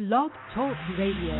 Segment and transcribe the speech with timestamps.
[0.00, 1.36] Blog Talk Radio.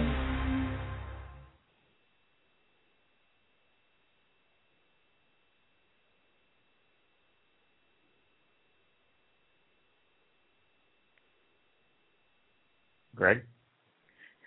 [13.16, 13.44] Greg?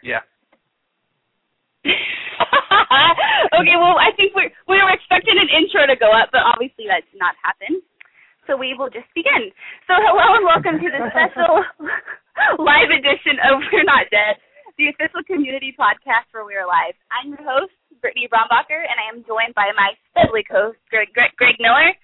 [0.03, 0.19] Yeah.
[1.85, 1.95] okay,
[3.81, 7.01] well, I think we're we were expecting an intro to go up, but obviously that
[7.11, 7.81] did not happen.
[8.43, 9.55] So we will just begin.
[9.87, 11.63] So hello and welcome to the special
[12.59, 14.35] live edition of We're Not Dead,
[14.75, 16.91] the official community podcast for We're Alive.
[17.07, 17.71] I'm your host,
[18.03, 21.95] Brittany Brombacher, and I am joined by my deadly co-host, Greg, Greg, Greg Miller,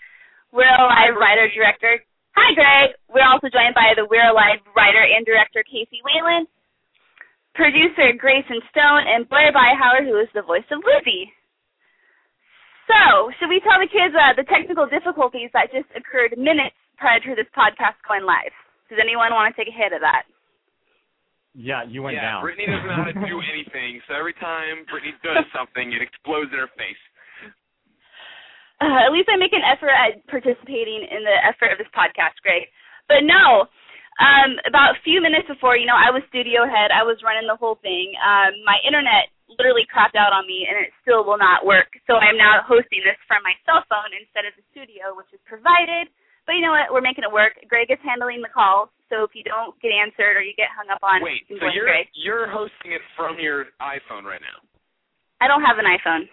[0.56, 2.00] We're Alive writer director.
[2.40, 2.96] Hi, Greg.
[3.12, 6.48] We're also joined by the We're Alive writer and director Casey Wayland,
[7.52, 11.36] producer Grayson Stone, and Blair Byhauer, who is the voice of Lizzie.
[12.90, 17.22] So, should we tell the kids uh, the technical difficulties that just occurred minutes prior
[17.22, 18.50] to this podcast going live?
[18.90, 20.26] Does anyone want to take a hit of that?
[21.54, 22.42] Yeah, you went yeah, down.
[22.42, 26.50] Brittany doesn't know how to do anything, so every time Brittany does something, it explodes
[26.50, 26.98] in her face.
[28.82, 32.42] Uh, at least I make an effort at participating in the effort of this podcast,
[32.42, 32.66] Greg.
[33.06, 33.70] But no,
[34.24, 37.46] um, about a few minutes before, you know, I was studio head, I was running
[37.46, 38.16] the whole thing.
[38.18, 41.90] Um, my internet literally crapped out on me and it still will not work.
[42.06, 45.42] So I'm now hosting this from my cell phone instead of the studio, which is
[45.50, 46.08] provided.
[46.46, 46.90] But you know what?
[46.94, 47.58] We're making it work.
[47.70, 50.90] Greg is handling the calls, so if you don't get answered or you get hung
[50.90, 52.10] up on, Wait, you so you're Greg.
[52.18, 54.58] you're hosting it from your iPhone right now?
[55.42, 56.26] I don't have an iPhone.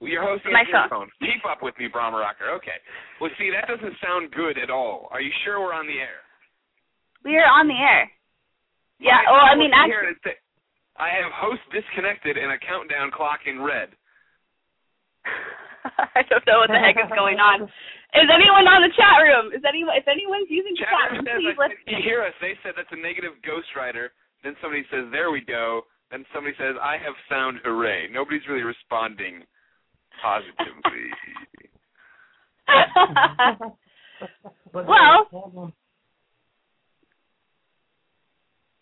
[0.00, 1.12] Well, you're hosting My it from your phone.
[1.12, 1.28] phone.
[1.28, 2.48] Keep up with me, Brahma Rocker.
[2.56, 2.78] Okay.
[3.20, 5.12] Well, see, that doesn't sound good at all.
[5.12, 6.24] Are you sure we're on the air?
[7.20, 8.08] We are on the air.
[8.96, 9.20] Yeah.
[9.28, 10.32] Well, I I'm mean, looking actually,
[11.00, 13.88] I have host disconnected and a countdown clock in red.
[16.14, 17.64] I don't know what the heck is going on.
[17.64, 19.48] Is anyone on the chat room?
[19.56, 19.96] Is anyone?
[19.96, 21.72] If anyone's using the Chat chat room room, please let.
[21.72, 22.36] said, you hear us.
[22.44, 24.12] They said that's a negative Ghost ghostwriter.
[24.44, 25.88] Then somebody says, there we go.
[26.12, 28.12] Then somebody says, I have sound hooray.
[28.12, 29.40] Nobody's really responding
[30.20, 31.08] positively.
[34.74, 35.72] well,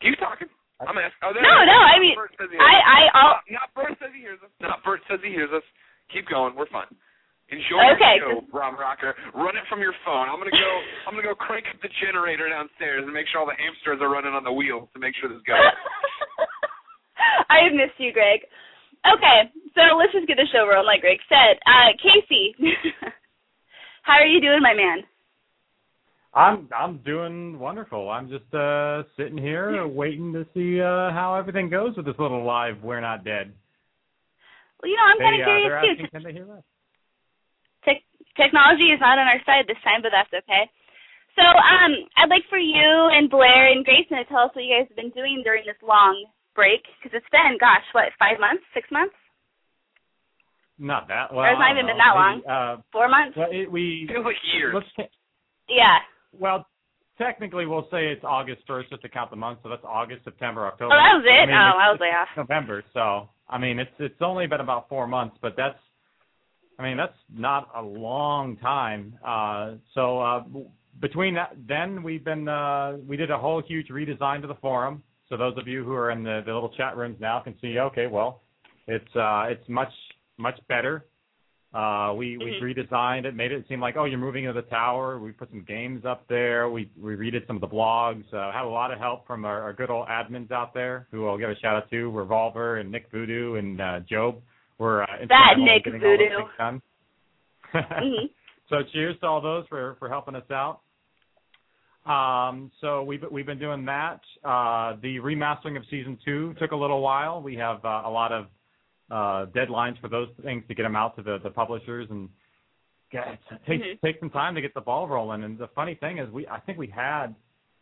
[0.01, 0.49] Keep talking.
[0.87, 1.23] I'm asking.
[1.27, 1.75] Oh, there no, it is.
[1.75, 1.79] no.
[1.83, 2.87] I mean, Bert says he hears I, us.
[2.87, 4.53] I, I'll, Not, not Bert says he hears us.
[4.63, 5.67] Not Bert says he hears us.
[6.15, 6.55] Keep going.
[6.55, 6.89] We're fine.
[7.49, 9.17] Enjoy Okay, your show, Brom Rocker.
[9.33, 10.29] Run it from your phone.
[10.29, 10.73] I'm gonna go.
[11.09, 14.13] I'm gonna go crank up the generator downstairs and make sure all the hamsters are
[14.13, 15.57] running on the wheels to make sure this goes.
[17.49, 18.45] I have missed you, Greg.
[19.03, 19.39] Okay,
[19.73, 21.57] so let's just get the show rolling, like Greg said.
[21.65, 22.53] Uh, Casey,
[24.07, 25.03] how are you doing, my man?
[26.35, 28.11] I'm I'm doing wonderful.
[28.11, 32.45] I'm just uh sitting here waiting to see uh how everything goes with this little
[32.45, 33.53] live We're Not Dead.
[34.83, 35.91] Well, you know, I'm kind of uh, curious they're too.
[35.91, 36.65] asking, can they hear us?
[38.39, 40.71] Technology is not on our side this time, but that's okay.
[41.35, 44.71] So, um, I'd like for you and Blair and Grayson to tell us what you
[44.71, 46.15] guys have been doing during this long
[46.55, 49.15] break, because it's been, gosh, what, five months, six months,
[50.79, 51.51] Not that well.
[51.51, 52.35] It's not I don't even been that long.
[52.39, 53.35] Maybe, Uh four months?
[53.35, 54.75] well it, we Feels like years.
[54.79, 55.11] let's ta-
[55.67, 55.99] Yeah.
[56.33, 56.67] Well
[57.19, 60.67] technically we'll say it's August first just to count the months, so that's August, September,
[60.67, 60.95] October.
[60.95, 61.43] Oh, that was it.
[61.43, 62.29] I mean, oh, I was off.
[62.37, 62.85] November.
[62.95, 65.79] So I mean, it's it's only been about four months, but that's
[66.79, 69.19] I mean that's not a long time.
[69.27, 70.45] Uh, so uh,
[71.01, 75.03] between that, then we've been uh, we did a whole huge redesign to the forum.
[75.29, 77.79] So those of you who are in the, the little chat rooms now can see.
[77.79, 78.43] Okay, well,
[78.87, 79.93] it's uh, it's much
[80.39, 81.05] much better.
[81.75, 82.63] Uh, we we Mhm.
[82.63, 85.19] redesigned it, made it seem like oh you're moving into the tower.
[85.19, 86.71] We put some games up there.
[86.71, 88.25] We we redid some of the blogs.
[88.33, 91.29] Uh, had a lot of help from our, our good old admins out there, who
[91.29, 94.41] I'll give a shout out to Revolver and Nick Voodoo and uh, Job.
[94.79, 96.29] Were uh, That Nick all Voodoo.
[96.37, 96.83] things done.
[97.73, 98.27] hmm
[98.71, 100.81] So cheers to all those for for helping us out.
[102.07, 104.21] Um, so we've we've been doing that.
[104.43, 107.43] Uh, the remastering of season two took a little while.
[107.43, 108.47] We have uh, a lot of
[109.11, 112.29] deadlines for those things to get them out to the, the publishers, and
[113.13, 113.37] yeah,
[113.67, 114.01] take Mhm.
[114.01, 115.45] takes some time to get the ball rolling.
[115.45, 117.35] And the funny thing is, we I think we had,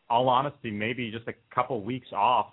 [0.09, 2.53] all honesty, maybe just a couple weeks off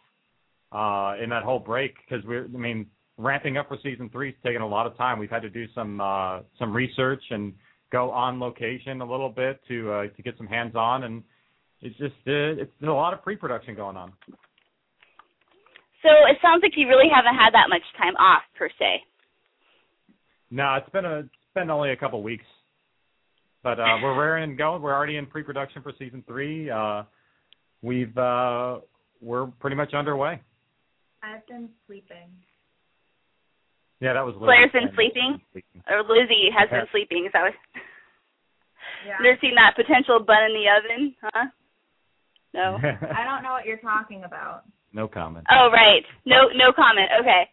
[0.71, 2.87] uh, in that whole break because we're I mean
[3.17, 5.19] ramping up for season three is taking a lot of time.
[5.19, 7.53] We've had to do some uh, some research and
[7.91, 11.23] go on location a little bit to uh, to get some hands on, and
[11.81, 14.13] it's just uh, it's there's a lot of pre-production going on.
[16.03, 19.01] So it sounds like you really haven't had that much time off per se.
[20.51, 22.45] No, it's been a it's been only a couple weeks,
[23.63, 24.81] but uh, we're raring and going.
[24.81, 26.69] We're already in pre-production for season three.
[26.69, 27.03] Uh,
[27.81, 28.79] we've uh,
[29.21, 30.41] we're pretty much underway.
[31.23, 32.27] I've been sleeping.
[34.01, 34.35] Yeah, that was.
[34.35, 34.43] Liz.
[34.51, 35.39] Blair's been sleeping?
[35.89, 36.79] Or Lizzie has Yeah.
[36.81, 37.25] been sleeping.
[37.25, 37.53] Is that what?
[39.07, 39.17] Yeah.
[39.21, 41.45] They're seeing that potential bun in the oven, huh?
[42.53, 42.77] No.
[43.11, 44.63] I don't know what you're talking about.
[44.93, 45.45] No comment.
[45.49, 46.05] Oh, right.
[46.25, 47.09] No, no comment.
[47.19, 47.49] Okay.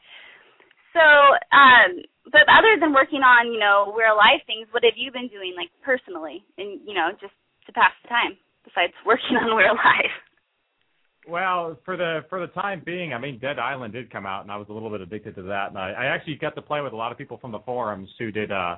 [0.93, 5.11] So, um, but other than working on, you know, We're Alive things, what have you
[5.11, 7.33] been doing, like personally, and you know, just
[7.67, 10.13] to pass the time besides working on We're Alive?
[11.29, 14.51] Well, for the for the time being, I mean, Dead Island did come out, and
[14.51, 15.69] I was a little bit addicted to that.
[15.69, 18.09] And I, I actually got to play with a lot of people from the forums
[18.19, 18.77] who did uh,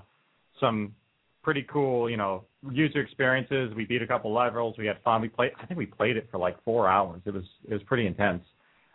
[0.60, 0.94] some
[1.42, 3.72] pretty cool, you know, user experiences.
[3.74, 4.76] We beat a couple levels.
[4.78, 5.22] We had fun.
[5.22, 5.52] We played.
[5.60, 7.22] I think we played it for like four hours.
[7.24, 8.42] It was it was pretty intense.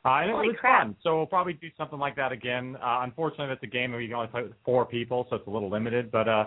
[0.08, 0.84] Uh, and Holy it was crap.
[0.84, 0.96] fun.
[1.04, 2.78] So we'll probably do something like that again.
[2.78, 5.48] Uh, unfortunately, that's a game where you can only play with four people, so it's
[5.48, 6.12] a little limited.
[6.12, 6.46] But uh,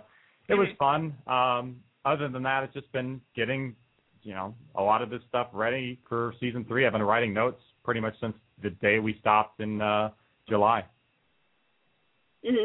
[0.48, 1.14] it was fun.
[1.26, 3.76] Um, other than that, it's just been getting,
[4.22, 6.86] you know, a lot of this stuff ready for season three.
[6.86, 10.10] I've been writing notes pretty much since the day we stopped in uh,
[10.48, 10.84] July.
[12.42, 12.64] hmm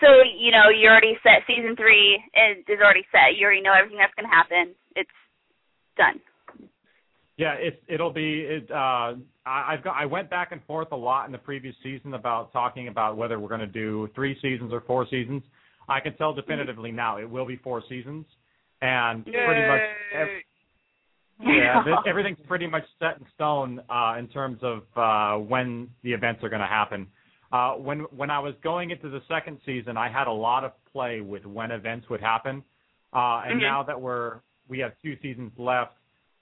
[0.00, 0.06] So,
[0.38, 3.36] you know, you already set season three is, is already set.
[3.36, 4.74] You already know everything that's going to happen.
[4.94, 5.10] It's
[5.96, 6.20] done.
[7.36, 8.70] Yeah, it's it'll be it.
[8.70, 12.14] Uh, I, I've got I went back and forth a lot in the previous season
[12.14, 15.42] about talking about whether we're going to do three seasons or four seasons.
[15.88, 18.24] I can tell definitively now it will be four seasons,
[18.80, 19.82] and pretty much
[20.14, 20.28] ev-
[21.42, 26.12] yeah, this, everything's pretty much set in stone uh, in terms of uh, when the
[26.12, 27.06] events are going to happen.
[27.52, 30.72] Uh, when when I was going into the second season, I had a lot of
[30.90, 32.64] play with when events would happen,
[33.12, 33.62] uh, and Mhm.
[33.62, 35.92] now that we're we have two seasons left,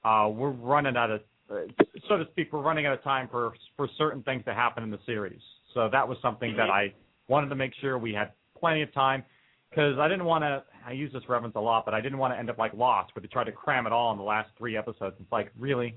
[0.05, 1.21] uh, we're running out of,
[1.51, 1.55] uh,
[2.09, 4.91] so to speak, we're running out of time for for certain things to happen in
[4.91, 5.41] the series.
[5.75, 6.95] So that was something that I
[7.29, 9.25] wanted to make sure we had plenty of time
[9.71, 10.63] because I didn't want to.
[10.87, 13.15] I use this reference a lot, but I didn't want to end up like Lost,
[13.15, 15.17] where they tried to cram it all in the last three episodes.
[15.19, 15.97] It's like really,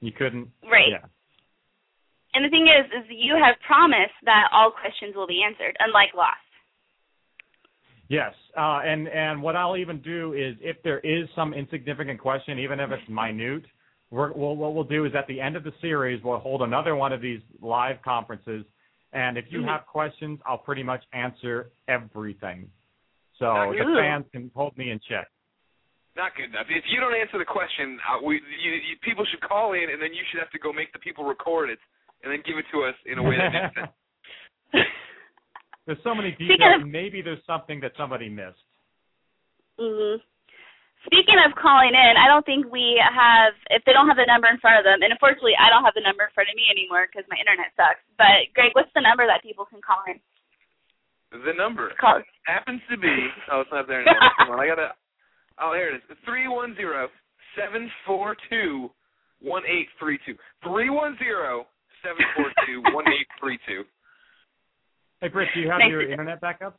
[0.00, 0.48] you couldn't.
[0.62, 0.90] Right.
[0.90, 1.06] Yeah.
[2.32, 6.14] And the thing is, is you have promised that all questions will be answered, unlike
[6.14, 6.38] Lost.
[8.10, 12.58] Yes, uh, and and what I'll even do is if there is some insignificant question,
[12.58, 13.62] even if it's minute,
[14.10, 16.96] we're, we'll, what we'll do is at the end of the series we'll hold another
[16.96, 18.66] one of these live conferences,
[19.12, 19.68] and if you Mhm.
[19.68, 22.68] have questions, I'll pretty much answer everything.
[23.38, 23.96] So Not the good.
[23.96, 25.28] fans can hold me in check.
[26.16, 26.66] Not good enough.
[26.68, 30.02] If you don't answer the question, uh, we you, you, people should call in, and
[30.02, 31.78] then you should have to go make the people record it,
[32.24, 33.92] and then give it to us in a way that makes sense.
[35.86, 36.82] there's so many Speaking details.
[36.82, 38.60] of- maybe there's something that somebody missed.
[39.78, 40.16] hmm
[41.08, 44.48] Speaking of calling in, I don't think we have, if they don't have the number
[44.52, 46.68] in front of them, and unfortunately I don't have the number in front of me
[46.68, 50.20] anymore because my internet sucks, but Greg, what's the number that people can call in?
[51.32, 52.20] The number Call.
[52.44, 53.08] happens to be.
[53.50, 54.28] Oh, it's not there anymore.
[54.44, 54.92] Come on, I gotta.
[55.62, 56.18] Oh, here it is.
[56.26, 57.08] Three one zero
[57.56, 58.90] seven four two
[59.40, 60.34] one eight three two.
[60.62, 61.64] Three one zero
[62.02, 63.84] seven four two one eight three two.
[65.20, 66.78] Hey, Britt, do you have Nice your to- internet back up?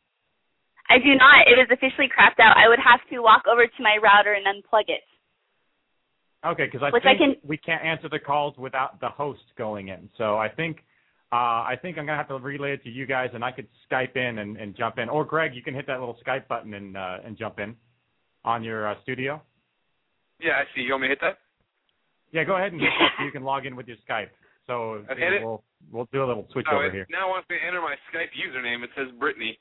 [0.90, 1.46] I do not.
[1.46, 2.56] It is officially crapped out.
[2.56, 5.02] I would have to walk over to my router and unplug it.
[6.44, 9.42] Okay, because I Which I think can- we can't answer the calls without the host
[9.56, 10.10] going in.
[10.18, 10.84] So I think
[11.32, 13.68] uh, I think I'm gonna have to relay it to you guys, and I could
[13.90, 15.08] Skype in and, and jump in.
[15.08, 17.74] Or Greg, you can hit that little Skype button and uh, and jump in
[18.44, 19.40] on your uh, studio.
[20.40, 20.82] Yeah, I see.
[20.82, 21.38] You want me to hit that?
[22.32, 24.28] Yeah, go ahead and hit that so you can log in with your Skype.
[24.66, 25.42] So I've it.
[25.42, 27.06] we'll we'll do a little switch oh, over it here.
[27.10, 28.84] now wants me to enter my Skype username.
[28.84, 29.58] It says Brittany.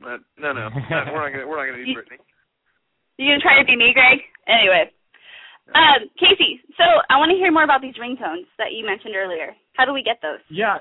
[0.00, 2.18] But no, no, no, we're not gonna we're not gonna do You- Brittany.
[3.18, 4.18] You gonna try to be me, Greg?
[4.48, 4.90] Anyway,
[5.74, 6.60] um, Casey.
[6.76, 9.54] So I want to hear more about these ringtones that you mentioned earlier.
[9.74, 10.40] How do we get those?
[10.50, 10.78] Yeah.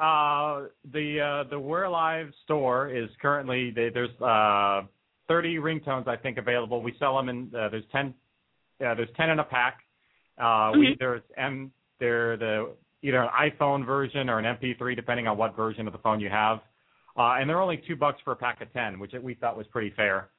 [0.00, 4.86] Uh, the uh, the We're Alive store is currently they, there's uh,
[5.28, 6.82] 30 ringtones I think available.
[6.82, 8.14] We sell them in uh, there's 10
[8.84, 9.78] uh, there's 10 in a pack.
[10.38, 10.98] Uh, we Mhm.
[10.98, 15.86] there's M they're the either an iPhone version or an MP3 depending on what version
[15.86, 16.58] of the phone you have.
[17.16, 19.66] Uh, and they're only two bucks for a pack of 10, which we thought was
[19.68, 20.30] pretty fair.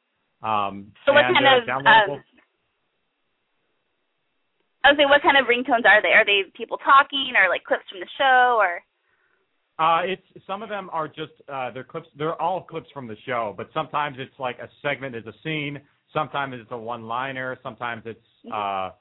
[0.42, 2.24] Um, So what and, kind uh, of downloadable- um,
[4.84, 6.10] I was saying, what kind of ringtones are they?
[6.14, 8.82] Are they people talking or like clips from the show or?
[9.78, 12.08] Uh, it's some of them are just uh, they're clips.
[12.18, 15.82] They're all clips from the show, but sometimes it's like a segment is a scene.
[16.14, 17.58] Sometimes it's a one-liner.
[17.64, 18.92] Sometimes it's uh,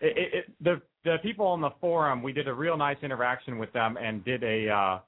[0.00, 2.22] it, it, it, the the people on the forum.
[2.22, 4.98] We did a real nice interaction with them and did a uh,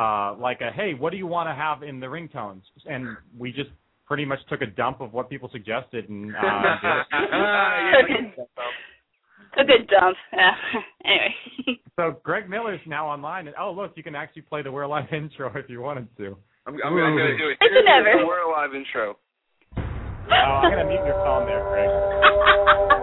[0.00, 2.62] uh, like a hey, what do you want to have in the ringtones?
[2.86, 3.70] And we just
[4.06, 6.40] pretty much took a dump of what people suggested and uh,
[6.82, 8.34] did it.
[8.36, 8.44] Yeah,
[9.56, 10.16] A good dump.
[10.32, 10.50] Yeah.
[11.04, 11.78] anyway.
[11.96, 15.06] So Greg Miller's now online, and oh look, you can actually play the We're Alive
[15.12, 16.36] intro if you wanted to.
[16.66, 17.58] I'm, I'm, I'm gonna do it.
[17.60, 18.18] It's Here's never.
[18.18, 19.16] the We're Alive intro.
[19.76, 19.80] Oh,
[20.32, 22.93] I'm gonna mute your phone there, Greg.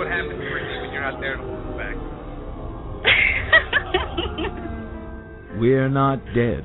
[0.00, 1.96] This is what happens, Brittany, when you're not there to listen back.
[5.60, 6.64] We're Not Dead,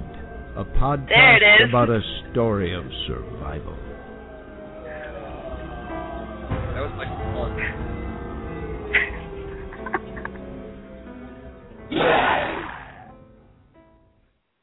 [0.56, 2.00] a podcast about a
[2.32, 3.76] story of survival.
[6.74, 7.52] That was like fun.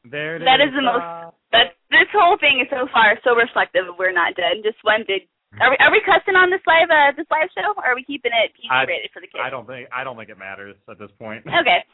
[0.03, 0.69] There it That is.
[0.69, 4.11] is the most- Uh, But this whole thing is so far so reflective of We're
[4.11, 4.63] Not Dead.
[4.63, 5.27] Just one big.
[5.61, 7.77] Are we, are we cussing on this live uh, this live show?
[7.77, 9.41] Or are we keeping it PG rated for the kids?
[9.43, 11.45] I don't think I don't think it matters at this point.
[11.61, 11.85] Okay.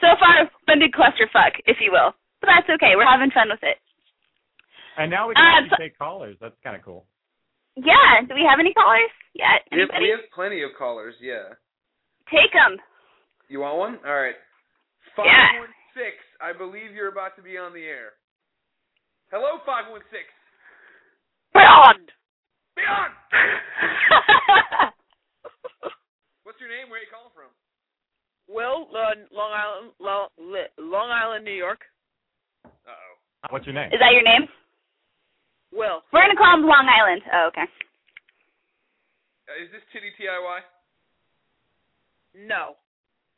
[0.00, 2.14] So far, one big clusterfuck, if you will.
[2.40, 2.96] But that's okay.
[2.96, 3.76] We're having fun with it.
[4.96, 6.36] And now we can Uh, actually so- take callers.
[6.40, 7.04] That's kind of cool.
[7.76, 8.24] Yeah.
[8.24, 9.66] Do we have any callers yet?
[9.70, 11.14] We have, we have plenty of callers.
[11.20, 11.52] Yeah.
[12.32, 12.80] Take them.
[13.52, 13.94] You want one?
[14.06, 14.38] All right.
[15.16, 15.60] Five Yeah.
[15.60, 16.16] one six.
[16.40, 18.16] I believe you're about to be on the air.
[19.30, 20.24] Hello, five one six.
[21.52, 22.08] Beyond.
[22.80, 23.12] Beyond.
[26.48, 26.88] What's your name?
[26.88, 27.52] Where are you calling from?
[28.48, 30.32] Will, uh, Long Island, Long,
[30.80, 31.84] Long Island, New York.
[32.64, 33.52] Uh oh.
[33.52, 33.92] What's your name?
[33.92, 34.48] Is that your name?
[35.72, 36.02] Will.
[36.10, 37.22] We're gonna call him Long Island.
[37.30, 37.68] Oh, okay.
[39.46, 40.60] Uh, is this Titty TIY?
[42.48, 42.74] No.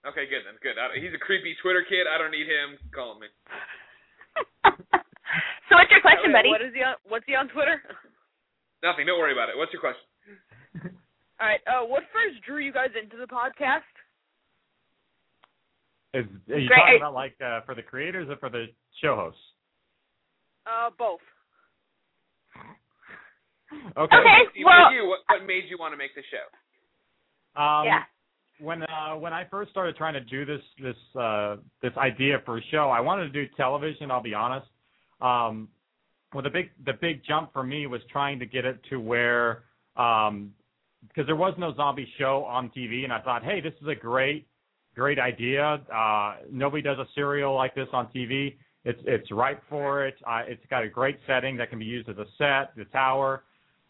[0.07, 0.57] Okay, good then.
[0.63, 0.79] Good.
[0.81, 2.07] I, he's a creepy Twitter kid.
[2.09, 3.29] I don't need him calling me.
[5.69, 6.49] so what's your question, buddy?
[6.49, 6.95] What is he on?
[7.05, 7.83] What's he on Twitter?
[8.83, 9.07] Nothing.
[9.07, 9.57] Don't worry about it.
[9.57, 10.05] What's your question?
[11.41, 11.61] All right.
[11.67, 13.87] Uh, what first drew you guys into the podcast?
[16.15, 16.77] Is are you Great.
[16.79, 18.67] talking about like uh, for the creators or for the
[19.01, 19.41] show hosts?
[20.67, 21.21] Uh, both.
[23.97, 24.17] Okay.
[24.17, 24.41] Okay.
[24.55, 27.61] You- well- you, what, what made you want to make the show?
[27.61, 28.03] Um, yeah.
[28.61, 32.59] when uh when I first started trying to do this this uh this idea for
[32.59, 34.67] a show, I wanted to do television, I'll be honest.
[35.21, 35.69] Um
[36.33, 39.65] well the big the big jump for me was trying to get it to where
[39.97, 40.53] um
[41.09, 43.95] because there was no zombie show on TV and I thought, "Hey, this is a
[43.95, 44.47] great
[44.95, 45.81] great idea.
[45.95, 48.57] Uh nobody does a serial like this on TV.
[48.85, 50.15] It's it's right for it.
[50.27, 53.45] Uh, it's got a great setting that can be used as a set, the tower.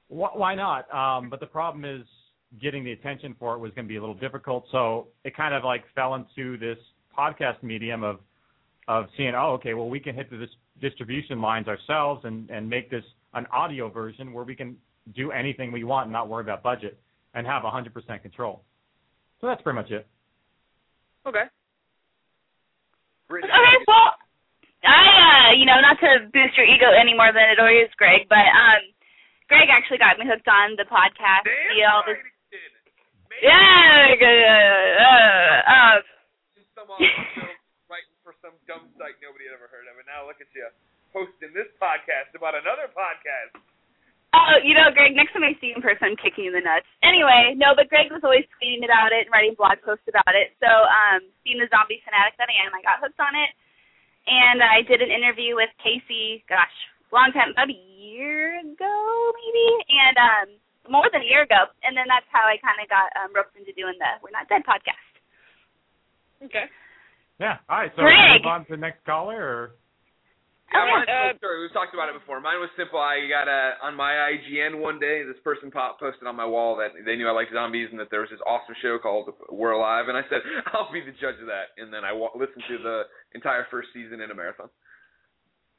[0.08, 0.92] Wh- why not?
[0.94, 2.06] Um, but the problem is
[2.60, 4.66] getting the attention for it was going to be a little difficult.
[4.70, 6.76] So it kind of like fell into this
[7.16, 8.20] podcast medium of
[8.88, 12.68] of seeing, oh, okay, well we can hit the dis- distribution lines ourselves and and
[12.68, 14.76] make this an audio version where we can
[15.14, 16.98] do anything we want and not worry about budget
[17.34, 17.88] and have 100%
[18.22, 18.62] control.
[19.40, 20.06] So that's pretty much it.
[21.26, 21.48] Okay.
[23.28, 24.12] Brittany, Okay, well,
[24.84, 27.90] I, uh, you know, not to boost your ego any more than it already is,
[27.96, 28.82] Greg, but um,
[29.48, 31.46] Greg actually got me hooked on the podcast.
[31.48, 32.20] Damn See all right this,
[32.50, 32.70] he did.
[33.32, 34.12] Maybe yeah,
[35.00, 36.02] uh, uh,
[36.84, 37.52] uh,
[38.42, 40.42] some audio writing for some dumb site nobody had ever heard of, and now look
[40.42, 40.66] at you
[41.14, 43.54] hosting this podcast about another podcast.
[44.32, 46.58] Oh, you know, Greg, next time I see you in person, I'm kicking you in
[46.58, 46.88] the nuts.
[47.04, 50.56] Anyway, no, but Greg was always tweeting about it and writing blog posts about it.
[50.56, 53.52] So, um, being the zombie fanatic that I am, I got hooked on it.
[54.24, 56.72] And I did an interview with Casey, gosh,
[57.12, 58.96] long time, about a year ago,
[59.36, 60.48] maybe, and um,
[60.88, 61.68] more than a year ago.
[61.84, 64.48] And then that's how I kind of got um, roped into doing the We're Not
[64.48, 65.12] Dead podcast.
[66.40, 66.72] Okay.
[67.40, 67.56] Yeah.
[67.68, 67.92] All right.
[67.96, 68.42] So Greg.
[68.42, 69.70] move on to the next caller, or
[70.74, 70.92] Oh, Yeah, yeah.
[70.96, 71.60] mine's Uh, cool story.
[71.60, 72.40] We've talked about it before.
[72.40, 72.98] Mine was simple.
[72.98, 75.22] I got a on my IGN one day.
[75.22, 78.08] This person pop posted on my wall that they knew I liked zombies and that
[78.10, 80.40] there was this awesome show called We're Alive, and I said
[80.72, 81.76] I'll be the judge of that.
[81.76, 83.02] And then I wa- listened to the
[83.34, 84.70] entire first season in a marathon.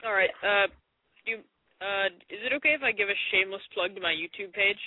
[0.05, 0.29] All right.
[0.45, 0.67] Uh,
[1.25, 1.39] you.
[1.81, 4.79] Uh, is it okay if I give a shameless plug to my YouTube page?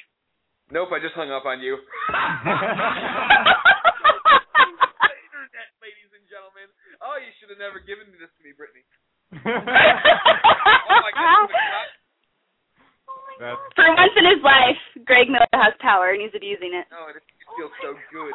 [0.71, 1.77] Nope, I just hung up on you.
[6.37, 7.01] Internet, ladies and gentlemen.
[7.01, 8.85] Oh, you should have never given this to me, Brittany.
[10.89, 11.49] Oh my God.
[13.41, 16.87] That's For once in his life, Greg Miller has power and he's abusing it.
[16.93, 17.21] Oh, it
[17.57, 18.33] feels so good.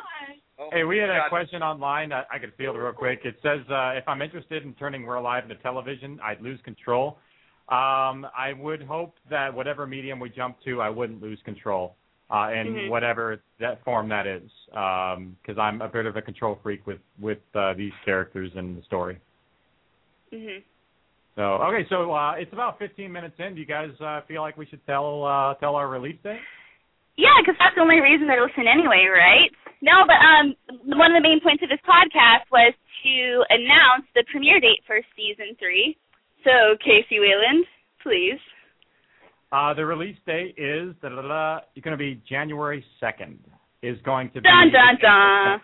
[0.59, 2.11] Oh Hey, we my had a question online.
[2.11, 3.21] I, I could field it real quick.
[3.23, 7.17] It says, uh, if I'm interested in turning We're Alive into television, I'd lose control.
[7.69, 11.95] Um, I would hope that whatever medium we jump to, I wouldn't lose control
[12.31, 12.89] uh, in Mhm.
[12.89, 17.39] whatever that form that is, because I'm a bit of a control freak with with
[17.55, 19.17] uh, these characters and the story.
[20.31, 20.63] Mhm.
[21.35, 23.55] So okay, so uh, it's about 15 minutes in.
[23.55, 26.39] Do you guys uh, feel like we should tell uh, tell our release date?
[27.17, 29.51] Yeah, because that's the only reason they're listening anyway, right?
[29.81, 30.55] No, but um,
[30.97, 32.73] one of the main points of this podcast was
[33.03, 35.97] to announce the premiere date for season three.
[36.43, 37.65] So, Casey Wayland,
[38.01, 38.39] please.
[39.51, 43.37] Uh, the release date is da, da, da, it's going to be January 2nd.
[43.83, 45.61] Is going to be Dun dun dun.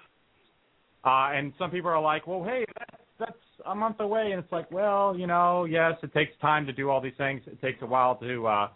[1.05, 4.31] Uh, and some people are like, well, hey, that's, that's a month away.
[4.31, 7.41] And it's like, well, you know, yes, it takes time to do all these things.
[7.45, 8.67] It takes a while to uh,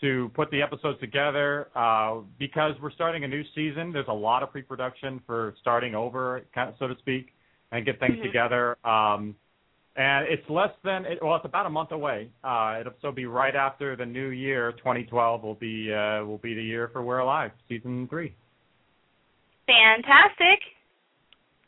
[0.00, 3.92] to put the episodes together uh, because we're starting a new season.
[3.92, 6.42] There's a lot of pre-production for starting over,
[6.80, 7.28] so to speak,
[7.70, 8.22] and get things Mhm.
[8.22, 8.76] together.
[8.84, 9.36] Um,
[9.96, 12.30] and it's less than it, well, it's about a month away.
[12.42, 16.54] Uh, it'll so be right after the new year, 2012 will be uh, will be
[16.54, 18.34] the year for We're Alive, season three.
[19.66, 20.60] Fantastic.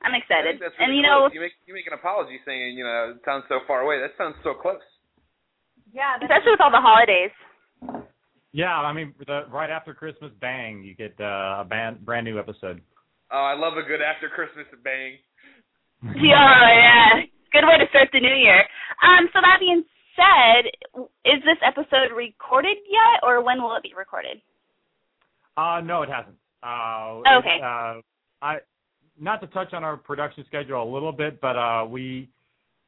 [0.03, 0.59] I'm excited.
[0.59, 3.15] think that's and really you know, you make you make an apology saying you know
[3.17, 4.01] it sounds so far away.
[4.01, 4.81] That sounds so close.
[5.93, 6.17] Yeah.
[6.21, 7.33] Especially with all the holidays.
[8.55, 12.39] Yeah, I mean, the, right after Christmas, bang, you get uh, a band, brand new
[12.39, 12.81] episode.
[13.33, 15.19] Oh, I love a good after Christmas bang.
[16.15, 17.27] Yeah, yeah.
[17.55, 18.67] Good way to start the new year.
[19.01, 19.85] Um, so that being
[20.19, 20.67] said,
[21.25, 24.43] is this episode recorded yet, or when will it be recorded?
[25.57, 26.35] Uh, no, it hasn't.
[26.65, 27.59] Uh, Okay.
[27.59, 28.01] it, uh,
[28.43, 28.57] I
[29.21, 32.29] not to touch on our production schedule a little bit, but uh, we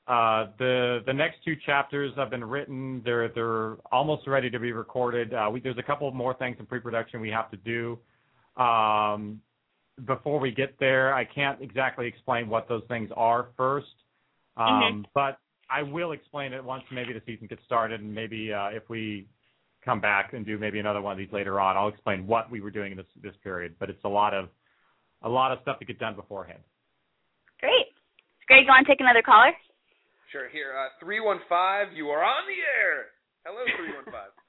[0.08, 3.02] uh, the the next two chapters have been written.
[3.04, 5.32] They're they're almost ready to be recorded.
[5.32, 7.98] Uh, we, there's a couple more things in pre-production we have to do.
[8.60, 9.40] Um,
[10.04, 13.86] before we get there, I can't exactly explain what those things are first,
[14.56, 15.04] um, Mhm.
[15.14, 18.88] but I will explain it once maybe the season gets started, and maybe uh, if
[18.88, 19.28] we
[19.84, 22.60] come back and do maybe another one of these later on, I'll explain what we
[22.60, 23.76] were doing in this this period.
[23.78, 24.48] But it's a lot of
[25.22, 26.62] a lot of stuff to get done beforehand.
[27.60, 27.86] Great.
[28.46, 29.52] Greg, you want to take another caller?
[30.30, 30.48] Sure.
[30.48, 31.92] Here, uh, three one five.
[31.92, 33.06] You are on the air.
[33.44, 34.30] Hello, three one five.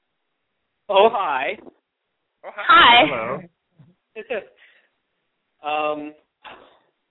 [0.89, 1.57] Oh hi.
[2.45, 2.63] Oh hi.
[2.65, 3.43] Hi.
[4.23, 5.91] Hello.
[6.01, 6.13] um,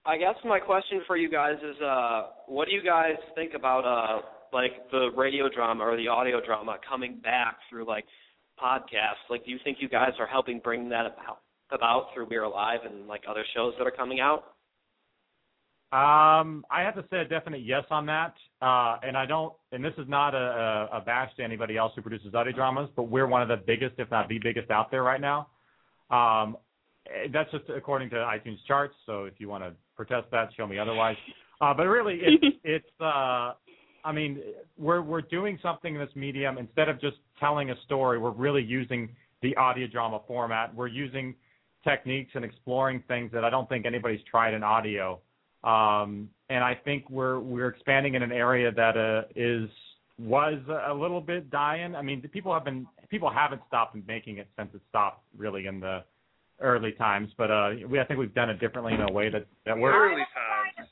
[0.07, 3.85] I guess my question for you guys is, uh, what do you guys think about
[3.85, 4.23] uh,
[4.53, 8.05] like the radio drama or the audio drama coming back through like
[8.63, 9.27] podcasts?
[9.29, 11.39] Like, do you think you guys are helping bring that about
[11.73, 14.45] about through We're Alive and like other shows that are coming out?
[15.93, 18.35] Um, I have to say a definite yes on that.
[18.63, 21.93] Uh, and I don't, and this is not a, a, a bash to anybody else
[21.97, 24.91] who produces audio dramas, but we're one of the biggest, if not the biggest, out
[24.91, 25.49] there right now.
[26.11, 26.57] Um,
[27.07, 28.95] eh, that's just according to iTunes charts.
[29.07, 31.17] So if you want to protest that, show me otherwise.
[31.61, 33.01] Uh, but really, it's it's.
[33.01, 33.55] Uh,
[34.05, 34.41] I mean,
[34.79, 38.19] we're we're doing something in this medium instead of just telling a story.
[38.19, 39.09] We're really using
[39.43, 40.75] the audio drama format.
[40.75, 41.35] We're using
[41.83, 45.21] techniques and exploring things that I don't think anybody's tried in audio.
[45.65, 49.69] Um, and I think we're we're expanding in an area that uh, is
[50.19, 51.95] was a little bit dying.
[51.95, 55.81] I mean, people have been people haven't stopped making it since it stopped really in
[55.81, 56.05] the
[56.61, 59.47] early times, but uh, we I think we've done it differently in a way that
[59.67, 59.97] that works.
[59.99, 60.89] Early times.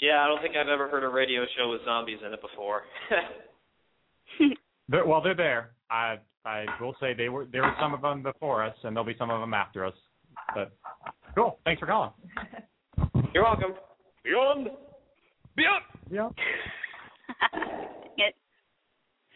[0.00, 2.82] Yeah, I don't think I've ever heard a radio show with zombies in it before.
[4.90, 5.72] They're, well, they're there.
[5.90, 9.06] I I will say they were there were some of them before us, and there'll
[9.06, 9.92] be some of them after us.
[10.54, 10.72] But
[11.34, 11.58] cool.
[11.64, 12.10] Thanks for calling.
[13.34, 13.72] You're welcome.
[14.24, 14.68] Beyond.
[15.56, 15.84] Beyond.
[16.10, 16.28] Yeah.
[18.16, 18.34] It-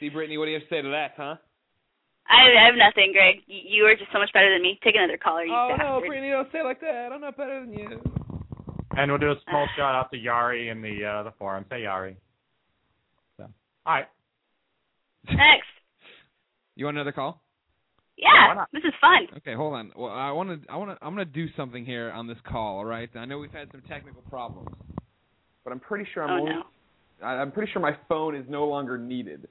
[0.00, 1.36] See, Brittany, what do you have to say to that, huh?
[2.32, 3.44] I, I have nothing, Greg.
[3.46, 4.78] You, you are just so much better than me.
[4.82, 6.00] Take another caller, you Oh no.
[6.00, 7.10] Brittany, don't say it like that.
[7.12, 8.00] I'm not better than you.
[8.96, 11.64] And we'll do a small shout out to Yari in the uh, the forum.
[11.70, 12.16] Say Yari.
[13.36, 13.44] So,
[13.86, 14.06] all right.
[15.28, 15.38] Next.
[16.74, 17.42] You want another call?
[18.16, 18.68] Why Yeah, not?
[18.72, 19.26] this is fun.
[19.36, 19.92] Okay, hold on.
[19.94, 22.38] Well, I want to, I want to, I'm going to do something here on this
[22.48, 22.78] call.
[22.78, 23.10] All right.
[23.14, 24.70] I know we've had some technical problems,
[25.64, 26.62] but I'm pretty sure I'm Oh only, no.
[27.22, 29.48] I, I'm pretty sure my phone is no longer needed.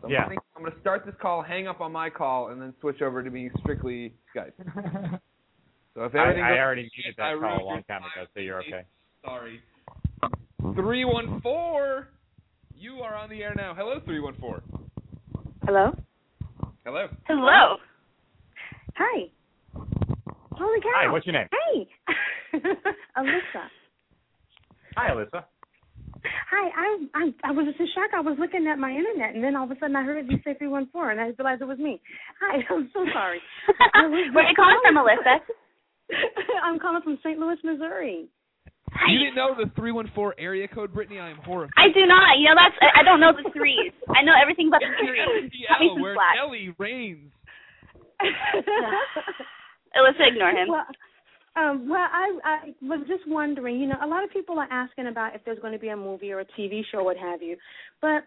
[0.00, 0.18] So I'm Yeah.
[0.20, 2.74] gonna think- I'm going to start this call, hang up on my call, and then
[2.80, 4.52] switch over to being strictly Skype.
[5.94, 8.02] So if I, everything I goes, already needed I that call a long your time
[8.02, 8.84] ago, so you're okay.
[9.24, 9.60] sorry.
[10.76, 12.08] Three one four.
[12.72, 13.74] You are on the air now.
[13.74, 14.62] Hello, three one four.
[15.64, 15.90] Hello?
[16.84, 17.08] Hello.
[17.26, 17.76] Hello.
[18.96, 19.28] Hi.
[20.52, 20.92] Holy cow.
[20.94, 21.48] Hi, what's your name?
[21.72, 21.88] Hey.
[23.16, 23.70] Alyssa.
[24.96, 25.44] Hi, Alyssa.
[26.24, 28.10] Hi, I, I I was just in shock.
[28.14, 30.38] I was looking at my internet, and then all of a sudden I heard you
[30.42, 32.00] say 314, and I realized it was me.
[32.42, 33.40] Hi, I'm so sorry.
[34.34, 35.38] Where are you calling from, Alyssa?
[36.64, 37.38] I'm calling from St.
[37.38, 38.28] Louis, Missouri.
[38.88, 41.20] You didn't know the three one four area code, Brittany?
[41.20, 41.76] I am horrified.
[41.76, 42.40] I do not.
[42.40, 42.74] You know that's.
[42.80, 43.92] I, I don't know the threes.
[44.08, 45.20] I know everything but the threes.
[45.22, 46.34] Cut me Seattle, some where slack.
[46.40, 47.30] Nelly reigns.
[49.96, 50.68] Alyssa, ignore him.
[50.72, 50.86] Well,
[51.58, 53.80] um, well, I I was just wondering.
[53.80, 55.96] You know, a lot of people are asking about if there's going to be a
[55.96, 57.56] movie or a TV show, what have you.
[58.00, 58.24] But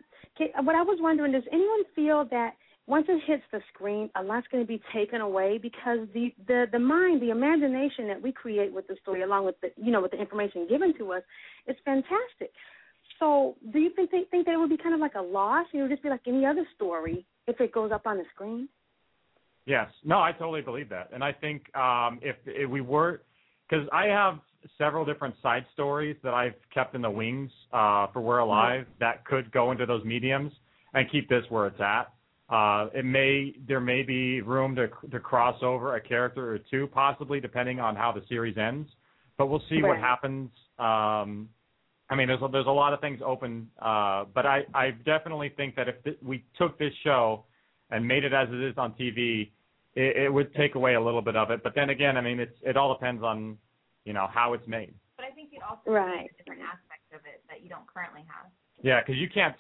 [0.64, 2.54] what I was wondering, does anyone feel that
[2.88, 6.66] once it hits the screen, a lot's going to be taken away because the the
[6.72, 10.02] the mind, the imagination that we create with the story, along with the you know
[10.02, 11.24] with the information given to us,
[11.68, 12.52] is fantastic.
[13.20, 15.68] So, do you think they think that it would be kind of like a loss?
[15.74, 18.68] It would just be like any other story if it goes up on the screen.
[19.66, 19.88] Yes.
[20.04, 23.22] No, I totally believe that, and I think um, if, if we were,
[23.70, 24.40] because I have
[24.78, 29.26] several different side stories that I've kept in the wings uh, for We're Alive that
[29.26, 30.52] could go into those mediums
[30.94, 32.12] and keep this where it's at.
[32.50, 36.88] Uh, it may there may be room to to cross over a character or two,
[36.88, 38.90] possibly depending on how the series ends.
[39.38, 40.50] But we'll see what happens.
[40.78, 41.50] Um,
[42.10, 45.54] I mean, there's a, there's a lot of things open, uh, but I I definitely
[45.56, 47.46] think that if th- we took this show
[47.92, 49.50] and made it as it is on TV,
[49.96, 51.62] it, it would take away a little bit of it.
[51.64, 53.58] But then again, I mean, it's it all depends on
[54.06, 54.94] you know how it's made.
[55.18, 56.30] But I think you'd also Right.
[56.34, 58.50] a different aspect of it that you don't currently have.
[58.82, 59.56] Yeah, because you can't.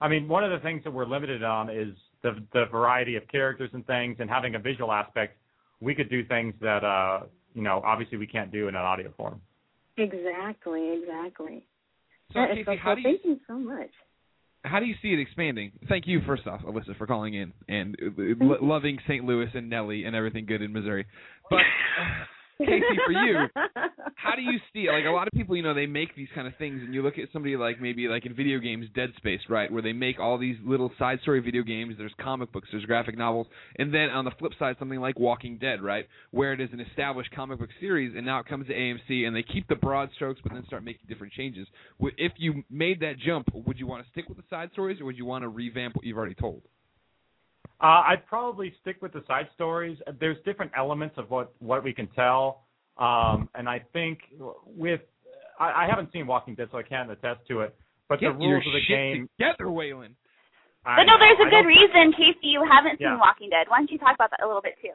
[0.00, 3.26] I mean, one of the things that we're limited on is the the variety of
[3.28, 5.38] characters and things, and having a visual aspect.
[5.80, 9.12] We could do things that uh, you know, obviously we can't do in an audio
[9.16, 9.40] form.
[9.96, 11.64] Exactly, exactly.
[12.32, 13.02] So, That is Casey, so how cool.
[13.02, 13.90] do you Thank you so much.
[14.64, 15.72] How do you see it expanding?
[15.88, 19.24] Thank you, first off, Alyssa, for calling in and uh, lo- loving St.
[19.24, 21.06] Louis and Nelly and everything good in Missouri.
[21.50, 22.24] But uh,
[22.58, 23.46] Casey, for you,
[24.14, 26.46] how do you see like a lot of people, you know, they make these kind
[26.46, 29.40] of things, and you look at somebody like maybe like in video games, Dead Space,
[29.48, 31.94] right, where they make all these little side story video games.
[31.98, 33.46] There's comic books, there's graphic novels,
[33.78, 36.80] and then on the flip side, something like Walking Dead, right, where it is an
[36.80, 40.10] established comic book series, and now it comes to AMC, and they keep the broad
[40.14, 41.66] strokes, but then start making different changes.
[42.00, 45.06] If you made that jump, would you want to stick with the side stories, or
[45.06, 46.62] would you want to revamp what you've already told?
[47.80, 49.98] Uh, I'd probably stick with the side stories.
[50.20, 52.64] There's different elements of what what we can tell,
[52.98, 54.20] um, and I think
[54.64, 55.00] with
[55.58, 57.74] I, I haven't seen Walking Dead, so I can't attest to it.
[58.08, 59.28] But Get the rules of the game.
[59.38, 60.14] together, Wayland.
[60.86, 63.12] I But no, know, there's a I good reason, Casey, you haven't Yeah.
[63.14, 63.66] seen Walking Dead.
[63.68, 64.92] Why don't you talk about that a little bit too?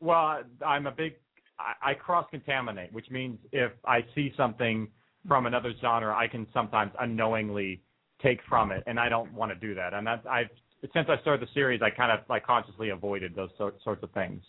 [0.00, 1.14] Well, I'm a big.
[1.58, 4.88] I, I cross contaminate, which means if I see something
[5.28, 7.82] from another genre, I can sometimes unknowingly
[8.22, 9.92] take from it, and I don't want to do that.
[9.94, 10.50] And that's I've
[10.92, 14.10] since I started the series, I kind of like consciously avoided those sort, sorts of
[14.12, 14.42] things.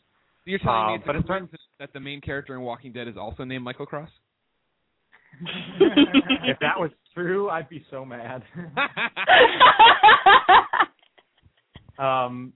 [0.46, 3.08] You're telling me it's but in terms- coincidence that the main character in Walking Dead
[3.08, 4.10] is also named Michael Cross?
[6.46, 8.44] if that was true, I'd be so mad.
[11.98, 12.54] um,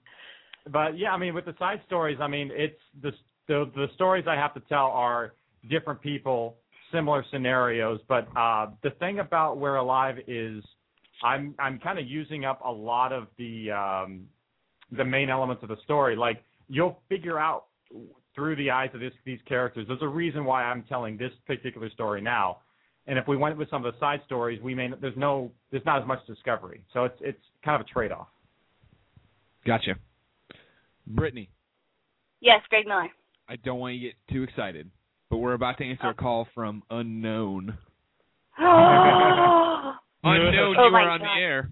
[0.72, 3.12] but yeah, I mean, with the side stories, I mean, it's the
[3.48, 5.34] the the stories I have to tell are
[5.70, 6.58] different people,
[6.92, 8.00] similar scenarios.
[8.08, 10.64] But uh, the thing about We're Alive is,
[11.24, 14.28] I'm I'm kind of using up a lot of the um,
[14.92, 16.16] the main elements of the story.
[16.16, 17.66] Like you'll figure out
[18.36, 19.86] through the eyes of this, these characters.
[19.88, 22.60] There's a reason why I'm telling this particular story now.
[23.08, 25.86] And if we went with some of the side stories, we may there's no there's
[25.86, 26.84] not as much discovery.
[26.94, 28.28] So it's it's kind of a trade off.
[29.66, 29.96] Gotcha.
[31.08, 31.50] Brittany,
[32.42, 33.08] yes, Greg Miller.
[33.50, 34.92] I don't want you to get too excited,
[35.30, 37.78] but we're about to answer a call from unknown.
[40.24, 41.28] oh Unknown, Oh you my are on God.
[41.28, 41.72] the air.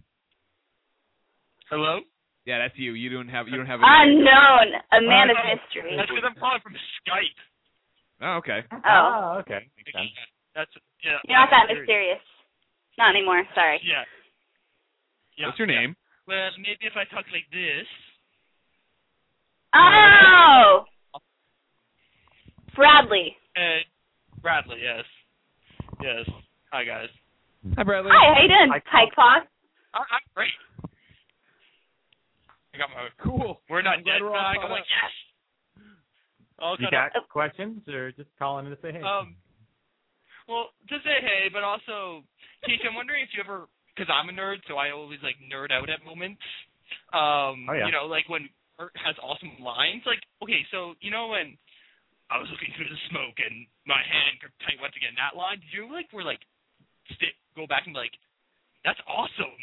[1.69, 1.99] Hello?
[2.45, 2.93] Yeah, that's you.
[2.93, 3.79] You don't have you don't have.
[3.81, 5.97] Unknown, a man of Uh, mystery.
[5.97, 7.39] That's because I'm calling from Skype.
[8.21, 8.61] Oh, okay.
[8.85, 9.65] Oh, okay.
[9.75, 10.13] Makes sense.
[10.53, 10.71] That's
[11.03, 11.17] yeah.
[11.27, 12.21] you're not that mysterious.
[12.97, 13.43] Not anymore.
[13.55, 13.81] Sorry.
[13.83, 14.05] Yeah.
[15.37, 15.47] yeah.
[15.47, 15.95] What's your name?
[16.27, 17.87] Well, maybe if I talk like this.
[19.75, 20.85] Oh,
[22.75, 23.35] Bradley.
[23.57, 23.83] Uh,
[24.41, 25.03] Bradley, yes.
[26.01, 26.29] Yes.
[26.71, 27.09] Hi, guys.
[27.73, 28.13] Hi, Bradley.
[28.13, 28.69] Hi, how you doing?
[28.69, 29.49] Hi, Claude.
[29.97, 30.53] I, I'm great.
[32.73, 33.09] I got my.
[33.25, 33.57] Cool.
[33.69, 34.93] We're not I'm dead we're all I'm like, up.
[34.93, 35.13] yes!
[36.61, 37.27] All You got up.
[37.27, 39.01] questions or just calling to say hey?
[39.01, 39.35] Um,
[40.47, 42.21] well, to say hey, but also,
[42.63, 45.73] Keisha, I'm wondering if you ever, because I'm a nerd, so I always like nerd
[45.73, 46.39] out at moments.
[47.17, 47.89] Um, Oh, yeah.
[47.89, 48.45] you know, like when
[48.77, 50.05] Art has awesome lines.
[50.05, 51.57] Like, okay, so you know when
[52.29, 55.17] I was looking through the smoke and my hand gripped tight once again.
[55.17, 56.39] That line, did you like were like
[57.13, 58.15] stick go back and be like,
[58.83, 59.53] that's awesome.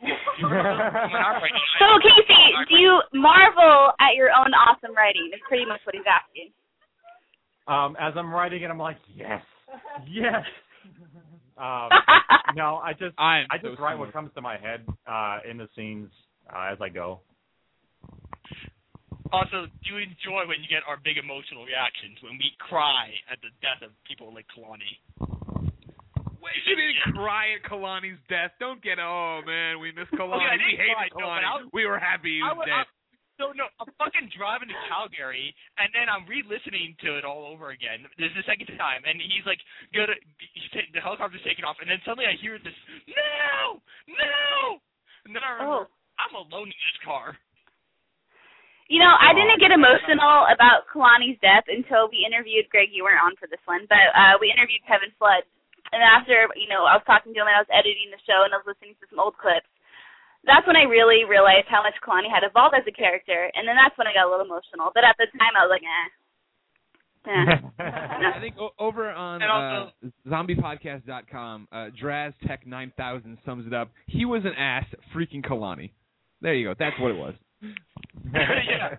[0.00, 0.12] Writing,
[1.78, 5.30] So, Casey, do you marvel at your own awesome writing?
[5.34, 6.52] Is pretty much what he's asking.
[7.66, 9.42] Um, as I'm writing it, I'm like, yes,
[10.08, 10.44] yes.
[11.58, 11.90] Um,
[12.54, 14.06] no, I just I'm I just so write similar.
[14.06, 16.06] what comes to my head uh, in the scenes
[16.46, 17.18] uh, as I go.
[19.32, 23.42] Also, do you enjoy when you get our big emotional reactions when we cry at
[23.42, 25.02] the death of people like Kalani?
[26.48, 28.56] Wait, you didn't cry at Kalani's death.
[28.56, 30.48] Don't get oh man, we miss Kalani.
[30.48, 31.44] I we hated cry, Kalani.
[31.44, 32.86] I was- we were happy he was was- dead.
[33.36, 37.70] So no, I'm fucking driving to Calgary, and then I'm re-listening to it all over
[37.70, 38.02] again.
[38.18, 39.62] This is the second time, and he's like,
[39.94, 40.10] "Good."
[40.58, 42.74] He's ta- the helicopter's taking off, and then suddenly I hear this,
[43.06, 43.78] "No,
[44.10, 44.82] no!"
[45.24, 45.86] And then I remember
[46.18, 47.38] I'm alone in this car.
[48.88, 52.88] You know, I didn't get emotional about Kalani's death until we interviewed Greg.
[52.90, 55.44] You weren't on for this one, but uh, we interviewed Kevin Flood.
[55.92, 58.44] And after, you know, I was talking to him and I was editing the show
[58.44, 59.68] and I was listening to some old clips.
[60.46, 63.50] That's when I really realized how much Kalani had evolved as a character.
[63.56, 64.92] And then that's when I got a little emotional.
[64.94, 66.08] But at the time, I was like, eh.
[67.28, 67.60] Eh.
[67.78, 73.90] I think o- over on And also- uh, zombiepodcast.com, uh, DrazTech9000 sums it up.
[74.06, 75.90] He was an ass freaking Kalani.
[76.40, 76.74] There you go.
[76.78, 77.34] That's what it was.
[77.60, 78.94] yeah,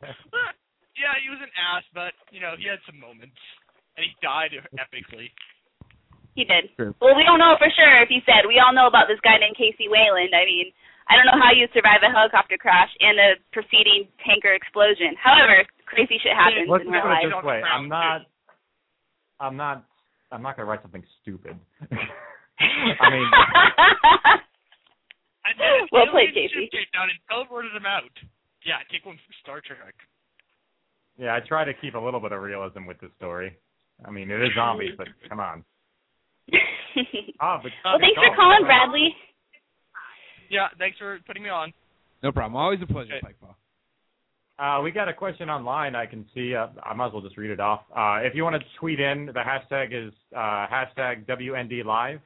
[0.99, 3.39] yeah, he was an ass, but you know he had some moments,
[3.95, 5.31] and he died epically.
[6.39, 6.71] He did.
[6.79, 6.95] Sure.
[7.03, 8.47] Well, we don't know for sure if he said.
[8.47, 10.31] We all know about this guy named Casey Wayland.
[10.31, 10.71] I mean,
[11.11, 15.19] I don't know how you'd survive a helicopter crash and a preceding tanker explosion.
[15.19, 17.27] However, crazy shit happens Let's in put real it life.
[17.27, 18.23] this way: I'm not,
[19.43, 19.83] I'm not,
[20.31, 21.59] I'm not gonna write something stupid.
[21.91, 23.27] I mean,
[25.43, 26.69] And then if Well aliens played, just Casey.
[26.71, 28.15] came down and teleported them out.
[28.63, 29.95] Yeah, take one from Star Trek.
[31.17, 33.55] yeah, I try to keep a little bit of realism with this story.
[34.05, 35.63] I mean, it is zombies, but come on.
[37.41, 39.15] Ah, but well, thanks for calling, Bradley.
[40.49, 41.71] Yeah, thanks for putting me on.
[42.21, 42.55] No problem.
[42.55, 43.21] Always a pleasure, Okay.
[43.21, 43.53] Pike Paw.
[44.59, 45.95] Uh, we got a question online.
[45.95, 46.53] I can see.
[46.53, 47.81] Uh, I might as well just read it off.
[47.95, 52.19] Uh, if you want to tweet in, the hashtag is uh, hashtag WND Live.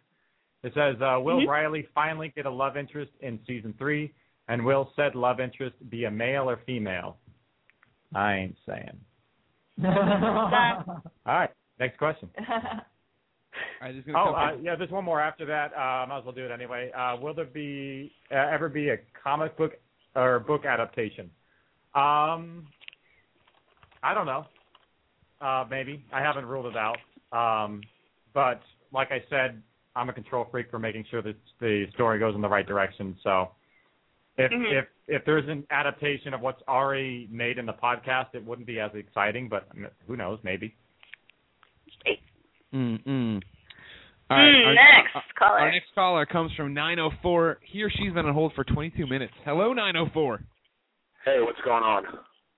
[0.64, 1.48] It says, uh, "Will Mhm.
[1.48, 4.12] Riley finally get a love interest in season three?
[4.48, 7.18] And will said love interest be a male or female?"
[8.16, 9.00] I ain't saying.
[9.84, 12.30] All right, next question.
[13.82, 15.74] All right, there's gonna Oh, uh, yeah, there's one more after that.
[15.74, 16.92] Uh, might as well do it anyway.
[16.92, 19.74] Uh, will there be uh, ever be a comic book
[20.16, 21.30] or book adaptation?
[21.96, 22.68] Um,
[24.02, 24.46] I don't know.
[25.42, 26.98] Uh, maybe I haven't ruled it out.
[27.32, 27.82] Um,
[28.34, 28.62] but
[28.92, 29.62] like I said,
[29.96, 33.16] I'm a control freak for making sure that the story goes in the right direction.
[33.24, 33.52] So
[34.38, 34.72] if Mhm.
[34.72, 38.80] if if there's an adaptation of what's already made in the podcast, it wouldn't be
[38.80, 39.50] as exciting.
[39.50, 39.68] But
[40.08, 40.40] who knows?
[40.44, 40.76] Maybe.
[42.74, 43.06] Mm-mm.
[43.06, 43.42] Mm,
[44.32, 45.60] our, next our, caller.
[45.60, 47.60] Our next caller comes from 904.
[47.72, 49.34] He or she's been on hold for 22 minutes.
[49.46, 50.42] Hello, 904.
[51.26, 52.04] Hey, what's going on?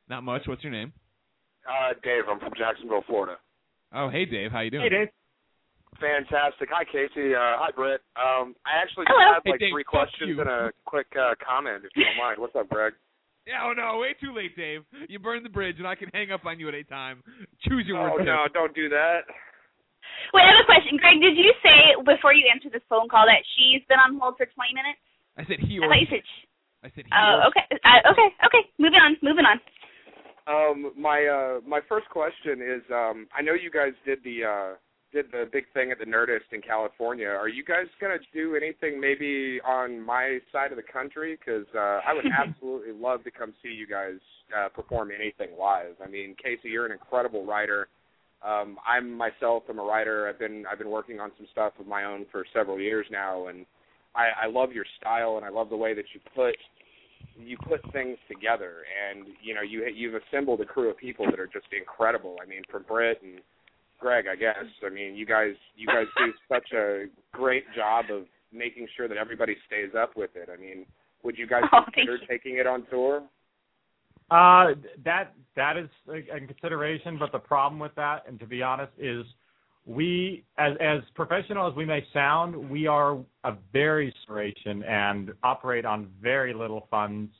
[0.09, 0.43] Not much.
[0.45, 0.93] What's your name?
[1.67, 3.35] Uh, Dave, I'm from Jacksonville, Florida.
[3.93, 4.51] Oh, hey, Dave.
[4.51, 4.83] How you doing?
[4.83, 5.07] Hey, Dave.
[5.99, 6.69] Fantastic.
[6.71, 7.33] Hi, Casey.
[7.33, 8.01] Uh, hi, Britt.
[8.15, 9.33] Um, I actually just Hello.
[9.33, 10.39] have Hey, like Dave, three questions you.
[10.41, 12.39] and a quick uh, comment, if you don't mind.
[12.39, 12.93] What's up, Greg?
[13.47, 14.81] Yeah, oh no, way too late, Dave.
[15.07, 17.21] You burned the bridge, and I can hang up on you at any time.
[17.69, 18.25] Choose your Oh words.
[18.25, 19.19] no, don't do that.
[20.33, 20.97] Wait, I have a question.
[20.97, 24.35] Greg, did you say before you answered this phone call that she's been on hold
[24.37, 25.01] for 20 minutes?
[25.37, 26.23] I said he I thought you said.
[26.23, 26.39] She.
[26.83, 27.65] I said he Oh, or okay.
[27.83, 28.63] Uh, okay, okay.
[28.79, 29.17] Moving on.
[29.21, 29.57] Moving on.
[30.47, 34.71] Um, my uh, my first question is, um, I know you guys did the uh,
[35.11, 37.27] did the big thing at the Nerdist in California.
[37.27, 41.37] Are you guys gonna do anything maybe on my side of the country?
[41.39, 44.19] Because uh, I would absolutely love to come see you guys
[44.55, 45.95] uh, perform anything live.
[46.03, 47.87] I mean, Casey, you're an incredible writer.
[48.45, 49.63] Um, I'm myself.
[49.69, 50.27] I'm a writer.
[50.27, 53.47] I've been I've been working on some stuff of my own for several years now,
[53.47, 53.65] and
[54.15, 56.55] I, I love your style and I love the way that you put
[57.37, 61.39] you put things together and you know you you've assembled a crew of people that
[61.39, 62.37] are just incredible.
[62.41, 63.39] I mean, from Britt and
[63.99, 64.63] Greg, I guess.
[64.85, 69.17] I mean, you guys you guys do such a great job of making sure that
[69.17, 70.49] everybody stays up with it.
[70.53, 70.85] I mean,
[71.23, 72.27] would you guys Oh, consider you.
[72.29, 73.23] taking it on tour?
[74.31, 78.63] Uh, that that is a, a consideration, but the problem with that, and to be
[78.63, 79.23] honest, is
[79.85, 85.85] we, as as professional as we may sound, we are a very inspiration and operate
[85.85, 87.31] on very little funds.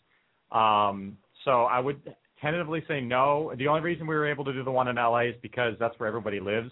[0.52, 2.00] Um, so I would
[2.39, 3.52] tentatively say no.
[3.58, 5.98] The only reason we were able to do the one in LA is because that's
[6.00, 6.71] where everybody lives.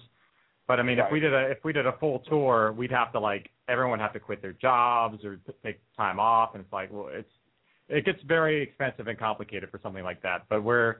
[0.67, 3.11] But I mean, if we did a if we did a full tour, we'd have
[3.13, 6.71] to like everyone have to quit their jobs or t- take time off, and it's
[6.71, 7.27] like, well, it's
[7.89, 10.45] it gets very expensive and complicated for something like that.
[10.49, 10.97] But we're,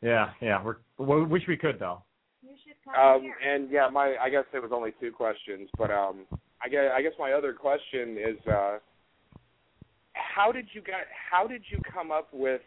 [0.00, 2.02] yeah, yeah, we're we wish we could though.
[2.42, 3.36] You should come Um, here.
[3.44, 6.26] and yeah, my I guess it was only two questions, but um,
[6.62, 8.78] I guess I guess my other question is, uh,
[10.14, 12.60] how did you guys how did you come up with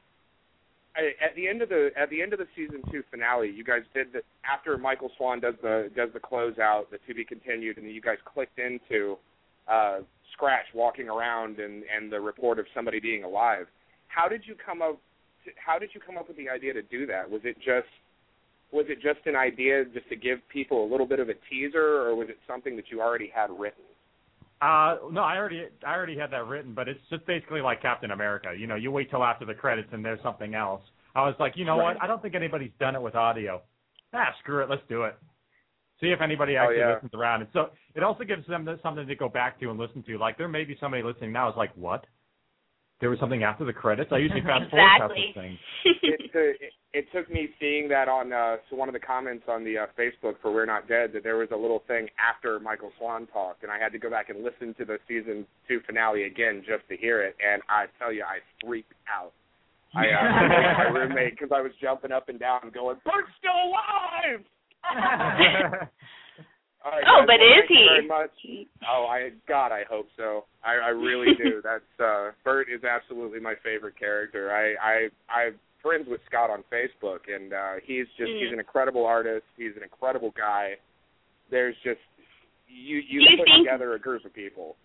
[0.97, 3.49] at the end of the at the end of the season two finale?
[3.49, 7.25] You guys did the after Michael Swan does the does the closeout, the to be
[7.25, 9.17] continued, and then you guys clicked into
[9.67, 9.99] uh,
[10.35, 13.67] Scratch walking around and and the report of somebody being alive.
[14.07, 14.99] How did you come up?
[15.45, 17.29] To, how did you come up with the idea to do that?
[17.29, 17.87] Was it just
[18.71, 22.01] was it just an idea just to give people a little bit of a teaser,
[22.03, 23.83] or was it something that you already had written?
[24.61, 28.11] Uh, no, I already I already had that written, but it's just basically like Captain
[28.11, 28.53] America.
[28.57, 30.81] You know, you wait till after the credits and there's something else.
[31.13, 31.95] I was like, you know Right.
[31.95, 32.03] what?
[32.03, 33.61] I don't think anybody's done it with audio.
[34.13, 35.15] Ah, screw it, let's do it.
[36.01, 36.93] See if anybody Oh, actually yeah.
[36.95, 37.41] listens around.
[37.41, 40.17] And so it also gives them something to go back to and listen to.
[40.17, 42.05] Like there may be somebody listening now is like, what?
[43.01, 44.11] There was something after the credits.
[44.13, 45.33] I usually fast forward past Exactly.
[45.35, 45.59] those things.
[46.03, 49.43] it, uh, it, it took me seeing that on uh, so one of the comments
[49.49, 52.57] on the uh, Facebook for We're Not Dead that there was a little thing after
[52.59, 55.81] Michael Swan talked, and I had to go back and listen to the season two
[55.85, 59.33] finale again just to hear it, and I tell you, I freaked out.
[59.93, 63.51] I uh, I my roommate because I was jumping up and down, going, "Bert's still
[63.51, 64.39] alive!"
[64.93, 65.87] Right,
[66.85, 67.81] Oh, guys, but well, is he?
[67.89, 68.35] Very much.
[68.87, 70.45] Oh, I God, I hope so.
[70.63, 71.57] I, I really do.
[71.65, 74.53] That's uh Bert is absolutely my favorite character.
[74.53, 74.95] I I
[75.33, 78.37] I'm friends with Scott on Facebook, and uh he's just Mm.
[78.37, 79.45] he's an incredible artist.
[79.57, 80.77] He's an incredible guy.
[81.49, 82.01] There's just
[82.69, 84.77] you you, you put think- together a group of people.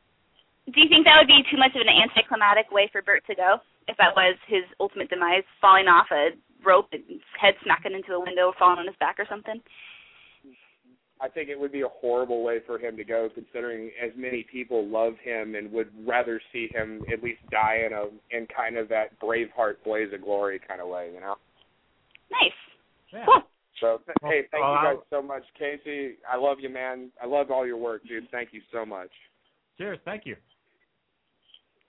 [0.72, 3.34] do you think that would be too much of an anticlimactic way for Bert to
[3.36, 6.32] go if that was his ultimate demise, falling off a
[6.64, 7.02] rope and
[7.38, 9.60] head smacking into a window, falling on his back or something?
[11.22, 14.46] I think it would be a horrible way for him to go, considering as many
[14.50, 18.04] people love him and would rather see him at least die in a
[18.36, 21.36] in kind of that Braveheart blaze of glory kind of way, you know.
[22.30, 22.52] Nice.
[23.12, 23.24] Yeah.
[23.26, 23.42] Cool.
[23.80, 26.14] So Well, hey, thank well, you I- guys so much, Casey.
[26.30, 27.10] I love you, man.
[27.22, 28.28] I love all your work, dude.
[28.30, 29.10] Thank you so much.
[29.78, 29.98] Cheers.
[30.04, 30.36] Thank you.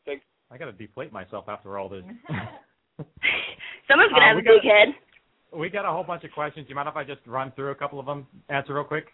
[0.06, 0.24] Thanks.
[0.50, 2.04] I got to deflate myself after all this.
[3.88, 4.88] Someone's gonna Uh, have a big got- head.
[5.54, 6.66] We got a whole bunch of questions.
[6.66, 9.06] Do you mind if I just run through a couple of them, answer real quick?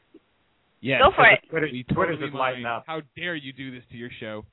[0.82, 1.00] Yeah.
[1.00, 1.39] Go for it.
[1.50, 2.84] Twitter, We Twitter's just lighting up.
[2.86, 4.45] How dare you do this to your show?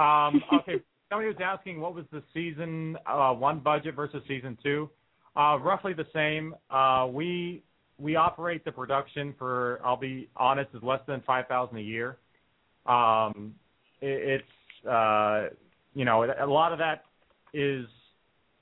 [0.00, 4.88] Um, okay, somebody was asking what was the season uh, one budget versus season two.
[5.36, 6.54] Uh, roughly the same.
[6.70, 7.62] Uh, we
[7.98, 9.80] we operate the production for.
[9.84, 12.18] I'll be honest, is less than five thousand a year.
[12.86, 13.54] Um,
[14.00, 15.46] it, it's uh,
[15.94, 17.04] you know a lot of that
[17.52, 17.86] is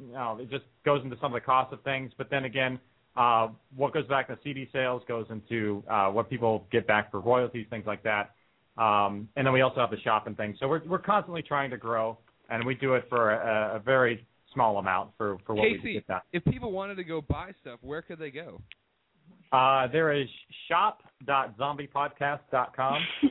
[0.01, 2.13] you know it just goes into some of the cost of things.
[2.17, 2.79] But then again,
[3.17, 7.21] uh, what goes back to CD sales goes into uh, what people get back for
[7.21, 8.31] royalties, things like that.
[8.77, 10.57] Um, and then we also have the shop and things.
[10.61, 14.27] So we're we're constantly trying to grow, and we do it for a, a very
[14.55, 16.21] small amount for for what we Casey, get done.
[16.33, 18.61] if people wanted to go buy stuff, where could they go?
[19.53, 20.29] Uh, there is
[20.69, 23.03] shop.zombiepodcast.com.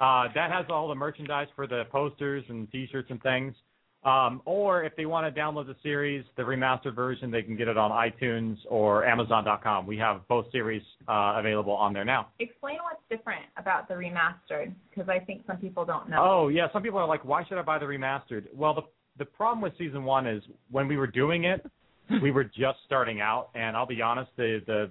[0.00, 3.54] uh, that has all the merchandise for the posters and T-shirts and things.
[4.02, 7.68] Um, or if they want to download the series, the remastered version, they can get
[7.68, 9.86] it on iTunes or Amazon.com.
[9.86, 12.28] We have both series uh, available on there now.
[12.38, 16.16] Explain what's different about the remastered, because I think some people don't know.
[16.18, 18.46] Oh yeah, some people are like, why should I buy the remastered?
[18.54, 18.82] Well, the
[19.18, 21.64] the problem with season one is when we were doing it,
[22.22, 24.90] we were just starting out, and I'll be honest, the the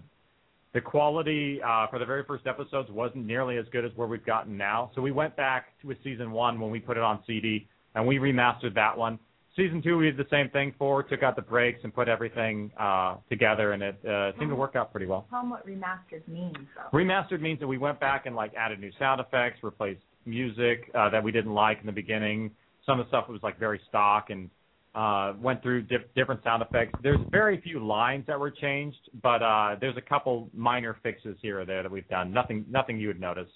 [0.73, 4.25] the quality uh, for the very first episodes wasn't nearly as good as where we've
[4.25, 4.91] gotten now.
[4.93, 8.17] So we went back with season one when we put it on CD, and we
[8.17, 9.19] remastered that one.
[9.55, 12.71] Season two, we did the same thing for, took out the breaks and put everything
[12.79, 15.25] uh, together, and it uh, seemed to work out pretty well.
[15.29, 16.97] Tell them what remastered means, though.
[16.97, 21.09] Remastered means that we went back and like added new sound effects, replaced music uh,
[21.09, 22.51] that we didn't like in the beginning.
[22.85, 24.49] Some of the stuff was like very stock and
[24.95, 26.97] uh, went through dif- different sound effects.
[27.03, 31.59] There's very few lines that were changed, but uh, there's a couple minor fixes here
[31.59, 32.31] or there that we've done.
[32.31, 33.49] Nothing, nothing you would notice.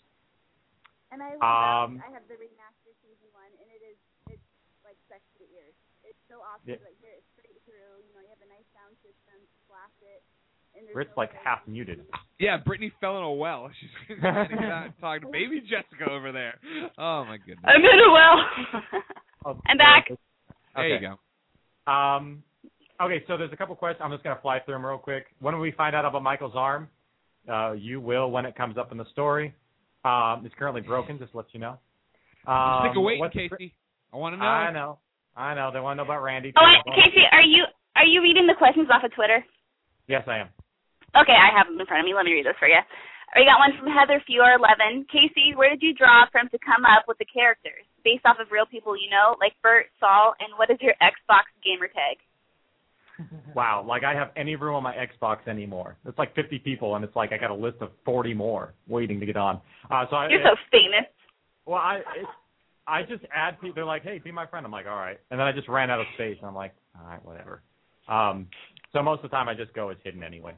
[1.12, 3.98] And I Um, I have the remastered season one, and it is
[4.30, 4.42] it's
[4.84, 5.74] like sex to the ears.
[6.44, 6.68] It's.
[6.68, 6.76] Yeah.
[6.78, 8.04] to, Like hear it straight through.
[8.08, 10.22] You know, you have a nice sound system to blast it.
[10.76, 12.02] And there's Brit's no like half muted.
[12.40, 13.70] Yeah, Brittany fell in a well.
[13.80, 16.58] She's talking to get out and talk to baby Jessica over there.
[16.98, 17.64] Oh my goodness.
[17.64, 18.38] I'm in a well.
[19.70, 20.10] I'm back.
[20.76, 21.06] There you Okay.
[21.06, 21.92] go.
[21.92, 22.42] Um,
[23.02, 24.02] okay, so there's a couple questions.
[24.04, 25.26] I'm just going to fly through them real quick.
[25.40, 26.88] When will we find out about Michael's arm?
[27.48, 29.54] Uh, you will when it comes up in the story.
[30.06, 31.78] Um, it's currently broken, just to let you know.
[32.48, 33.74] Um, Stick a wait, what's the- Casey.
[34.14, 34.46] I want to know.
[34.46, 35.00] I know.
[35.36, 35.72] I know.
[35.74, 36.54] They want to know about Randy.
[36.56, 36.92] Oh, too.
[36.92, 37.66] I, Casey, are you
[37.96, 39.44] are you reading the questions off of Twitter?
[40.08, 40.50] Yes, I am.
[41.14, 42.14] Okay, I have them in front of me.
[42.14, 42.82] Let me read this for you.
[43.34, 45.06] We got one from Heather Fior eleven.
[45.10, 48.54] Casey, where did you draw from to come up with the characters based off of
[48.54, 52.22] real people you know, like Bert, Saul, and what is your Xbox gamer tag?
[53.56, 55.96] Wow, like I have any room on my Xbox anymore.
[56.06, 59.20] It's like 50 people, and it's like I got a list of 40 more waiting
[59.20, 59.62] to get on.
[59.90, 61.08] Uh, so I, You're so famous.
[61.66, 62.26] Well, I it,
[62.88, 63.76] I just add people.
[63.76, 65.90] They're like, "Hey, be my friend." I'm like, "All right," and then I just ran
[65.90, 67.62] out of space, and I'm like, "All right, whatever."
[68.08, 68.48] Um,
[68.92, 70.54] so most of the time, I just go as hidden anyway.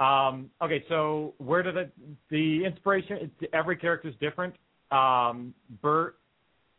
[0.00, 1.90] Um, okay, so where did the
[2.30, 3.30] the inspiration?
[3.52, 4.54] Every character is different.
[4.90, 6.16] Um, Bert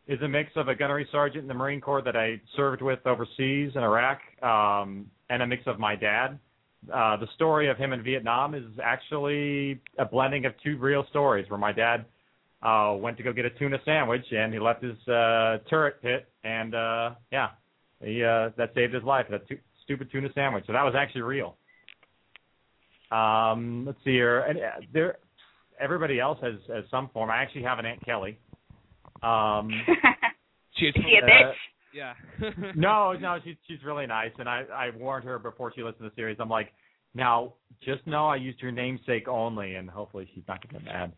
[0.06, 2.98] is a mix of a gunnery sergeant in the Marine Corps that I served with
[3.06, 6.38] overseas in Iraq, um, and a mix of my dad.
[6.92, 11.48] Uh, the story of him in Vietnam is actually a blending of two real stories,
[11.50, 12.06] where my dad
[12.62, 16.28] uh went to go get a tuna sandwich and he left his uh turret pit
[16.44, 17.48] and uh yeah
[18.04, 20.64] he uh that saved his life that tu- stupid tuna sandwich.
[20.66, 21.56] So that was actually real.
[23.10, 24.40] Um let's see here.
[24.40, 25.18] And uh, there
[25.80, 27.30] everybody else has has some form.
[27.30, 28.38] I actually have an aunt kelly.
[29.22, 29.70] Um
[30.76, 31.52] She Is she a bitch?
[31.92, 32.12] Yeah.
[32.76, 36.10] no no she's she's really nice and i i warned her before she listened to
[36.10, 36.36] the series.
[36.40, 36.72] I'm like
[37.14, 37.54] now
[37.84, 41.12] just know i used your namesake only and hopefully she's not going to get mad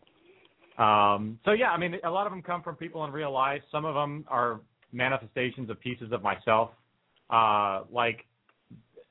[0.77, 3.61] um, so yeah, I mean, a lot of them come from people in real life.
[3.71, 4.61] Some of them are
[4.91, 6.71] manifestations of pieces of myself.
[7.29, 8.25] Uh, like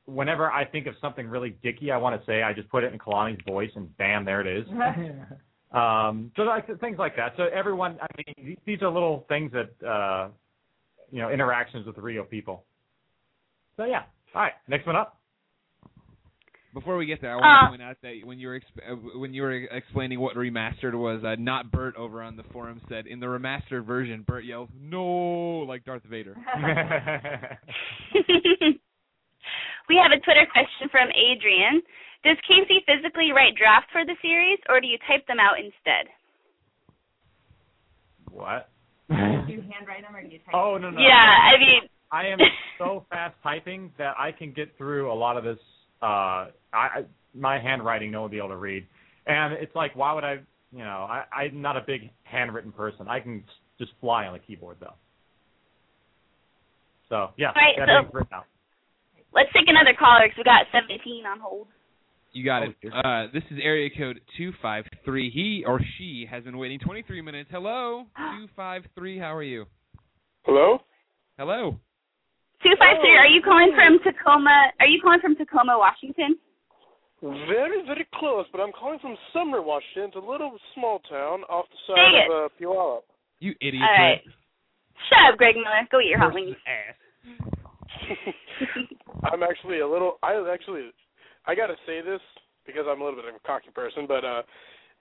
[0.07, 2.93] whenever I think of something really dicky, I want to say, I just put it
[2.93, 4.67] in Kalani's voice, and bam, there it is.
[5.73, 7.35] um, so like things like that.
[7.37, 10.29] So everyone, I mean, these- are little things that uh,
[11.11, 12.65] you know, interactions with real people.
[13.77, 14.03] So yeah.
[14.35, 15.19] All right, next one up.
[16.75, 18.91] Before we get there, I want to Uh, point out that when you were exp-
[18.91, 22.81] uh, when you were explaining what remastered was, uh, not Bert over on the forum
[22.89, 26.35] said in the remastered version, Bert yells "No!" like Darth Vader.
[29.89, 31.83] we have a Twitter question from Adrian.
[32.25, 36.09] Does Casey physically write drafts for the series, or do you type them out instead?
[38.31, 38.71] What?
[39.11, 39.17] Do
[39.53, 41.01] you handwrite them or do you type Oh no no.
[41.01, 42.39] Yeah, I mean, I am
[42.79, 45.59] so fast typing that I can get through a lot of this.
[46.03, 48.87] Uh, I I- my handwriting, no one will be able to read,
[49.27, 50.41] and it's like, why would I?
[50.73, 53.09] You know, I I'm not a big handwritten person.
[53.09, 53.45] I can
[53.79, 54.95] just fly on the keyboard though.
[57.09, 58.47] So yeah, Right, got so- written out.
[59.35, 61.69] let's take another caller because we got 17 on hold.
[62.33, 62.93] You got Oh, it.
[62.95, 65.29] Uh, this is area code two five three.
[65.31, 67.51] He or she has been waiting twenty three minutes.
[67.53, 69.19] Hello, two five three.
[69.19, 69.67] How are you?
[70.45, 70.79] Hello?
[71.39, 71.79] Hello.
[72.63, 73.19] Two five three.
[73.19, 74.71] Are you calling from Tacoma?
[74.79, 76.39] Are you calling from Tacoma, Washington?
[77.23, 80.11] Very, very close, but I'm calling from Sumner, Washington.
[80.11, 83.07] It's a little small town off the side Dang of uh, Puyallup.
[83.39, 83.83] You idiot.
[83.83, 84.23] All right.
[85.07, 85.87] Shut up, Greg Miller.
[85.91, 86.57] Go eat your hot wings.
[86.67, 86.99] ass.
[89.33, 90.19] I'm actually a little.
[90.23, 90.91] I was actually.
[91.47, 92.21] I got to say this
[92.67, 94.43] because I'm a little bit of a cocky person, but uh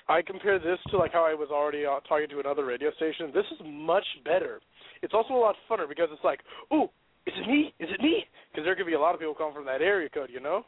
[0.08, 3.32] I compare this to like how I was already uh, talking to another radio station.
[3.34, 4.60] This is much better.
[5.02, 6.40] It's also a lot funner because it's like,
[6.72, 6.92] oh,
[7.28, 7.74] is it me?
[7.80, 8.26] Is it me?
[8.52, 10.66] Because there could be a lot of people coming from that area code, you know.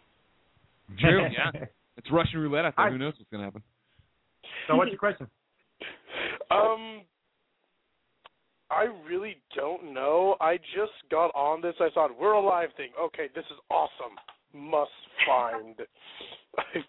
[1.00, 1.28] True.
[1.32, 1.66] Yeah.
[1.96, 2.88] It's Russian roulette out there.
[2.88, 3.62] I- Who knows what's gonna happen?
[4.68, 5.28] So what's your question?
[6.52, 7.02] Um,
[8.70, 10.36] I really don't know.
[10.40, 11.74] I just got on this.
[11.80, 12.90] I thought we're alive thing.
[13.00, 14.16] Okay, this is awesome.
[14.54, 14.92] Must
[15.26, 15.76] find.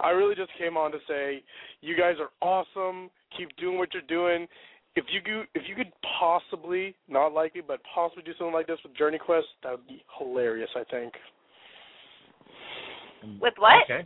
[0.00, 1.42] I really just came on to say
[1.80, 3.08] you guys are awesome.
[3.36, 4.48] Keep doing what you're doing.
[4.96, 8.78] If you could, if you could possibly, not likely, but possibly do something like this
[8.86, 10.70] with Journey Quest, that would be hilarious.
[10.76, 11.12] I think.
[13.40, 13.84] With what?
[13.88, 14.04] Okay.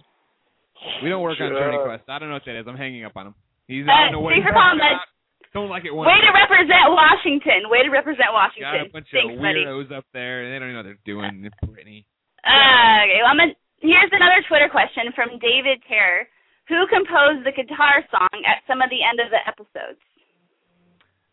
[1.03, 2.07] We don't work on Uh, Journey Quest.
[2.09, 2.67] I don't know what that is.
[2.71, 3.35] I'm hanging up on him.
[3.67, 5.03] He's Uh, I don't know what he's for calling, talking bud.
[5.03, 5.53] about.
[5.53, 6.07] Don't like it one.
[6.07, 7.69] Way to represent Washington.
[7.69, 8.63] Way to represent Washington.
[8.63, 8.91] Got Washington.
[8.91, 9.65] a bunch Thanks, of buddy.
[9.67, 11.51] weirdos up there, and they don't know what they're doing.
[11.67, 12.07] Brittany.
[12.47, 16.29] Uh, okay, well, I'm gonna, here's another Twitter question from David Terror.
[16.69, 19.99] Who composed the guitar song at some of the end of the episodes?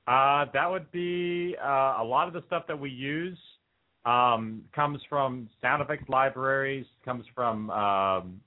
[0.08, 3.38] Uh, that would be uh, a lot of the stuff that we use
[4.06, 8.40] um, comes from sound effects libraries, comes from um,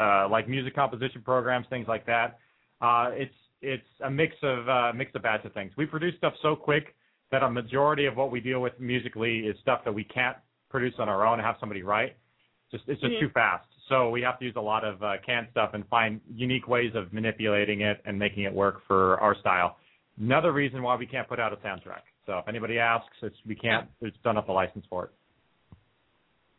[0.00, 2.38] uh, like music composition programs, things like that.
[2.80, 5.72] Uh, it's it's a mix of uh, mix of batch of things.
[5.76, 6.94] We produce stuff so quick
[7.30, 10.36] that a majority of what we deal with musically is stuff that we can't
[10.70, 12.16] produce on our own and have somebody write.
[12.70, 13.20] Just it's just Mhm.
[13.20, 13.66] too fast.
[13.88, 16.94] So we have to use a lot of uh, canned stuff and find unique ways
[16.94, 19.78] of manipulating it and making it work for our style.
[20.20, 22.02] Another reason why we can't put out a soundtrack.
[22.26, 23.88] So if anybody asks, it's we can't.
[24.00, 25.10] It's done up a license for it.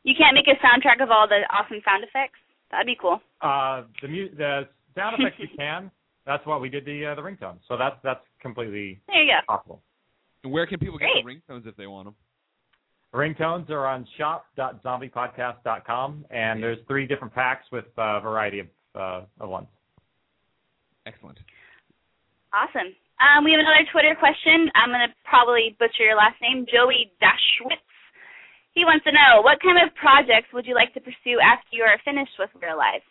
[0.03, 2.39] You can't make a soundtrack of all the awesome sound effects?
[2.71, 3.19] That'd be cool.
[3.41, 5.91] Uh, the mu- the sound effects we can.
[6.25, 7.59] That's what we did the uh, the ringtones.
[7.67, 9.39] So that's that's completely There you go.
[9.55, 9.81] possible.
[10.43, 11.45] And where can people get Great.
[11.47, 12.15] the ringtones if they want them?
[13.13, 19.49] Ringtones are on shop.zombiepodcast.com, and there's three different packs with a variety of uh, of
[19.49, 19.67] ones.
[21.05, 21.37] Excellent.
[22.53, 22.93] Awesome.
[23.19, 24.71] Um, we have another Twitter question.
[24.75, 27.83] I'm going to probably butcher your last name, Joey Dashwitz.
[28.71, 31.83] He wants to know what kind of projects would you like to pursue after you
[31.83, 33.03] are finished with Real Life?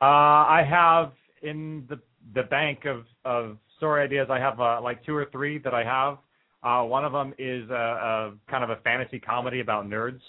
[0.00, 1.12] Uh, I have
[1.42, 1.98] in the
[2.34, 4.28] the bank of of story ideas.
[4.30, 6.18] I have uh, like two or three that I have.
[6.62, 10.20] Uh, one of them is a, a kind of a fantasy comedy about nerds.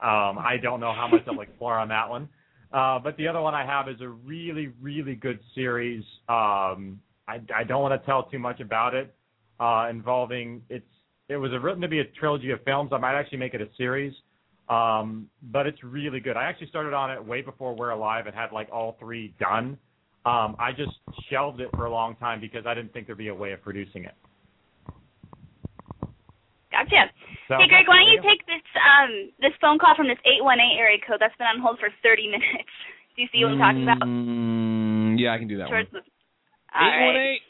[0.00, 2.28] Um, I don't know how much I'll explore on that one.
[2.72, 6.04] Uh, but the other one I have is a really, really good series.
[6.28, 9.14] Um, I, I don't want to tell too much about it.
[9.58, 10.84] Uh, involving it's
[11.28, 12.90] it was written to be a trilogy of films.
[12.92, 14.12] I might actually make it a series.
[14.68, 16.36] Um, but it's really good.
[16.36, 19.78] I actually started on it way before We're Alive and had like all three done.
[20.26, 20.98] Um, I just
[21.30, 23.62] shelved it for a long time because I didn't think there'd be a way of
[23.62, 24.14] producing it.
[26.72, 27.14] Gotcha.
[27.46, 30.78] So, hey, Greg, why don't you take this um this phone call from this 818
[30.78, 32.74] area code that's been on hold for 30 minutes?
[33.14, 34.02] Do you see what I'm talking about?
[34.04, 36.02] Mm, yeah, I can do that Towards one.
[36.04, 36.10] the-
[36.74, 37.34] All Eight one right.
[37.34, 37.40] eight.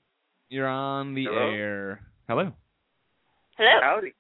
[0.49, 1.51] You're on the Hello?
[1.51, 2.01] air.
[2.29, 2.53] Hello.
[3.59, 3.79] Hello.
[3.83, 4.13] Howdy.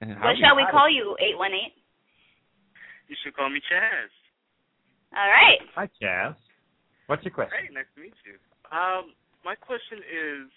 [0.00, 1.70] What shall we call you, 818?
[3.08, 4.10] You should call me Chaz.
[5.16, 5.60] All right.
[5.76, 6.34] Hi, Chaz.
[7.06, 7.56] What's your question?
[7.68, 8.34] Hey, nice to meet you.
[8.76, 9.12] Um,
[9.44, 10.50] my question is,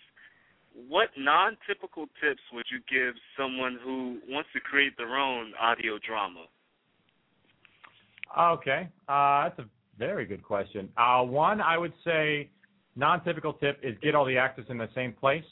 [0.87, 6.45] what non-typical tips would you give someone who wants to create their own audio drama?
[8.39, 9.65] Okay, uh, that's a
[9.97, 10.89] very good question.
[10.97, 12.49] Uh, one, I would say,
[12.99, 15.43] non-typical tip is get all the actors in the same place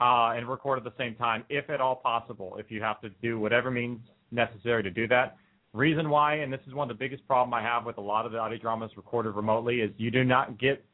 [0.00, 2.56] uh, and record at the same time, if at all possible.
[2.58, 5.36] If you have to do whatever means necessary to do that,
[5.74, 8.26] Reason why, and this is one of the biggest problem I have with a lot
[8.26, 10.84] of the audio dramas recorded remotely, is you do not get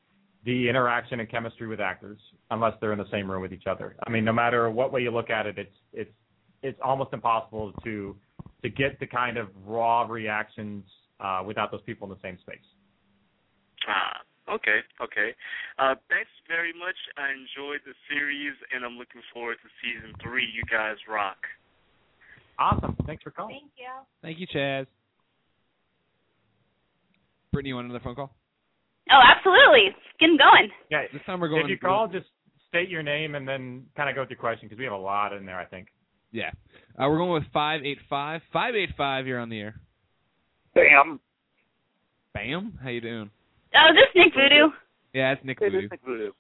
[0.47, 2.19] the interaction and chemistry with actors
[2.51, 3.95] unless they're in the same room with each other.
[4.07, 6.11] I mean, no matter what way you look at it, it's it's
[6.63, 8.17] it's almost impossible to
[8.63, 10.83] to get the kind of raw reactions
[11.21, 12.57] uh, without those people in the same space.
[13.87, 14.23] Ah,
[14.55, 15.35] okay, okay.
[15.79, 16.97] Uh, thanks very much.
[17.17, 20.45] I enjoyed the series, and I'm looking forward to season three.
[20.45, 21.39] You guys rock.
[22.59, 22.97] Awesome.
[23.07, 23.61] Thanks for calling.
[23.61, 23.93] Thank you.
[24.23, 24.87] Thank you, Chaz.
[27.53, 28.31] Brittany, you want another phone call?
[29.11, 29.97] Oh, absolutely.
[30.21, 30.71] Get 'em going.
[30.91, 31.03] Yeah.
[31.13, 31.65] This time we're going.
[31.65, 32.27] If you call, just
[32.69, 34.97] state your name and then kind of go with your question because we have a
[34.97, 35.59] lot in there.
[35.59, 35.89] I think.
[36.31, 36.51] Yeah.
[36.97, 38.43] Uh, we're going with five eight five.
[38.53, 39.27] Five eight five.
[39.27, 39.81] You're on the air.
[40.75, 41.19] Bam.
[42.35, 42.79] Bam.
[42.81, 43.31] How you doing?
[43.75, 44.71] Oh, is this Nick Voodoo?
[45.15, 45.83] Yeah, it's Nick Hey, Voodoo.
[45.83, 46.31] this Nick Voodoo.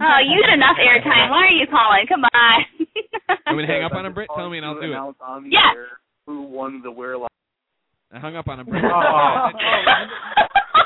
[0.00, 1.30] Oh, you get enough airtime.
[1.30, 2.04] Why are you calling?
[2.08, 2.64] Come on.
[3.46, 4.28] I'm gonna hang up on him, Britt.
[4.34, 4.96] Tell me, and I'll calling do it.
[4.96, 5.16] announce
[5.50, 5.72] Yeah.
[6.26, 7.30] Who won the We're Alive?
[8.12, 8.84] I hung up on him, Britt.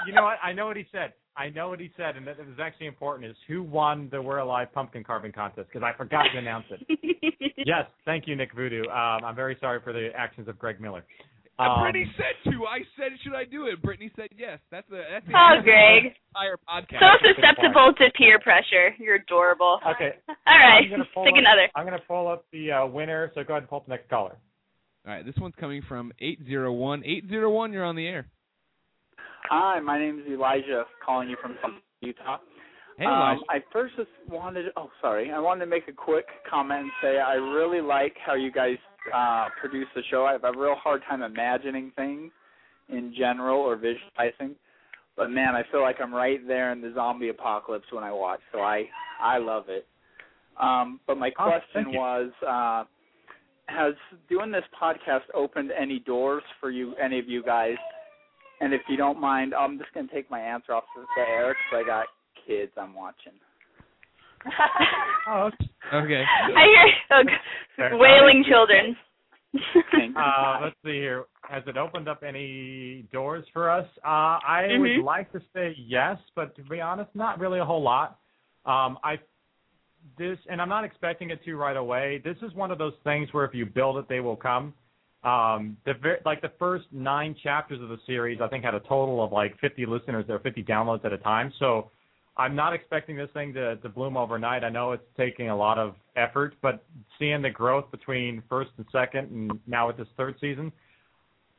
[0.02, 0.36] Oh, you know what?
[0.42, 1.12] I know what he said.
[1.36, 3.30] I know what he said, and that was actually important.
[3.30, 5.68] Is who won the We're Alive pumpkin carving contest?
[5.72, 7.52] Because I forgot to announce it.
[7.66, 8.82] yes, thank you, Nick Voodoo.
[8.84, 11.04] Um, I'm very sorry for the actions of Greg Miller.
[11.68, 12.64] Um, Brittany said to.
[12.64, 13.82] I said, should I do it?
[13.82, 14.58] Brittany said yes.
[14.70, 16.14] That's the that's the Oh, Greg.
[16.32, 17.00] entire podcast.
[17.00, 18.94] So susceptible to peer pressure.
[18.98, 19.78] You're adorable.
[19.94, 20.12] Okay.
[20.28, 20.84] All right.
[20.84, 21.68] I'm gonna pull Pick up, another.
[21.74, 23.30] I'm going to pull up the uh, winner.
[23.34, 24.36] So go ahead and pull up the next caller.
[25.06, 27.72] All right, this one's coming from eight zero one eight zero one.
[27.72, 28.26] You're on the air.
[29.48, 31.56] Hi, my name is Elijah, calling you from
[32.02, 32.38] Utah.
[32.98, 33.40] Hey, um, Elijah.
[33.48, 34.66] I first just wanted.
[34.76, 35.32] Oh, sorry.
[35.32, 38.76] I wanted to make a quick comment and say I really like how you guys
[39.14, 40.24] uh, produce the show.
[40.26, 42.30] I have a real hard time imagining things
[42.88, 44.56] in general or visualizing,
[45.16, 48.40] but man, I feel like I'm right there in the zombie apocalypse when I watch.
[48.52, 48.84] So I
[49.20, 49.86] I love it.
[50.60, 51.98] Um, but my Oh, question you.
[51.98, 52.30] was.
[52.46, 52.84] Uh,
[53.66, 53.94] has
[54.28, 57.76] doing this podcast opened any doors for you, any of you guys?
[58.60, 61.54] And if you don't mind, I'm just going to take my answer off the air
[61.54, 62.06] because I got
[62.46, 63.34] kids I'm watching.
[65.28, 65.50] Oh,
[65.92, 66.24] Okay.
[66.56, 68.96] I hear oh, wailing children.
[70.16, 71.24] uh, let's see here.
[71.48, 73.86] Has it opened up any doors for us?
[74.04, 74.96] Uh, I Mhm.
[74.98, 78.18] would like to say yes, but to be honest, not really a whole lot.
[78.64, 79.18] Um, I
[80.16, 82.18] this, and I'm not expecting it to right away.
[82.24, 84.72] This is one of those things where if you build it, they will come.
[85.24, 88.80] Um, the ver- like the first nine chapters of the series, I think had a
[88.80, 91.52] total of like 50 listeners or 50 downloads at a time.
[91.58, 91.90] So
[92.36, 94.64] I'm not expecting this thing to, to bloom overnight.
[94.64, 96.84] I know it's taking a lot of effort, but
[97.18, 100.72] seeing the growth between first and second, and now with this third season,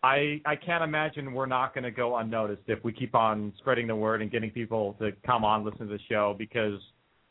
[0.03, 3.87] I I can't imagine we're not going to go unnoticed if we keep on spreading
[3.87, 6.79] the word and getting people to come on listen to the show because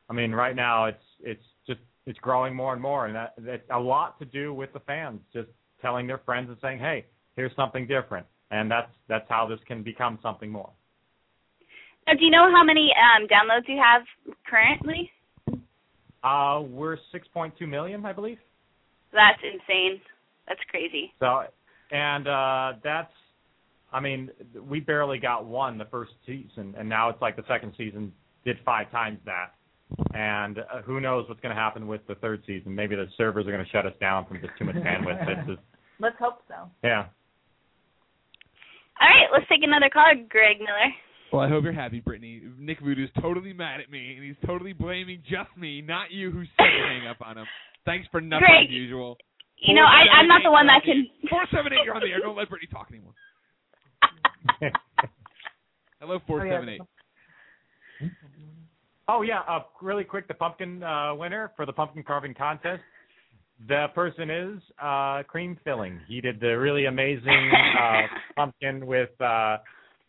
[0.09, 3.62] I mean right now it's it's just it's growing more and more and that that's
[3.72, 5.49] a lot to do with the fans just
[5.82, 9.82] telling their friends and saying hey here's something different and that's that's how this can
[9.82, 10.70] become something more.
[12.11, 14.03] Now, do you know how many um, downloads you have
[14.49, 15.11] currently?
[16.23, 18.39] Uh we're 6.2 million I believe.
[19.13, 20.01] That's insane.
[20.49, 21.13] That's crazy.
[21.21, 21.45] So,
[21.93, 23.13] and uh that's,
[23.93, 24.31] I mean,
[24.69, 28.13] we barely got one the first season, and now it's like the second season
[28.45, 29.55] did five times that.
[30.15, 32.75] And uh, who knows what's going to happen with the third season?
[32.75, 35.29] Maybe the servers are going to shut us down from just too much bandwidth.
[35.29, 35.61] It's just,
[35.99, 36.71] Let's hope so.
[36.85, 37.07] yeah.
[39.01, 40.93] All right, let's take another call, Greg Miller.
[41.33, 42.43] Well, I hope you're happy, Brittany.
[42.59, 46.43] Nick Voodoo's totally mad at me, and he's totally blaming just me, not you, who
[46.57, 47.47] said to hang up on him.
[47.85, 49.16] Thanks for nothing Greg, as usual.
[49.59, 51.07] You know, I, I'm not the one that can.
[51.28, 52.20] Four seven eight, you're on the air.
[52.20, 53.14] Don't let Brittany talk anymore.
[56.01, 56.81] Hello, four seven eight.
[59.09, 62.83] Oh yeah, uh, really quick, the pumpkin uh, winner for the pumpkin carving contest.
[63.68, 66.01] The person is uh, cream filling.
[66.09, 68.03] He did the really amazing uh,
[68.35, 69.59] pumpkin with uh,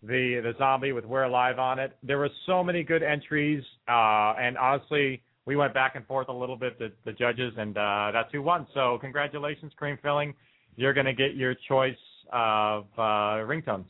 [0.04, 1.95] the the zombie with "We're Alive" on it.
[2.04, 6.34] There were so many good entries, uh, and honestly, we went back and forth a
[6.34, 8.68] little bit, the, the judges, and uh, that's who won.
[8.74, 10.34] So congratulations, cream filling.
[10.76, 11.95] You're gonna get your choice
[12.32, 13.86] of uh, ringtones.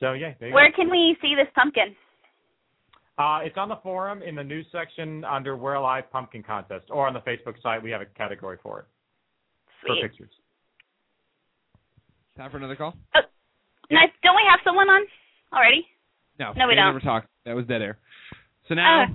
[0.00, 0.56] So yeah, there you go.
[0.56, 1.94] Where can we see this pumpkin?
[3.18, 7.06] Uh, it's on the forum in the news section under We're Alive Pumpkin Contest, or
[7.06, 7.82] on the Facebook site.
[7.82, 8.86] We have a category for it
[9.84, 10.00] Sweet.
[10.00, 10.30] for pictures.
[12.36, 12.94] Time for another call?
[13.14, 13.20] Oh,
[13.90, 14.08] Nice.
[14.22, 15.02] Don't we have someone on
[15.52, 15.86] already?
[16.38, 16.86] No, No, we don't.
[16.86, 17.28] never talked.
[17.44, 17.98] That was dead air.
[18.68, 19.14] So now Ah.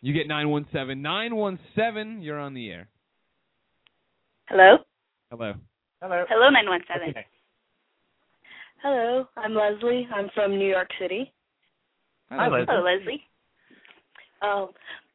[0.00, 2.20] you get nine one seven nine one seven.
[2.22, 2.88] You're on the air.
[4.48, 4.78] Hello.
[5.30, 5.54] Hello.
[6.00, 6.24] Hello.
[6.28, 7.14] Hello, nine one seven.
[8.82, 10.06] Hello, I'm Leslie.
[10.14, 11.32] I'm from New York City.
[12.30, 12.66] Hi, Hi, Leslie.
[12.68, 13.22] Hello, Leslie.
[14.42, 14.68] Um,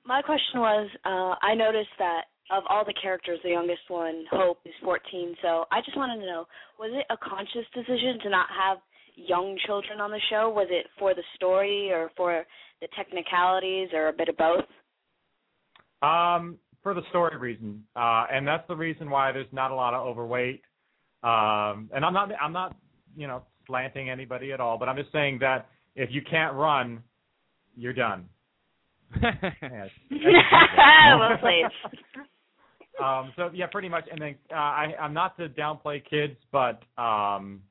[0.06, 4.60] my question was, uh, I noticed that of all the characters, the youngest one, Hope,
[4.66, 5.36] is 14.
[5.42, 6.46] So I just wanted to know,
[6.80, 8.80] was it a conscious decision to not have
[9.28, 10.50] young children on the show?
[10.50, 12.46] Was it for the story or for
[12.82, 14.66] the technicalities or a bit of both?
[16.02, 19.94] Um, for the story reason, uh, and that's the reason why there's not a lot
[19.94, 20.64] of overweight.
[21.24, 22.76] Um, and I'm not, I'm not,
[23.16, 27.04] you know, slanting anybody at all, but I'm just saying that if you can't run,
[27.76, 28.26] you're done.
[29.22, 29.90] Yes.
[30.12, 31.66] well played.
[33.04, 34.06] um, so yeah, pretty much.
[34.12, 37.62] And then uh, I, I'm not to downplay kids, but um,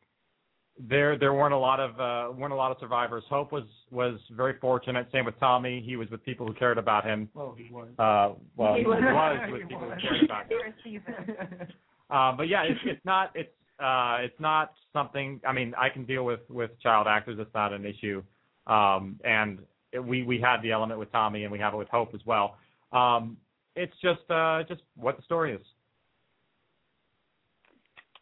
[0.89, 3.23] there there weren't a lot of uh, weren't a lot of survivors.
[3.29, 5.09] Hope was was very fortunate.
[5.13, 5.83] Same with Tommy.
[5.85, 7.29] He was with people who cared about him.
[7.35, 7.89] Well, he was.
[7.99, 9.01] Uh, well, He he was.
[9.03, 9.99] was He with people was.
[10.03, 11.69] who cared about him.
[12.11, 13.53] Um, but yeah, it's it's not it's
[13.83, 15.41] uh it's not something.
[15.47, 17.37] I mean, I can deal with with child actors.
[17.39, 18.23] It's not an issue.
[18.67, 19.59] Um, and
[19.93, 22.21] it, we we had the element with Tommy, and we have it with Hope as
[22.25, 22.57] well.
[22.93, 23.37] Um,
[23.77, 25.61] it's just uh just what the story is.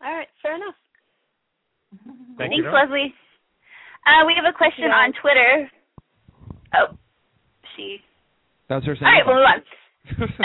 [0.04, 0.74] All right, fair enough.
[2.36, 2.70] Thank Thanks, you.
[2.70, 3.14] Leslie.
[4.06, 5.70] Uh, we have a question on Twitter.
[6.74, 6.96] Oh,
[7.76, 7.98] she.
[8.68, 9.60] That's her All right, we'll move on.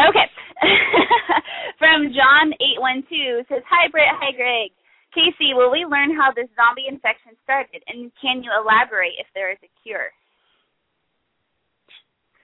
[0.10, 0.28] okay.
[1.80, 4.72] From John eight one two says, "Hi Britt, hi Greg.
[5.14, 9.52] Casey, will we learn how this zombie infection started, and can you elaborate if there
[9.52, 10.12] is a cure?"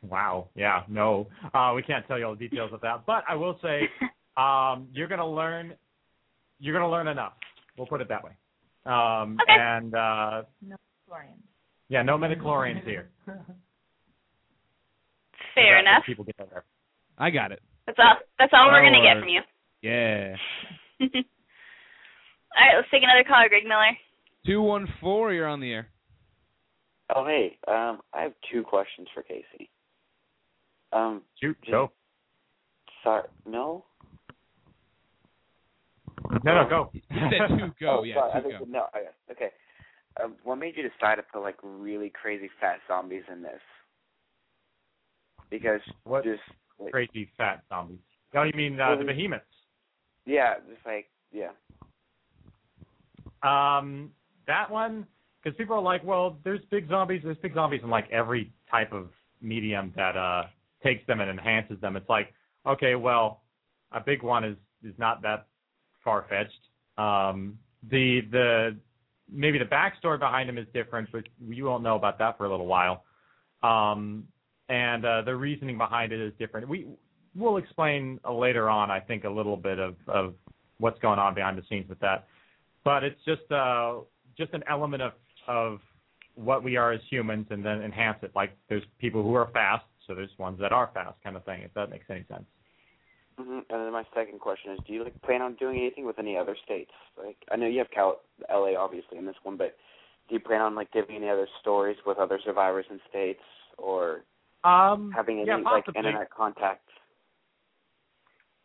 [0.01, 0.47] Wow.
[0.55, 0.83] Yeah.
[0.87, 1.27] No.
[1.53, 3.89] Uh, we can't tell you all the details of that, but I will say,
[4.37, 5.73] um, you're gonna learn.
[6.59, 7.33] You're gonna learn enough.
[7.77, 8.31] We'll put it that way.
[8.85, 10.75] Um, And uh, No
[11.07, 11.43] chlorine.
[11.89, 13.09] yeah, no midichlorians here.
[15.55, 16.03] Fair That's enough.
[16.05, 16.63] People get there.
[17.17, 17.61] I got it.
[17.85, 18.15] That's all.
[18.37, 19.41] That's all we're That'll gonna get from you.
[19.81, 20.35] Yeah.
[21.01, 21.07] all
[22.55, 23.97] right, let's take another caller, Greg Miller.
[24.45, 25.33] Two one four.
[25.33, 25.87] You're on the air.
[27.15, 27.57] Oh, hey.
[27.67, 29.69] Um, I have two questions for Casey.
[30.93, 31.91] Um, Shoot, just- go.
[33.03, 33.85] Sorry, no.
[36.43, 36.89] No, no, go.
[36.93, 37.99] He said two go.
[37.99, 38.65] Oh, yeah, sorry, I two think- go.
[38.69, 39.49] No, I, okay.
[40.23, 43.61] Um, what made you decide to put like really crazy fat zombies in this?
[45.49, 46.41] Because What just
[46.79, 47.99] like, crazy fat zombies?
[48.35, 49.45] Oh, you mean uh, the behemoths?
[50.25, 51.49] yeah, just like yeah.
[53.41, 54.11] Um,
[54.47, 55.05] that one,
[55.41, 57.21] because people are like, well, there's big zombies.
[57.23, 59.07] There's big zombies in like every type of
[59.41, 60.43] medium that uh
[60.83, 61.95] takes them and enhances them.
[61.95, 62.33] It's like,
[62.67, 63.41] okay, well,
[63.91, 65.47] a big one is is not that
[66.09, 66.59] far fetched.
[66.97, 68.77] Um, the the
[69.31, 72.49] maybe the backstory behind him is different, but you won't know about that for a
[72.49, 73.03] little while.
[73.61, 74.27] Um,
[74.69, 76.67] and uh, the reasoning behind it is different.
[76.67, 76.87] We
[77.35, 80.33] we'll explain later on, I think, a little bit of of
[80.79, 82.27] what's going on behind the scenes with that.
[82.83, 83.99] But it's just uh
[84.37, 85.11] just an element of
[85.47, 85.79] of
[86.35, 88.31] what we are as humans, and then enhance it.
[88.35, 91.61] Like there's people who are fast, so there's ones that are fast, kind of thing.
[91.61, 92.45] If that makes any sense.
[93.39, 96.19] Hmm And then my second question is, do you like plan on doing anything with
[96.19, 96.91] any other states?
[97.17, 98.75] Like I know you have Cal, L.A.
[98.75, 99.75] obviously in this one, but
[100.29, 103.41] do you plan on like giving any other stories with other survivors in states
[103.77, 104.23] or
[104.63, 106.87] Um, having any yeah, like internet contact?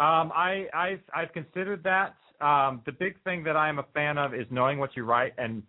[0.01, 2.17] Um, I, I've I've considered that.
[2.41, 5.35] Um, the big thing that I am a fan of is knowing what you write,
[5.39, 5.63] and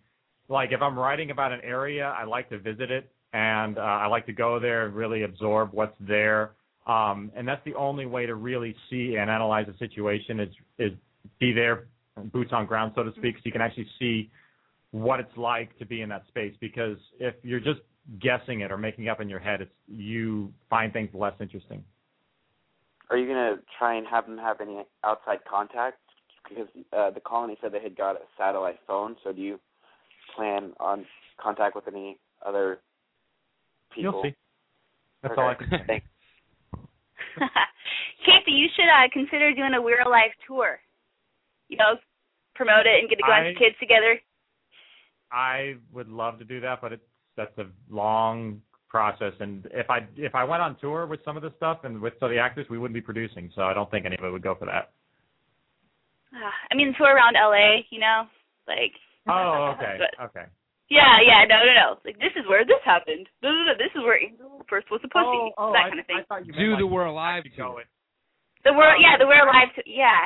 [0.50, 4.08] like if I'm writing about an area, I like to visit it, and uh, I
[4.08, 6.54] like to go there and really absorb what's there.
[6.88, 10.92] Um, and that's the only way to really see and analyze a situation is is
[11.40, 11.88] be there,
[12.32, 14.30] boots on ground, so to speak, so you can actually see
[14.92, 16.54] what it's like to be in that space.
[16.62, 17.82] Because if you're just
[18.20, 21.84] guessing it or making it up in your head, it's you find things less interesting.
[23.10, 25.98] Are you gonna try and have them have any outside contact?
[26.48, 29.16] Because uh, the colony said they had got a satellite phone.
[29.24, 29.60] So do you
[30.36, 31.06] plan on
[31.42, 32.80] contact with any other
[33.94, 34.12] people?
[34.14, 34.36] You'll see.
[35.24, 35.42] That's Okay.
[35.42, 35.84] all I can say.
[35.88, 36.06] Thanks.
[38.26, 40.80] Kathy, you should uh, consider doing a We're Alive tour.
[41.68, 41.96] You know,
[42.56, 44.20] promote it and get a bunch of kids together.
[45.32, 47.04] I would love to do that, but it's
[47.36, 49.34] that's a long process.
[49.40, 52.14] And if I if I went on tour with some of the stuff and with
[52.20, 53.52] some of the actors, we wouldn't be producing.
[53.56, 54.92] So I don't think anybody would go for that.
[56.34, 57.82] Uh, I mean, tour around LA.
[57.90, 58.24] You know,
[58.68, 58.94] like.
[59.28, 60.46] Oh, okay, But- okay.
[60.90, 61.88] Yeah, yeah, no, no, no.
[62.06, 63.26] Like this is where this happened.
[63.42, 63.74] No, no, no.
[63.78, 65.26] This is where Angel first was a pussy.
[65.26, 66.22] Oh, oh, that I- kind of thing.
[66.22, 67.74] I thought you meant Do like the We're Alive actually tour.
[67.74, 67.88] go it.
[68.64, 69.70] the world, yeah, the We're Alive.
[69.76, 70.26] To, yeah.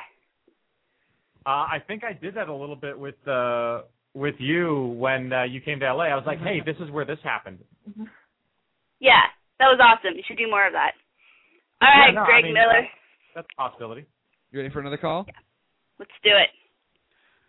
[1.46, 3.84] Uh, I think I did that a little bit with uh
[4.14, 6.06] with you when uh, you came to LA.
[6.12, 7.60] I was like, hey, this is where this happened.
[9.00, 9.22] Yeah,
[9.60, 10.18] that was awesome.
[10.18, 10.92] You should do more of that.
[11.82, 12.84] All Yeah, right, no, I Greg mean, Miller.
[13.36, 14.06] That's a possibility.
[14.52, 15.24] You ready for another call?
[15.28, 15.34] Yeah.
[16.00, 16.50] Let's do it.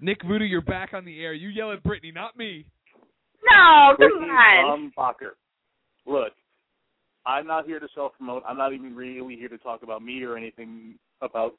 [0.01, 1.33] Nick Voodoo, you're back on the air.
[1.33, 2.67] You yell at Brittany, not me.
[3.45, 4.93] No, come Brittany on.
[4.97, 5.33] Bacher.
[6.07, 6.33] Look,
[7.27, 8.43] I'm not here to self promote.
[8.49, 11.55] I'm not even really here to talk about me or anything about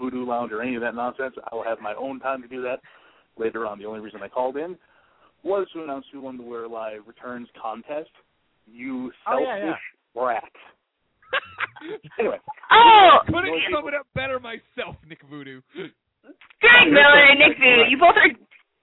[0.00, 1.34] Voodoo Lounge or any of that nonsense.
[1.50, 2.80] I will have my own time to do that
[3.38, 3.78] later on.
[3.78, 4.76] The only reason I called in
[5.44, 8.10] was to announce Who Won the We're Alive returns contest.
[8.66, 9.74] You Oh, selfish yeah, yeah.
[10.14, 10.52] brat.
[12.18, 12.38] anyway.
[12.70, 15.60] Oh, Couldn't sum it up better myself, Nick Voodoo.
[15.74, 18.28] Greg Miller and Nick Vu, you both are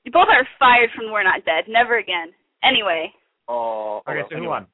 [0.05, 1.65] you both are fired from We're Not Dead.
[1.67, 2.31] Never again.
[2.63, 3.11] Anyway,
[3.47, 4.67] Oh, Okay, well, so who won?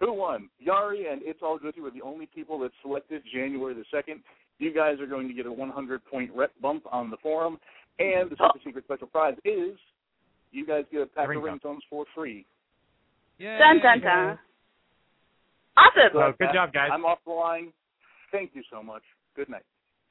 [0.00, 0.48] Who won?
[0.66, 4.20] Yari and It's All Good were the only people that selected January the 2nd.
[4.58, 7.58] You guys are going to get a 100 point rep bump on the forum.
[7.98, 8.60] And the super oh.
[8.64, 9.78] secret special prize is
[10.52, 11.60] you guys get a pack of Ringtone.
[11.62, 12.44] ringtones for free.
[13.38, 14.38] dun dun dun.
[15.76, 16.10] Awesome.
[16.12, 16.90] So Well, good job, guys.
[16.92, 17.72] I'm off the line.
[18.30, 19.02] Thank you so much.
[19.36, 19.64] Good night.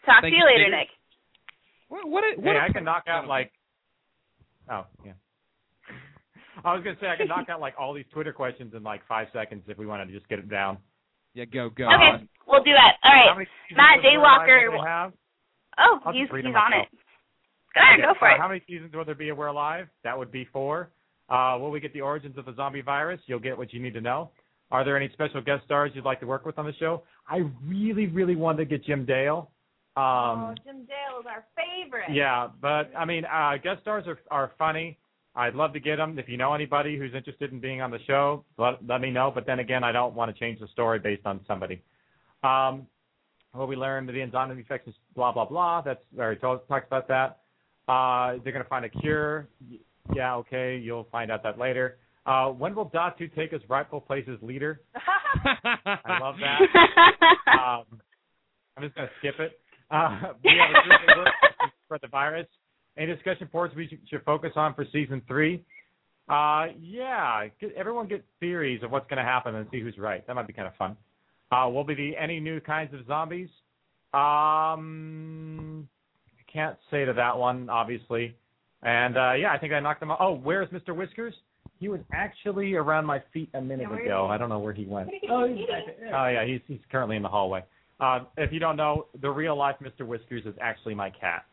[0.05, 0.87] Talk Thank to you you, later, Nick.
[1.89, 2.09] What?
[2.09, 2.23] What?
[2.23, 3.51] Hey, what I can knock out like.
[4.69, 5.13] Oh yeah.
[6.63, 9.01] I was gonna say I can knock out like all these Twitter questions in like
[9.07, 10.77] five seconds if we wanted to just get it down.
[11.33, 11.85] Yeah, go go.
[11.85, 12.93] Okay, we'll do that.
[13.03, 13.37] All How right.
[13.37, 14.71] many seasons Matt of We're Daywalker.
[14.71, 15.13] do they have?
[15.79, 16.87] Oh, I'll he's he's on myself.
[16.93, 16.97] it.
[17.73, 18.39] Go ahead, Okay, go for uh, it.
[18.39, 19.87] How many seasons will there be of We're Alive?
[20.03, 20.91] That would be four.
[21.29, 23.19] Uh, will we get the origins of the zombie virus?
[23.25, 24.29] You'll get what you need to know.
[24.69, 27.03] Are there any special guest stars you'd like to work with on the show?
[27.27, 29.49] I really, really wanted to get Jim Dale.
[29.95, 32.09] Um, oh, Jim Dale is our favorite.
[32.11, 34.97] yeah, but I mean, uh, guest stars are are funny.
[35.35, 36.17] I'd love to get them.
[36.19, 39.31] If you know anybody who's interested in being on the show, let let me know.
[39.33, 41.81] But then again, I don't want to change the story based on somebody.
[42.43, 42.87] Um,
[43.51, 45.81] what we learned, that the enzyme infections, blah blah blah.
[45.81, 47.39] That's already told, talked about that.
[47.87, 49.47] Uh, they're going to find a cure.
[50.15, 51.97] Yeah, okay, you'll find out that later.
[52.25, 54.81] Uh, when will Datu take his rightful place as leader?
[55.85, 56.59] I love that.
[57.51, 58.01] um,
[58.77, 59.59] I'm just going to skip it.
[59.93, 61.27] Uh, we have a group
[61.59, 62.47] that works the virus.
[62.97, 65.63] Any discussion boards we should, should focus on for season three?
[66.27, 70.25] Uh, yeah, get, everyone get theories of what's going to happen and see who's right.
[70.25, 70.97] That might be kind of fun.
[71.51, 73.49] Uh, will be the any new kinds of zombies?
[74.13, 75.87] Um,
[76.53, 78.35] can't say to that one, obviously.
[78.83, 80.17] And uh, yeah, I think I knocked them out.
[80.19, 80.95] Oh, where's Mr.
[80.95, 81.33] Whiskers?
[81.79, 84.27] He was actually around my feet a minute where ago.
[84.27, 85.09] I don't know where he went.
[85.29, 86.15] Oh, he's back there.
[86.15, 87.63] Oh yeah, he's he's currently in the hallway.
[88.03, 90.05] Uh, if you don't know, the real life Mr.
[90.05, 91.45] Whiskers is actually my cat.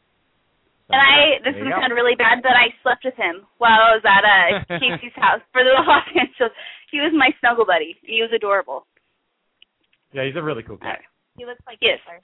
[0.89, 1.81] So, And I this there is you go.
[1.81, 5.41] sound really bad, but I slept with him while I was at uh Casey's house
[5.53, 6.53] for the Los Angeles.
[6.91, 7.95] He was my snuggle buddy.
[8.03, 8.87] He was adorable.
[10.13, 10.99] Yeah, he's a really cool cat.
[11.39, 11.99] He looks like Yes.
[12.05, 12.21] Hitler.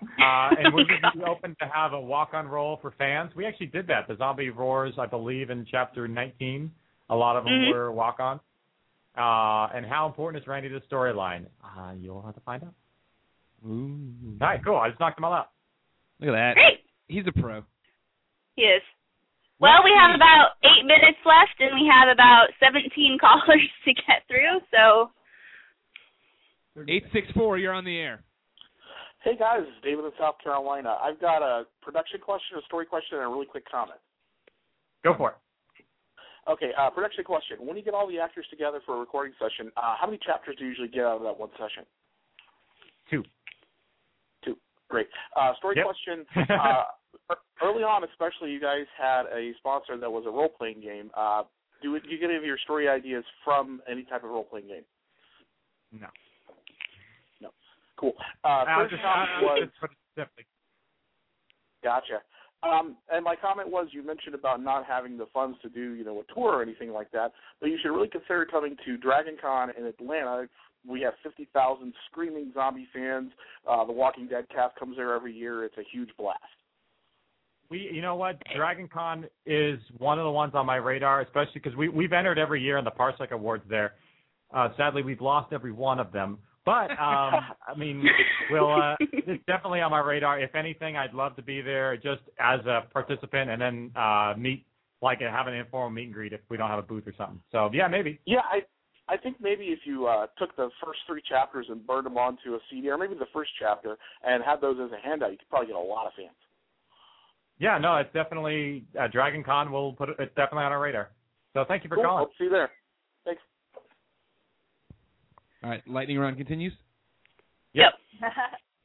[0.00, 3.32] Uh, and would you be open to have a walk-on role for fans?
[3.36, 4.08] We actually did that.
[4.08, 6.70] The Zombie Roars, I believe, in chapter 19.
[7.10, 7.72] A lot of them Mhm.
[7.72, 8.40] were walk-on.
[9.16, 11.46] Uh, and how important is Randy to the storyline?
[11.64, 12.74] Uh, you'll have to find out.
[13.66, 14.38] Ooh.
[14.40, 14.76] All right, cool.
[14.76, 15.50] I just knocked them all out.
[16.20, 16.54] Look at that.
[16.54, 16.80] Great.
[17.08, 17.62] He's a pro.
[18.54, 18.82] He is.
[19.58, 24.22] Well, we have about eight minutes left, and we have about 17 callers to get
[24.28, 24.60] through.
[24.70, 25.10] So,
[26.88, 27.56] Eight six four.
[27.56, 28.22] You're on the air.
[29.24, 30.98] Hey guys, this is David in South Carolina.
[31.02, 33.98] I've got a production question, a story question, and a really quick comment.
[35.02, 35.36] Go for it.
[36.48, 37.56] Okay, uh, production question.
[37.66, 40.54] When you get all the actors together for a recording session, uh, how many chapters
[40.58, 41.82] do you usually get out of that one session?
[43.10, 43.24] Two.
[44.88, 45.08] Great.
[45.34, 45.84] Uh, story Yep.
[45.84, 46.26] question.
[46.50, 46.84] uh,
[47.62, 51.10] early on, especially, you guys had a sponsor that was a role playing game.
[51.14, 51.42] Uh,
[51.82, 54.68] do, do you get any of your story ideas from any type of role playing
[54.68, 54.84] game?
[55.92, 56.06] No.
[57.40, 57.50] No.
[57.98, 58.14] Cool.
[58.44, 59.02] Uh, first just,
[59.42, 59.58] was.
[59.64, 60.46] just put it simply.
[61.82, 62.22] Gotcha.
[62.62, 66.04] Um, and my comment was you mentioned about not having the funds to do, you
[66.04, 69.36] know, a tour or anything like that, but you should really consider coming to Dragon
[69.40, 70.48] Con in Atlanta.
[70.88, 73.30] We have 50,000 screaming zombie fans.
[73.68, 75.64] Uh, the Walking Dead cast comes there every year.
[75.64, 76.40] It's a huge blast.
[77.68, 81.54] We, you know what, Dragon Con is one of the ones on my radar, especially
[81.54, 83.94] because we we've entered every year in the Parsec Awards there.
[84.54, 87.34] Uh, sadly, we've lost every one of them, but um,
[87.66, 88.04] I mean,
[88.52, 90.38] we'll uh, it's definitely on my radar.
[90.38, 94.64] If anything, I'd love to be there just as a participant, and then uh, meet
[95.02, 97.40] like have an informal meet and greet if we don't have a booth or something.
[97.50, 98.20] So yeah, maybe.
[98.26, 98.60] Yeah, I
[99.08, 102.54] I think maybe if you uh, took the first three chapters and burned them onto
[102.54, 105.48] a CD, or maybe the first chapter, and had those as a handout, you could
[105.48, 106.34] probably get a lot of fans.
[107.58, 109.72] Yeah, no, it's definitely uh, Dragon Con.
[109.72, 110.16] We'll put it.
[110.18, 111.10] It's definitely on our radar.
[111.54, 112.04] So thank you for Cool.
[112.04, 112.18] calling.
[112.24, 112.70] Hope to see you there.
[113.24, 113.40] Thanks.
[115.62, 115.82] All right.
[115.88, 116.72] Lightning round continues.
[117.72, 117.92] Yep.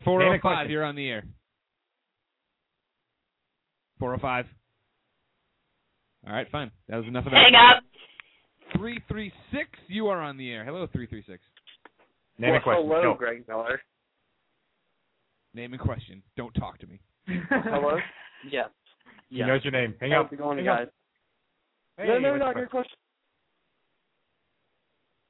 [0.06, 0.70] Four Name oh five.
[0.70, 1.24] You're on the air.
[4.00, 4.46] Four oh five.
[6.26, 6.72] All right, fine.
[6.88, 7.42] That was enough of that.
[7.44, 7.84] hang up.
[8.78, 9.70] Three three six.
[9.88, 10.64] You are on the air.
[10.66, 11.40] Hello, three three six.
[12.38, 12.88] Name a question.
[12.88, 13.14] hello, Go.
[13.18, 13.82] Greg Miller.
[15.54, 16.22] Name and question.
[16.38, 17.00] Don't talk to me.
[17.50, 17.98] Hello.
[18.50, 18.70] Yes.
[19.30, 19.48] He Yes.
[19.48, 19.94] knows your name.
[20.00, 20.34] Hang How's up.
[20.34, 20.88] it going, Hang guys?
[20.88, 20.94] up.
[21.98, 22.54] Hey, no, no, what's no.
[22.54, 22.98] the Your question.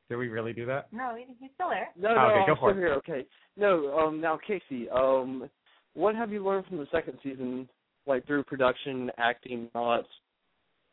[0.09, 0.87] Did we really do that?
[0.91, 1.89] No, he's still there.
[1.97, 2.85] No, Oh, no, okay, I'm go for still it.
[2.85, 2.93] here.
[2.95, 3.25] Okay.
[3.57, 5.49] No, um, now Casey, um,
[5.93, 7.67] what have you learned from the second season,
[8.05, 10.05] like through production, acting, and all that,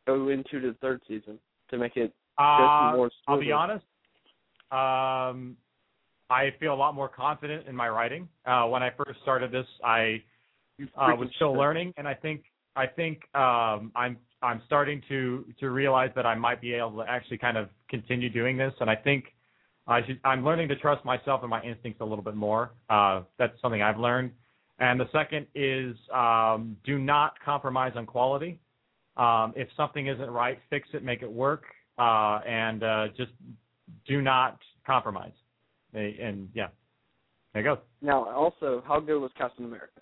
[0.07, 1.37] go into the third season
[1.69, 3.85] to make it go Uh, I'll be honest.
[4.71, 5.57] Um,
[6.29, 8.29] I feel a lot more confident in my writing.
[8.45, 10.21] Uh, when I first started this, I
[10.95, 12.43] uh, was still learning, and I think
[12.75, 17.05] I think um, I'm I'm starting to to realize that I might be able to
[17.09, 19.25] actually kind of continue doing this, and I think
[19.87, 22.71] I should, I'm learning to trust myself and my instincts a little bit more.
[22.89, 24.31] Uh, that's something I've learned.
[24.77, 28.59] And the second is um, do not compromise on quality.
[29.17, 31.63] Um, if something isn't right, fix it, make it work,
[31.99, 33.31] uh, and uh, just
[34.07, 35.33] do not compromise.
[35.93, 36.67] And, and yeah,
[37.53, 37.81] there you go.
[38.01, 40.01] Now, also, how good was Captain America?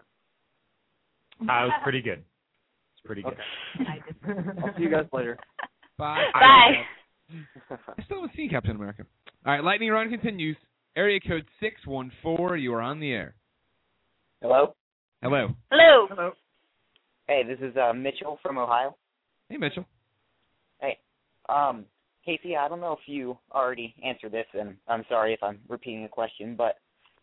[1.41, 2.19] Uh, it was pretty good.
[2.19, 3.37] It's pretty good.
[4.63, 5.37] I'll see you guys later.
[5.97, 6.25] Bye.
[6.33, 7.29] Bye.
[7.97, 9.03] I still haven't seen Captain America.
[9.45, 10.57] All right, lightning round continues.
[10.95, 12.57] Area code six one four.
[12.57, 13.35] You are on the air.
[14.41, 14.75] Hello.
[15.21, 15.49] Hello.
[15.71, 16.07] Hello.
[16.09, 16.31] Hello.
[17.27, 18.95] Hey, this is uh, Mitchell from Ohio.
[19.49, 19.85] Hey, Mitchell.
[21.49, 21.85] Um,
[22.25, 26.03] Casey, I don't know if you already answered this, and I'm sorry if I'm repeating
[26.03, 26.75] the question, but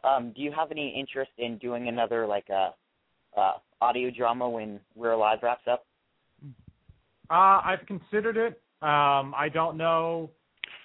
[0.02, 2.70] um, do you have any interest in doing another like uh,
[3.38, 5.86] uh, audio drama when We're Alive wraps up?
[7.30, 8.60] Uh, I've considered it.
[8.82, 10.30] Um, I don't know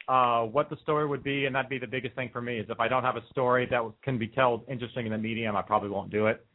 [0.08, 2.60] uh, what the story would be, and that'd be the biggest thing for me.
[2.60, 5.56] Is if I don't have a story that can be told interesting in the medium,
[5.56, 6.46] I probably won't do it.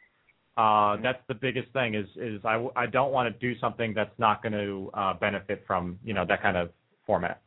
[0.56, 1.94] Uh, that's the biggest thing.
[1.94, 5.14] Is is I, w- I don't want to do something that's not going to uh,
[5.14, 6.70] benefit from you know that kind of
[7.06, 7.40] format.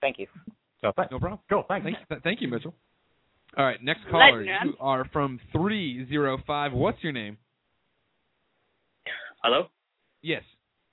[0.00, 0.26] Thank you.
[0.80, 1.10] So thanks.
[1.12, 1.40] No problem.
[1.48, 1.64] Cool.
[1.68, 1.84] Thanks.
[1.84, 2.74] Thank, th- thank you, Mitchell.
[3.56, 4.30] All right, next caller.
[4.38, 4.70] Lightning round.
[4.70, 6.72] You are from three zero five.
[6.72, 7.38] What's your name?
[9.42, 9.68] Hello.
[10.22, 10.42] Yes.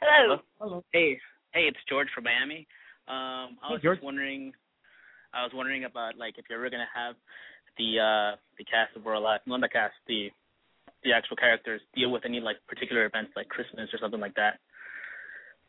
[0.02, 0.38] Hello.
[0.60, 0.84] Hello.
[0.92, 1.18] Hey,
[1.54, 2.68] hey, it's George from Miami.
[3.08, 3.98] Um, I Hey, was George.
[3.98, 4.54] just wondering,
[5.34, 7.16] I was wondering about like if you're ever gonna have
[7.78, 10.30] the uh the cast of We're Alive, not the cast, the
[11.04, 14.60] the actual characters deal with any like particular events like Christmas or something like that.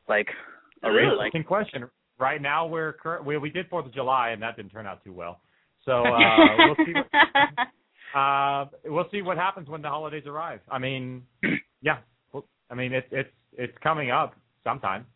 [0.09, 0.29] Like
[0.83, 1.91] a real like Interesting question.
[2.19, 3.25] Right now we're current.
[3.25, 5.41] We we did Fourth of July, and that didn't turn out too well.
[5.85, 6.93] So uh, we'll see.
[6.93, 10.61] What, uh, we'll see what happens when the holidays arrive.
[10.71, 11.23] I mean,
[11.83, 11.99] yeah.
[12.71, 14.35] I mean, it's it's it's coming up
[14.65, 15.07] sometime.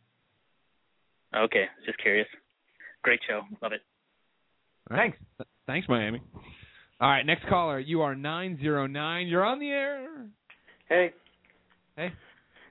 [1.34, 2.28] okay, just curious.
[3.02, 3.82] Great show, love it.
[4.90, 5.18] Thanks.
[5.66, 6.20] Thanks, Miami.
[6.98, 7.78] All right, next caller.
[7.78, 9.26] You are nine zero nine.
[9.28, 10.08] You're on the air.
[10.88, 11.12] Hey.
[11.96, 12.10] Hey.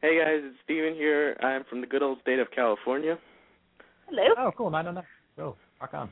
[0.01, 1.37] Hey guys, it's Steven here.
[1.41, 3.19] I'm from the good old state of California.
[4.09, 4.23] Hello.
[4.37, 4.71] Oh, cool.
[4.71, 5.03] Nine oh nine.
[5.37, 5.55] Go.
[5.79, 6.09] Rock on.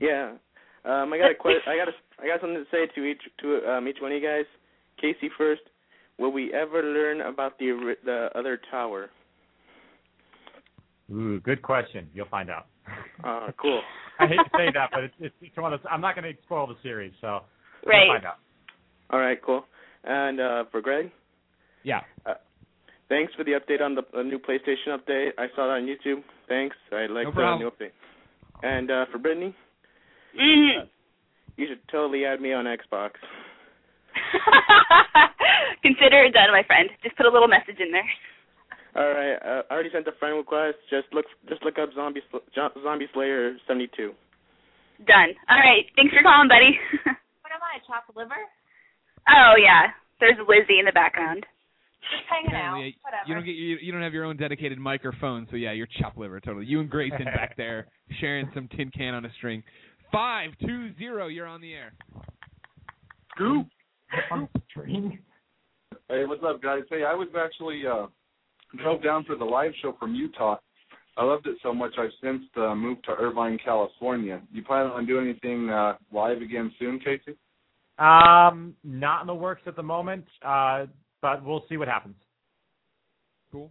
[0.00, 0.32] Yeah.
[0.86, 1.60] Um I got a question.
[1.66, 4.20] I got a I got something to say to each to um each one of
[4.20, 4.46] you guys.
[4.98, 5.62] Casey first.
[6.18, 9.10] Will we ever learn about the ori- the other tower?
[11.12, 12.08] Ooh, good question.
[12.14, 12.66] You'll find out.
[13.24, 13.80] Uh cool.
[14.18, 16.24] I hate to say that, but it's it's, it's one of those, I'm not going
[16.32, 17.40] to spoil the series, so
[17.84, 18.08] Right.
[18.08, 18.38] find out.
[19.10, 19.64] All right, cool.
[20.04, 21.10] And uh for Greg,
[21.82, 22.00] Yeah.
[22.24, 22.34] uh,
[23.08, 25.30] thanks for the update on the uh, new PlayStation update.
[25.38, 26.22] I saw that on YouTube.
[26.48, 26.76] Thanks.
[26.92, 27.92] I like No the new update.
[28.62, 29.54] And uh for Brittany,
[30.38, 30.88] Mhm.
[31.56, 33.12] you should totally add me on Xbox.
[35.82, 36.88] Consider it done, my friend.
[37.02, 38.08] Just put a little message in there.
[38.96, 40.78] All right, uh, I already sent a friend request.
[40.88, 42.48] Just look, just look up Zombie Sl-
[42.82, 44.12] Zombie Slayer seventy two.
[45.06, 45.36] Done.
[45.50, 45.84] All right.
[45.96, 46.72] Thanks for calling, buddy.
[47.46, 48.34] What am I, chopped liver?
[49.28, 49.92] oh yeah.
[50.18, 51.44] There's Lizzie in the background.
[52.10, 52.74] Just hanging out.
[52.74, 53.22] Apparently, Whatever.
[53.28, 56.16] You don't get you, you don't have your own dedicated microphone, so yeah, you're chop
[56.16, 56.66] liver totally.
[56.66, 57.86] You and Grayson back there
[58.20, 59.62] sharing some tin can on a string.
[60.10, 61.28] Five two zero.
[61.28, 61.92] You're on the air.
[63.34, 63.66] Scoop.
[64.70, 65.18] String.
[66.08, 66.82] Hey, what's up, guys?
[66.90, 68.06] Hey, I was actually uh
[68.82, 70.56] drove down for the live show from Utah.
[71.16, 74.42] I loved it so much I've since uh, moved to Irvine, California.
[74.52, 77.36] You plan on doing anything uh live again soon, Casey?
[77.98, 80.84] Um, not in the works at the moment, uh,
[81.22, 82.16] but we'll see what happens.
[83.50, 83.70] Cool.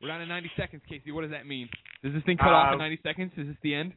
[0.00, 1.10] We're down to 90 seconds, Casey.
[1.12, 1.68] What does that mean?
[2.02, 3.32] Does this thing cut off Uh, in 90 seconds?
[3.36, 3.92] Is this the end?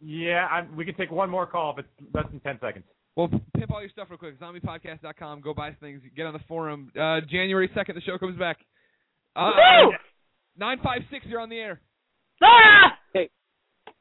[0.00, 2.84] Yeah, I, we can take one more call if it's less than ten seconds.
[3.16, 4.38] Well, pimp all your stuff real quick.
[4.38, 5.40] ZombiePodcast.com.
[5.40, 6.02] Go buy things.
[6.14, 6.92] Get on the forum.
[6.94, 8.58] Uh, January 2nd, the show comes back.
[9.38, 9.52] Uh,
[10.56, 11.80] 956, you're on the air.
[12.40, 12.92] Laura!
[13.14, 13.30] Hey,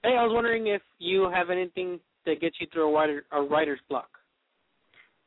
[0.03, 3.41] hey, I was wondering if you have anything that gets you through a writer a
[3.41, 4.09] writer's block.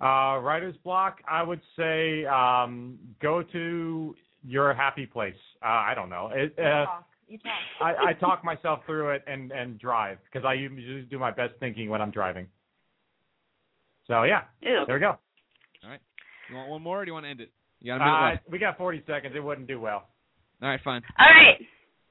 [0.01, 5.35] Uh, writer's block, I would say um, go to your happy place.
[5.63, 6.31] Uh, I don't know.
[6.35, 7.07] It, You uh, talk.
[7.29, 7.53] You talk.
[7.81, 11.53] I, I talk myself through it and and drive because I usually do my best
[11.61, 12.49] thinking when I'm driving.
[14.09, 14.83] So yeah, Ew.
[14.87, 15.17] there we go.
[15.85, 16.01] All right.
[16.49, 17.53] You want one more, or do you want to end it?
[17.81, 18.49] You got a minute Uh, left.
[18.51, 19.35] we got 40 seconds.
[19.35, 20.09] It wouldn't do well.
[20.63, 21.03] All right, fine.
[21.19, 21.57] All right.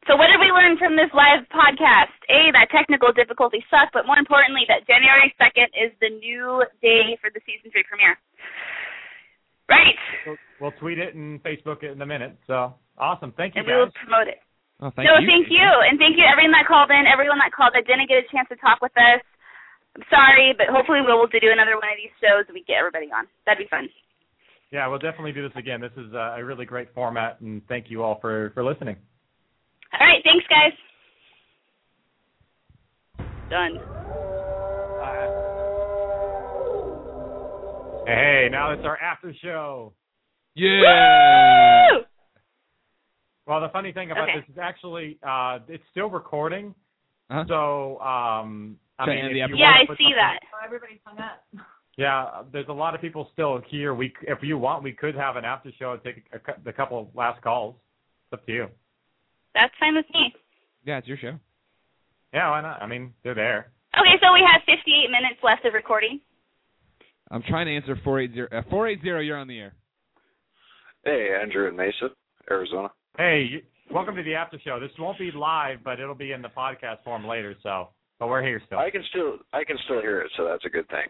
[0.08, 2.16] So what did we learn from this live podcast?
[2.34, 7.14] A, that technical difficulties suck, but more importantly, that January 2nd is the new day
[7.22, 8.18] for the season three premiere.
[9.70, 9.94] Right.
[10.26, 12.34] We'll, we'll tweet it and Facebook it in a minute.
[12.48, 13.34] So awesome.
[13.38, 14.42] Thank you and we will promote it.
[14.82, 15.28] Oh, thank no, you.
[15.28, 18.24] thank you, and thank you everyone that called in, everyone that called that didn't get
[18.24, 19.20] a chance to talk with us.
[19.94, 22.56] I'm sorry, but hopefully we'll be able to do another one of these shows and
[22.56, 23.28] we get everybody on.
[23.44, 23.92] That'd be fun.
[24.72, 25.82] Yeah, we'll definitely do this again.
[25.82, 28.98] This is uh, a really great format, and thank you all for for listening.
[29.94, 30.74] All right, thanks guys.
[33.50, 33.80] Done.
[38.06, 39.94] Hey, now it's our after show.
[40.56, 41.88] Yeah.
[41.94, 42.04] Woo!
[43.46, 44.40] Well, the funny thing about Okay.
[44.40, 46.76] this is actually uh, it's still recording.
[47.32, 47.46] Huh?
[47.48, 49.58] So, um, I Should mean, the?
[49.58, 50.40] Yeah, I see that.
[50.54, 51.44] Oh, everybody's hung up.
[52.00, 53.94] Yeah, there's a lot of people still here.
[53.94, 56.72] We, if you want, we could have an after show and take a, cou- the
[56.72, 57.76] couple of last calls.
[58.32, 58.68] It's up to you.
[59.54, 60.34] That's fine with me.
[60.86, 61.38] Yeah, it's your show.
[62.34, 62.82] Yeah, why not?
[62.82, 63.74] I mean, they're there.
[64.00, 66.22] Okay, so we have 58 minutes left of recording.
[67.32, 68.56] I'm trying to answer 480.
[68.56, 69.74] Uh, 480, you're on the air.
[71.04, 72.16] Hey, Andrew in Mesa,
[72.50, 72.92] Arizona.
[73.18, 73.62] Hey, you,
[73.94, 74.80] welcome to the after show.
[74.80, 77.56] This won't be live, but it'll be in the podcast form later.
[77.62, 77.90] So,
[78.20, 78.80] but we're here still.
[78.80, 81.10] I can still I can still hear it, so that's a good thing.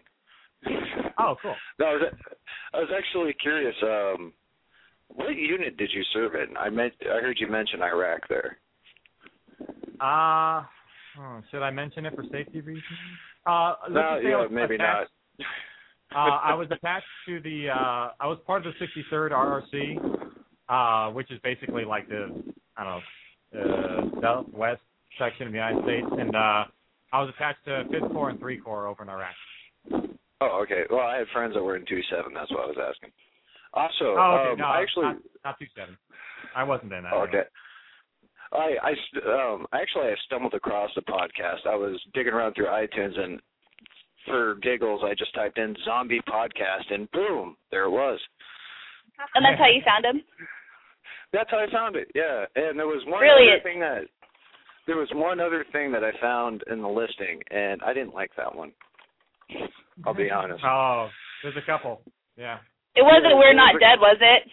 [1.19, 1.55] Oh, cool.
[1.79, 2.13] No, I was,
[2.73, 3.75] I was actually curious.
[3.83, 4.33] Um,
[5.07, 6.55] what unit did you serve in?
[6.57, 8.57] I meant I heard you mention Iraq there.
[9.99, 10.63] Uh,
[11.19, 12.83] oh, should I mention it for safety reasons?
[13.45, 15.45] Uh, No, yeah, maybe attached- not.
[16.15, 17.69] uh, I was attached to the.
[17.69, 20.29] Uh, I was part of the 63rd RRC,
[20.69, 22.43] uh, which is basically like the
[22.77, 23.03] I don't
[23.53, 23.61] know
[24.17, 24.81] uh, southwest
[25.17, 26.63] section of the United States, and uh,
[27.11, 29.33] I was attached to 5th Corps and 3 Corps over in Iraq.
[30.41, 30.83] Oh, okay.
[30.89, 32.33] Well, I had friends that were in two seven.
[32.33, 33.11] That's what I was asking.
[33.73, 35.97] Also, oh, okay, um, no, I actually not, not two seven.
[36.55, 37.13] I wasn't in that.
[37.13, 37.43] Okay.
[38.51, 38.91] I I
[39.27, 41.67] um actually I stumbled across the podcast.
[41.69, 43.39] I was digging around through iTunes and
[44.25, 48.19] for giggles I just typed in zombie podcast and boom, there it was.
[49.35, 50.23] And that's how you found him?
[51.33, 52.09] That's how I found it.
[52.15, 53.61] Yeah, and there was one Brilliant.
[53.61, 54.01] other thing that
[54.87, 58.31] there was one other thing that I found in the listing, and I didn't like
[58.37, 58.71] that one.
[60.05, 60.63] I'll be honest.
[60.65, 61.09] Oh,
[61.43, 62.01] there's a couple.
[62.37, 62.57] Yeah.
[62.95, 64.43] It wasn't We're Not Dead, was it?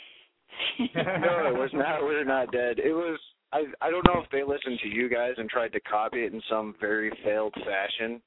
[0.94, 2.02] no, it was not.
[2.02, 2.78] We're not dead.
[2.78, 3.18] It was.
[3.52, 6.32] I I don't know if they listened to you guys and tried to copy it
[6.32, 8.22] in some very failed fashion.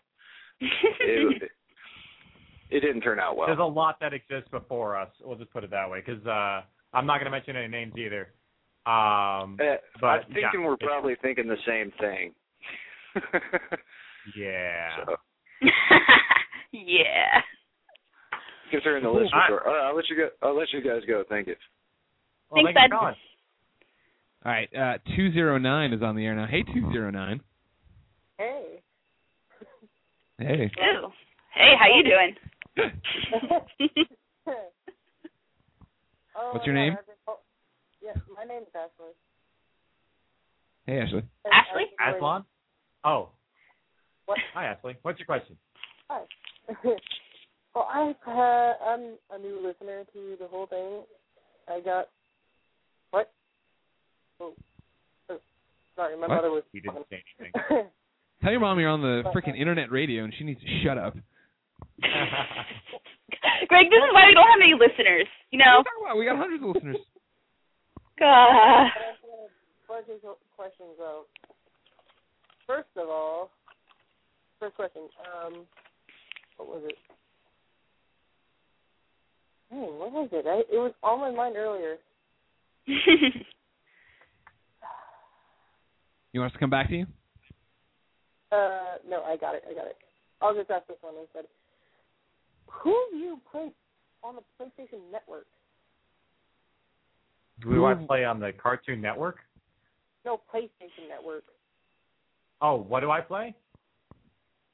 [0.61, 1.43] It,
[2.70, 3.47] it didn't turn out well.
[3.47, 5.09] There's a lot that exists before us.
[5.24, 6.61] We'll just put it that way, because uh,
[6.93, 8.30] I'm not going to mention any names either.
[8.86, 12.34] Um, Uh, but I'm thinking yeah, we're probably thinking the same thing.
[14.36, 15.05] Yeah.
[15.05, 15.15] So,
[16.86, 17.41] yeah.
[18.72, 19.22] considering the Cool.
[19.22, 19.67] list before.
[19.67, 20.30] All right, I'll let you go.
[20.47, 21.24] I'll let you guys go.
[21.30, 21.55] Thank you.
[22.49, 23.15] Well, Thanks, thank you bud.
[24.45, 26.47] All right, uh, 209 is on the air now.
[26.49, 27.41] Hey, 209.
[28.38, 28.82] Hey.
[30.38, 30.72] Hey.
[30.80, 31.09] Ooh.
[31.53, 32.36] Hey, how you doing?
[36.38, 36.95] oh, What's your name?
[36.97, 37.43] I've been call-
[38.01, 39.11] Yeah, my name is Ashley.
[40.86, 41.24] Hey, Ashley.
[41.43, 41.86] And Ashley?
[42.17, 42.45] Aslan?
[43.03, 43.30] Oh.
[44.26, 44.38] What?
[44.53, 44.95] Hi, Ashley.
[45.01, 45.57] What's your question?
[46.09, 46.22] Hi.
[47.76, 51.01] Well, I've had, I'm a new listener to the whole thing.
[51.67, 52.09] I got
[53.11, 53.32] what?
[54.39, 54.53] Oh,
[55.30, 55.38] oh
[55.95, 56.36] sorry, my What?
[56.36, 56.63] mother was.
[56.72, 57.53] He didn't say anything.
[58.41, 61.13] Tell your mom you're on the freaking internet radio and she needs to shut up.
[63.67, 65.28] Greg, this is why we don't have any listeners.
[65.51, 65.84] You know?
[66.01, 66.97] Wow, we got hundreds of listeners.
[68.20, 68.88] God.
[69.88, 70.22] Questions,
[70.55, 71.26] questions though.
[72.65, 73.49] First of all,
[74.59, 75.09] first question.
[75.20, 75.65] Um,
[76.60, 76.95] what was it?
[79.70, 80.45] Hey, what was it?
[80.47, 81.95] I, it was on my mind earlier.
[86.32, 87.05] You want us to come back to you?
[88.51, 89.64] Uh, no, I got it.
[89.70, 89.97] I got it.
[90.41, 91.45] I'll just ask this one instead.
[92.84, 93.72] Who do you play
[94.24, 95.47] on the PlayStation Network?
[97.62, 99.39] Do we want to play on the Cartoon Network?
[100.24, 101.43] No, PlayStation Network.
[102.62, 103.55] Oh, what do I play?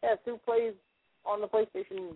[0.04, 0.74] Yes, who plays
[1.26, 2.16] on the PlayStation?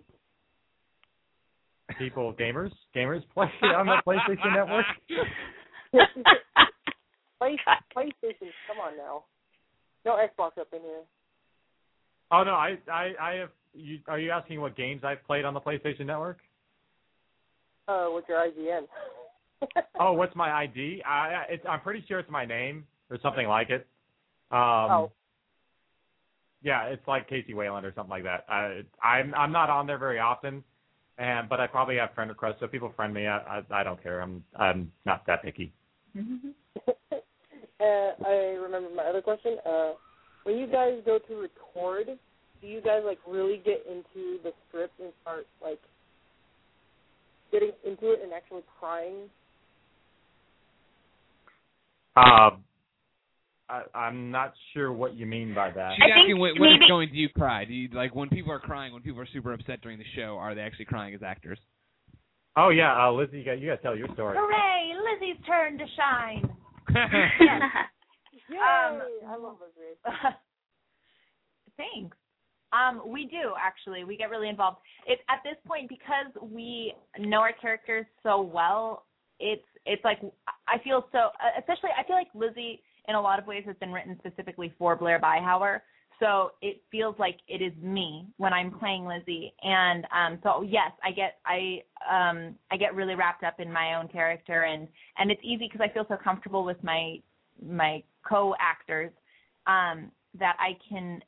[1.98, 4.86] People, gamers, gamers play on the PlayStation Network.
[7.40, 7.56] Play,
[7.96, 8.50] PlayStation.
[8.68, 9.24] Come on now.
[10.04, 11.00] No Xbox up in here.
[12.30, 13.48] Oh no, I I I have.
[13.72, 16.38] You, are you asking what games I've played on the PlayStation Network?
[17.88, 18.82] Uh, what's your IGN?
[20.00, 21.02] Oh, what's my ID?
[21.06, 23.86] I it's, I'm pretty sure it's my name or something like it.
[24.50, 24.58] Um,
[24.90, 25.12] Oh.
[26.62, 28.44] Yeah, it's like Casey Wayland or something like that.
[28.48, 30.62] I, I'm I'm not on there very often,
[31.18, 32.56] and but I probably have friend requests.
[32.60, 34.20] So people friend me, I I, I don't care.
[34.20, 35.72] I'm I'm not that picky.
[36.18, 37.04] uh,
[37.80, 39.56] I remember my other question.
[39.64, 39.92] Uh,
[40.44, 42.06] when you guys go to record,
[42.60, 45.80] do you guys like really get into the script and start like
[47.50, 49.30] getting into it and actually crying?
[52.16, 52.64] Um,
[53.70, 55.92] I, I'm not sure what you mean by that.
[55.96, 57.08] She's asking when, when it's going.
[57.12, 57.64] Do you cry?
[57.64, 58.92] Do you like when people are crying?
[58.92, 60.36] When people are super upset during the show?
[60.38, 61.58] Are they actually crying as actors?
[62.56, 64.36] Oh yeah, uh, Lizzie, you got you got to tell your story.
[64.38, 64.92] Hooray!
[64.98, 66.50] Lizzie's turn to shine.
[68.50, 68.56] Yay!
[68.56, 69.96] Um, I love Lizzie.
[71.76, 72.16] Thanks.
[72.72, 74.02] Um, we do actually.
[74.04, 74.78] We get really involved.
[75.06, 79.06] It at this point because we know our characters so well.
[79.38, 80.18] It's it's like
[80.66, 81.28] I feel so.
[81.56, 84.96] Especially I feel like Lizzie in a lot of ways has been written specifically for
[84.96, 85.80] Blair Byhauer.
[86.18, 90.90] So it feels like it is me when I'm playing Lizzie, and um, so yes,
[91.02, 94.86] I get I um, I get really wrapped up in my own character, and
[95.16, 97.16] and it's easy because I feel so comfortable with my
[97.66, 99.12] my co-actors
[99.66, 101.22] um, that I can.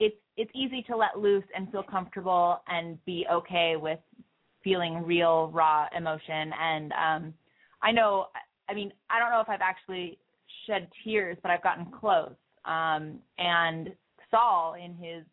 [0.00, 4.00] It's it's easy to let loose and feel comfortable and be okay with
[4.62, 6.52] feeling real raw emotion.
[6.60, 7.34] And um,
[7.82, 8.26] I know,
[8.68, 10.18] I mean, I don't know if I've actually
[10.66, 12.34] shed tears, but I've gotten close.
[12.64, 13.92] Um, and
[14.30, 15.24] Saul in his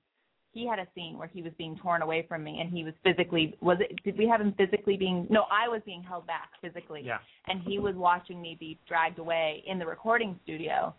[0.53, 2.93] he had a scene where he was being torn away from me and he was
[3.03, 6.49] physically was it did we have him physically being no i was being held back
[6.61, 7.17] physically Yeah.
[7.47, 10.93] and he was watching me be dragged away in the recording studio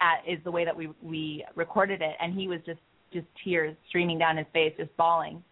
[0.00, 2.78] at is the way that we we recorded it and he was just
[3.12, 5.42] just tears streaming down his face just bawling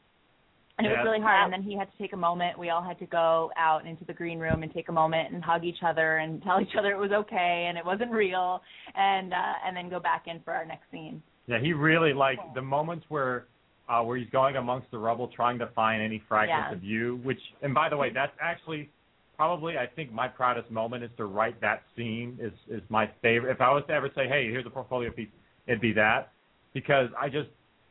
[0.81, 1.03] and it Yeah.
[1.03, 3.07] was really hard and then he had to take a moment we all had to
[3.07, 6.43] go out into the green room and take a moment and hug each other and
[6.43, 8.63] tell each other it was okay and it wasn't real
[8.95, 12.39] and uh and then go back in for our next scene Yeah, he really like
[12.55, 13.47] the moments where
[13.89, 16.77] uh where he's going amongst the rubble trying to find any fragments Yeah.
[16.77, 18.89] of you, which and by the way, that's actually
[19.37, 23.51] probably I think my proudest moment is to write that scene is is my favorite.
[23.51, 25.29] If I was to ever say, "Hey, here's a portfolio piece,"
[25.67, 26.33] it'd be that
[26.73, 27.49] because I just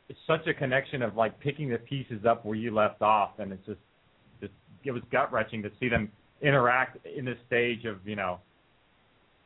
[0.10, 3.54] it's such a connection of like picking the pieces up where you left off and
[3.54, 3.80] it's just
[4.42, 4.52] just
[4.84, 8.40] it was gut wrenching to see them interact in this stage of, you know,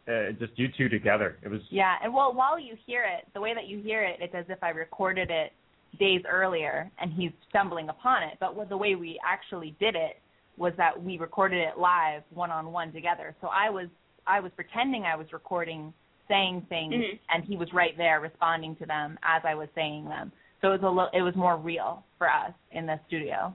[0.07, 1.37] uh, just you two together.
[1.41, 4.17] It was Yeah, and well, while you hear it, the way that you hear it,
[4.21, 5.53] it's as if I recorded it
[5.99, 8.37] days earlier, and he's stumbling upon it.
[8.39, 10.19] But what- the way we actually did it
[10.57, 13.35] was that we recorded it live, one on one together.
[13.41, 13.87] So I was
[14.25, 15.93] I was pretending I was recording,
[16.29, 17.19] saying things, Mhm.
[17.29, 20.31] and he was right there responding to them as I was saying them.
[20.63, 23.53] So it was a little, it was more real for us in the studio.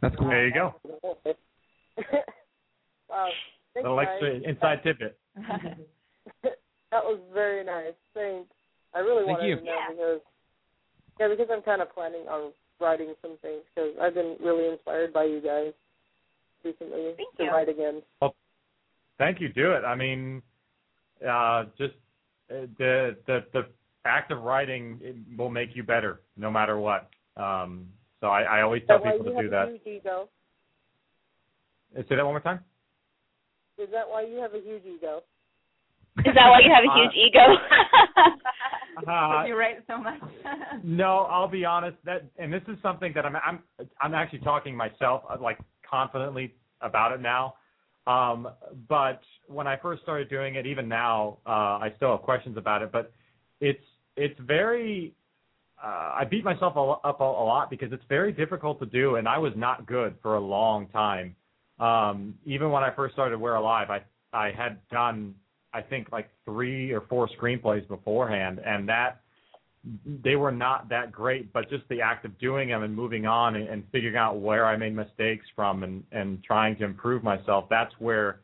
[0.00, 0.28] That's cool.
[0.28, 0.74] there you go.
[3.10, 3.28] wow.
[3.74, 4.06] Thanks, Little guys.
[4.10, 5.18] extra inside tidbit.
[6.42, 7.92] that was very nice.
[8.14, 8.48] Thanks.
[8.94, 9.56] I really Thank wanted you.
[9.56, 10.20] to know because
[11.20, 15.12] yeah, because I'm kind of planning on writing some things because I've been really inspired
[15.12, 15.74] by you guys
[16.64, 17.50] recently Thank to you.
[17.50, 18.00] write again.
[19.18, 19.50] Thank you.
[19.50, 19.84] Do it.
[19.84, 20.40] I mean,
[21.28, 21.92] uh, just
[22.50, 23.66] uh, the the the
[24.04, 27.08] act of writing it will make you better no matter what.
[27.36, 27.86] Um,
[28.20, 29.68] so I, I always Is tell that why people you to have do a that.
[29.84, 30.28] huge ego?
[31.96, 32.60] Uh, Say that one more time.
[33.78, 35.22] Is that why you have a huge ego?
[36.18, 37.40] Is that why you have a huge ego?
[39.06, 40.18] Uh, you write so much.
[40.82, 41.96] No, I'll be honest.
[42.04, 43.60] That and this is something that I'm I'm
[44.00, 47.54] I'm actually talking myself uh, like confidently about it now.
[48.08, 48.48] Um,
[48.88, 52.82] but when I first started doing it, even now, uh, I still have questions about
[52.82, 52.90] it.
[52.90, 53.12] But
[53.60, 53.84] it's
[54.16, 55.14] it's very.
[55.82, 59.14] Uh, I beat myself a, up a, a lot because it's very difficult to do,
[59.14, 61.36] and I was not good for a long time.
[61.78, 64.00] Um, even when I first started We're Alive, I
[64.32, 65.34] I had done
[65.72, 69.20] I think like three or four screenplays beforehand, and that
[70.22, 73.56] they were not that great, but just the act of doing them and moving on
[73.56, 77.66] and, and figuring out where I made mistakes from and and trying to improve myself.
[77.70, 78.40] That's where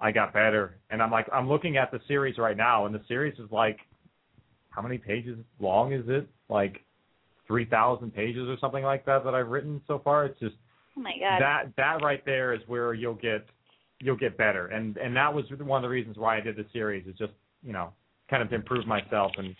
[0.00, 0.76] I got better.
[0.90, 3.78] And I'm like I'm looking at the series right now, and the series is like
[4.78, 6.28] how many pages long is it?
[6.48, 6.84] Like
[7.48, 10.26] three thousand pages or something like that that I've written so far.
[10.26, 10.54] It's just
[10.96, 11.42] oh my god.
[11.42, 13.44] that that right there is where you'll get
[13.98, 16.64] you'll get better and and that was one of the reasons why I did the
[16.72, 17.32] series is just
[17.66, 17.90] you know
[18.30, 19.56] kind of to improve myself and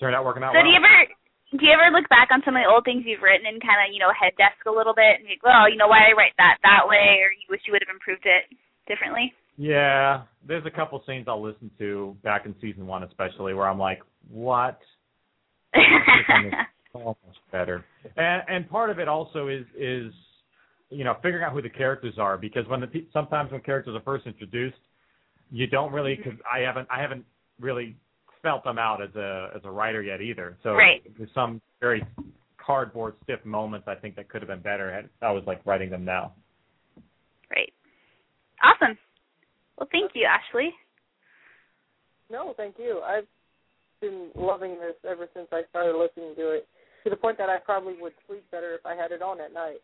[0.00, 0.64] turned out working out so well.
[0.64, 3.20] do you ever do you ever look back on some of the old things you've
[3.20, 5.68] written and kind of you know head desk a little bit and you go, well,
[5.68, 7.92] you know, why did I write that that way, or you wish you would have
[7.92, 8.48] improved it
[8.88, 9.36] differently?
[9.56, 13.78] Yeah, there's a couple scenes I'll listen to back in season one especially where I'm
[13.78, 14.78] like, what?
[16.92, 17.16] so much
[17.52, 17.84] better.
[18.16, 20.12] And and part of it also is is
[20.90, 24.02] you know figuring out who the characters are because when the sometimes when characters are
[24.02, 24.76] first introduced,
[25.50, 26.30] you don't really mm-hmm.
[26.30, 27.24] because I haven't I haven't
[27.60, 27.96] really
[28.42, 30.56] felt them out as a as a writer yet either.
[30.62, 31.02] So Right.
[31.16, 32.04] there's some very
[32.58, 35.90] cardboard stiff moments I think that could have been better had I was like writing
[35.90, 36.32] them now.
[37.48, 37.72] Great.
[38.62, 38.96] Awesome.
[39.78, 40.70] Well, thank you, Ashley.
[42.30, 43.00] No, thank you.
[43.04, 43.26] I've
[44.00, 46.68] been loving this ever since I started listening to it,
[47.04, 49.52] to the point that I probably would sleep better if I had it on at
[49.52, 49.80] night.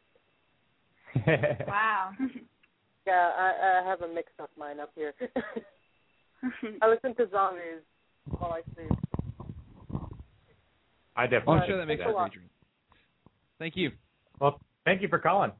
[1.67, 2.11] Wow.
[3.07, 5.15] Yeah, I, I have a mixed up mine up here.
[6.83, 7.81] I listen to zombies
[8.39, 8.91] while I sleep.
[11.17, 11.55] I Oh, definitely.
[11.55, 12.45] I'm sure that makes Thanks a sense,
[13.59, 13.91] Thank you.
[14.39, 15.51] Well, thank you for calling.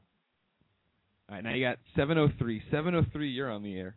[1.29, 2.61] All right, now you got 703.
[2.71, 3.95] 703, you're on the air.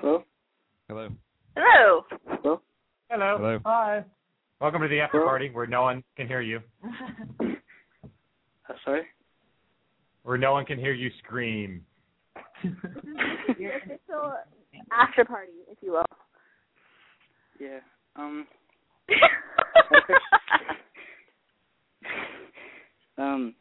[0.00, 0.24] Hello?
[0.88, 1.08] Hello.
[1.56, 2.04] Hello.
[2.26, 2.60] Hello?
[3.10, 3.36] Hello.
[3.36, 3.58] Hello.
[3.64, 4.04] Hi.
[4.60, 5.28] Welcome to the after Hello?
[5.28, 6.60] party where no one can hear you,
[8.68, 9.02] Uh, sorry?
[10.22, 11.84] where no one can hear you scream.
[13.58, 14.34] Your official
[14.92, 16.04] after party, if you will.
[17.58, 17.80] Yeah.
[18.16, 18.46] Um
[23.18, 23.54] um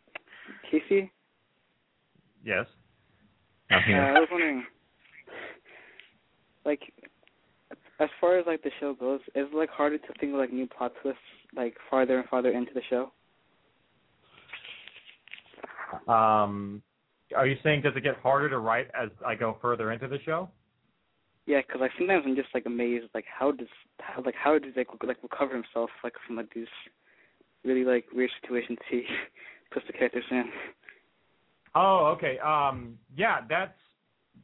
[0.70, 1.12] Casey,
[2.44, 2.66] Yes.
[3.72, 4.66] uh, I was wondering
[6.68, 6.82] like
[8.00, 10.68] as far as like the show goes, is like harder to think of like new
[10.68, 11.20] plot twists
[11.56, 13.12] like farther and farther into the show?
[16.12, 16.84] Um,
[17.36, 20.20] are you saying does it get harder to write as I go further into the
[20.26, 20.50] show?
[21.48, 23.70] Yeah, 'cause like sometimes I'm just like amazed, like how does
[24.00, 26.68] how like how does like like recover himself like from like these
[27.64, 29.04] really like weird situations he
[29.72, 30.52] puts the characters in.
[31.76, 32.38] Oh, okay.
[32.40, 33.78] Um, yeah, that's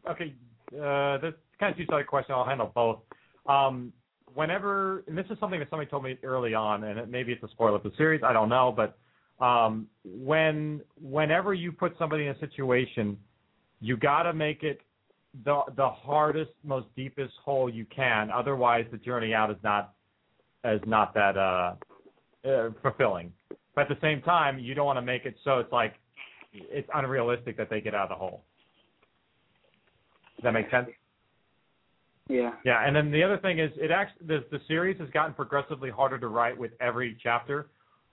[0.10, 0.34] okay.
[0.74, 2.35] Uh, that's kind of two-sided question.
[2.35, 2.99] I'll handle both.
[3.45, 3.94] Um,
[4.34, 7.44] whenever, and this is something that somebody told me early on, and it, maybe it's
[7.44, 8.22] a spoiler of the series.
[8.23, 8.98] I don't know, but
[9.44, 13.18] um, when whenever you put somebody in a situation,
[13.80, 14.81] you got to make it
[15.45, 18.30] the the hardest, most deepest hole you can.
[18.30, 19.94] Otherwise, the journey out is not
[20.65, 21.76] is not that uh,
[22.48, 23.31] uh, fulfilling.
[23.76, 25.94] But at the same time, you don't want to make it so it's like
[26.53, 28.44] it's unrealistic that they get out of the hole.
[30.35, 30.90] Does that make sense?
[32.30, 32.52] Yeah.
[32.64, 35.90] Yeah, and then the other thing is, it actually the the series has gotten progressively
[35.90, 37.68] harder to write with every chapter,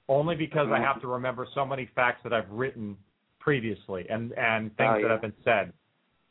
[0.09, 2.97] only because I have to remember so many facts that I've written
[3.39, 5.73] previously and and things Oh, that have been said.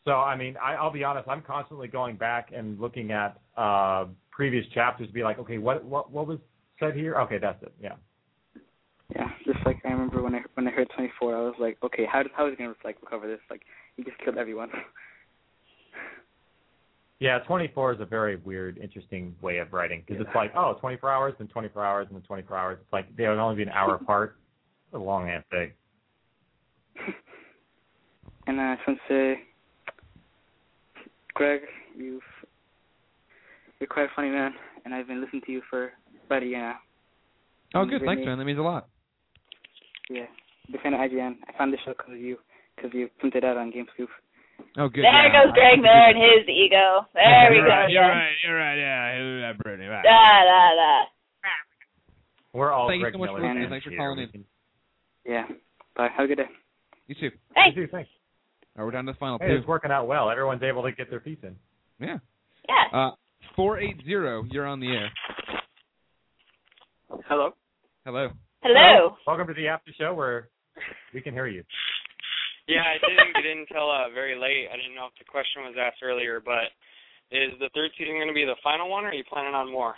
[0.03, 4.05] So I mean, I, I'll be honest, I'm constantly going back and looking at uh
[4.29, 6.39] previous chapters to be like, okay, what what what was
[6.79, 7.15] said here?
[7.21, 7.73] Okay, that's it.
[7.81, 7.95] Yeah.
[9.15, 12.05] Yeah, just like I remember when I when I heard 24, I was like, okay,
[12.11, 13.39] how how is he gonna like recover this?
[13.49, 13.61] Like
[13.95, 14.69] he just killed everyone.
[17.19, 21.11] Yeah, 24 is a very weird, interesting way of writing because it's like, oh, 24
[21.11, 22.77] hours, then 24 hours, and then 24 hours.
[22.81, 24.37] It's like they would only be an hour apart.
[24.87, 25.71] It's a long ass thing.
[28.47, 29.33] and uh, since uh,
[31.33, 31.61] Greg,
[31.95, 32.21] you've
[33.79, 34.53] you're quite a funny man,
[34.85, 35.91] and I've been listening to you for
[36.25, 36.75] about a year now.
[37.75, 37.99] Oh, good.
[37.99, 38.37] Thanks, Brittany- man.
[38.39, 38.87] That means a lot.
[40.09, 40.25] Yeah,
[40.71, 41.35] big fan of IGN.
[41.47, 42.37] I found the show because of you,
[42.75, 44.07] because you printed out on GameScoop.
[44.77, 45.03] Oh, good.
[45.03, 47.05] there yeah, goes Greg there and his ego.
[47.13, 47.71] There we you're go.
[47.71, 48.17] Right, you're again.
[48.17, 48.35] right.
[48.43, 48.77] You're right.
[48.77, 49.87] Yeah, Brittany.
[49.87, 50.03] Right.
[50.03, 51.05] Da da da.
[52.53, 53.63] We're all Thank you Greg so much for Miller listening.
[53.63, 53.99] fans Thanks for here.
[53.99, 54.43] calling in.
[55.25, 55.45] Yeah.
[55.95, 56.09] Bye.
[56.15, 56.49] Have a good day.
[57.07, 57.31] You too.
[57.55, 57.69] Hey.
[57.75, 58.09] You too, thanks.
[58.77, 59.55] All right, we're down to the final Hey, two.
[59.57, 60.29] it's working out well.
[60.29, 61.55] Everyone's able to get their piece in.
[61.99, 62.17] Yeah.
[62.67, 62.97] Yeah.
[62.97, 63.11] Uh,
[63.55, 64.43] four eight zero.
[64.49, 65.09] You're on the air.
[67.27, 67.51] Hello.
[68.05, 68.29] Hello.
[68.61, 69.15] Hello.
[69.27, 70.49] Welcome to the after show where
[71.13, 71.63] we can hear you.
[72.69, 74.69] Yeah, I didn't get in until uh, very late.
[74.69, 76.69] I didn't know if the question was asked earlier, but
[77.33, 79.73] is the third season going to be the final one, or are you planning on
[79.73, 79.97] more?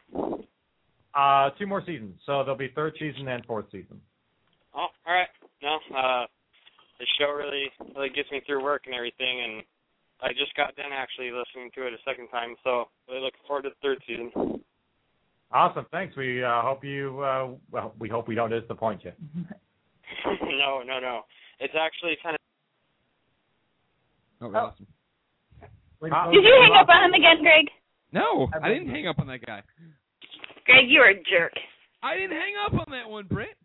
[1.11, 3.99] Uh, two more seasons, so there'll be third season and fourth season.
[4.71, 5.27] Oh, all right.
[5.59, 6.25] No, uh,
[6.95, 9.63] the show really really gets me through work and everything, and
[10.23, 13.63] I just got done actually listening to it a second time, so really looking forward
[13.63, 14.63] to the third season.
[15.51, 16.15] Awesome, thanks.
[16.15, 17.19] We uh, hope you.
[17.19, 19.11] Uh, well, we hope we don't disappoint you.
[20.25, 21.27] no, no, no.
[21.59, 22.41] It's actually kind of
[24.41, 24.87] Oh, we lost him.
[26.01, 27.65] Did you hang up on him again, Greg?
[28.11, 29.61] No, I didn't hang up on that guy.
[30.65, 31.53] Greg, you are a jerk.
[32.03, 33.55] I didn't hang up on that one, Britt.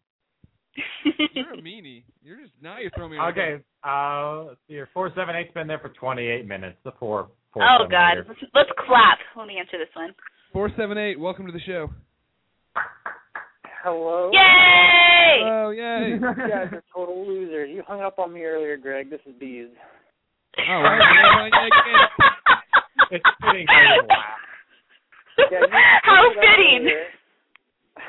[1.33, 2.03] You're a meanie.
[2.23, 3.17] You're just now you're throwing me.
[3.19, 3.33] off.
[3.33, 4.89] Okay, uh, let's see here.
[4.93, 6.77] Four seven eight's been there for 28 minutes.
[6.85, 7.29] The four.
[7.55, 8.13] four Oh seven God.
[8.13, 8.27] eighter.
[8.29, 9.19] Let's, let's clap.
[9.37, 10.11] Let me answer this one.
[10.53, 11.19] Four seven eight.
[11.19, 11.89] Welcome to the show.
[13.83, 14.31] Hello.
[14.33, 15.41] Yay!
[15.47, 16.11] Oh yay!
[16.21, 17.71] you guys are total losers.
[17.73, 19.09] You hung up on me earlier, Greg.
[19.09, 19.69] This is Bees.
[20.59, 20.99] All right.
[20.99, 23.17] well, yeah, yeah.
[23.17, 23.67] It's fitting.
[23.69, 24.09] how you.
[25.53, 25.61] Yeah,
[26.03, 26.85] How picked it up fitting.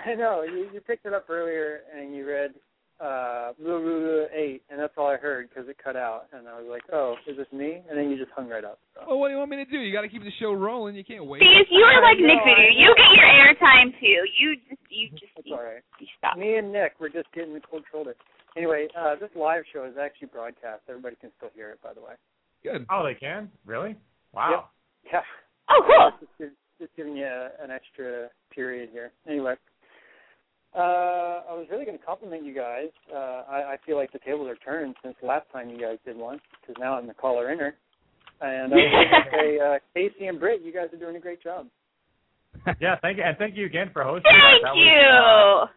[0.07, 0.41] I know.
[0.43, 2.51] You you picked it up earlier and you read
[2.99, 6.47] uh blah, blah, blah, eight, and that's all I heard because it cut out, and
[6.47, 7.83] I was like, oh, is this me?
[7.87, 8.79] And then you just hung right up.
[8.95, 9.05] So.
[9.05, 9.77] Well, what do you want me to do?
[9.77, 10.95] You got to keep the show rolling.
[10.95, 11.41] You can't wait.
[11.45, 12.97] See, if you are like I Nick know, Voodoo, I you know.
[12.97, 14.17] get your airtime too.
[14.41, 15.83] You just, you just, That's you, all right.
[16.01, 16.37] you stop.
[16.41, 18.15] Me and Nick, we're just getting the cold shoulder.
[18.57, 20.81] Anyway, uh, this live show is actually broadcast.
[20.89, 22.17] Everybody can still hear it, by the way.
[22.71, 22.85] Good.
[22.91, 23.95] Oh, they can really?
[24.33, 24.69] Wow.
[25.11, 25.21] Yeah.
[25.69, 26.11] Oh, cool.
[26.21, 29.11] Just, give- just giving you a, an extra period here.
[29.27, 29.55] Anyway,
[30.73, 32.87] uh, I was really going to compliment you guys.
[33.13, 35.97] Uh, I, I feel like the tables are turned since the last time you guys
[36.05, 37.75] did one, because now I'm the caller inner.
[38.39, 41.19] And I was going to say, uh, Casey and Britt, you guys are doing a
[41.19, 41.67] great job.
[42.79, 44.31] yeah, thank you, and thank you again for hosting.
[44.31, 44.61] Us.
[44.61, 44.69] Thank that.
[44.71, 44.85] That you.
[44.85, 45.71] Was, uh,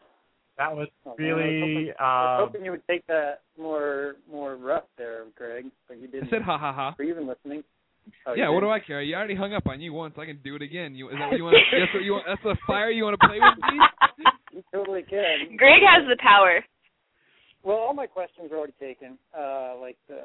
[0.60, 1.60] that was Oh, man, I was really.
[1.60, 5.96] hoping, I was Uh, hoping you would take that more more rough there, Greg, but
[5.98, 6.28] you didn't.
[6.28, 6.94] I said ha ha ha.
[6.98, 7.64] Were you even listening?
[8.26, 9.00] Oh, yeah, what do I care?
[9.02, 10.14] You already hung up on you once.
[10.18, 10.94] I can do it again.
[10.94, 11.56] You, is that what you want?
[11.72, 12.24] that's what you want.
[12.26, 13.78] That's the fire you want to play with me.
[14.52, 15.56] You totally can.
[15.56, 16.58] Greg has the power.
[17.62, 19.16] Well, all my questions are already taken.
[19.30, 20.18] Uh, like the,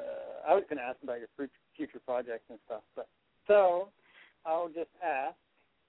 [0.48, 1.28] I was going to ask about your
[1.76, 3.06] future projects and stuff, but
[3.46, 3.88] so
[4.44, 5.36] I'll just ask,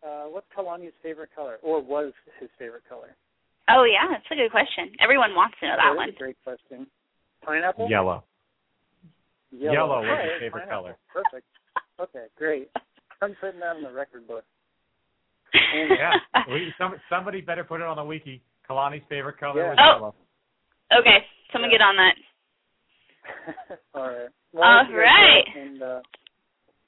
[0.06, 3.16] uh, what's Kalani's favorite color, or was his favorite color?
[3.70, 4.92] Oh yeah, that's a good question.
[5.00, 6.10] Everyone wants to know that That one.
[6.10, 6.88] is a great question.
[7.46, 7.90] Pineapple.
[7.90, 8.24] yellow.
[9.52, 10.96] Yellow, Yellow was his favorite pineapple.
[10.96, 10.98] color.
[11.12, 11.48] Perfect.
[12.00, 12.70] Okay, great.
[13.22, 14.44] I'm putting that in the record book.
[15.74, 16.12] yeah,
[16.52, 18.42] we, some, somebody better put it on the wiki.
[18.70, 19.70] Kalani's favorite color Yeah.
[19.70, 19.96] was Oh.
[19.96, 20.16] yellow.
[21.02, 21.18] Okay,
[21.52, 22.16] someone get on that.
[23.96, 24.30] all right.
[24.54, 25.44] Well, All you guys right.
[25.54, 26.00] go, And uh,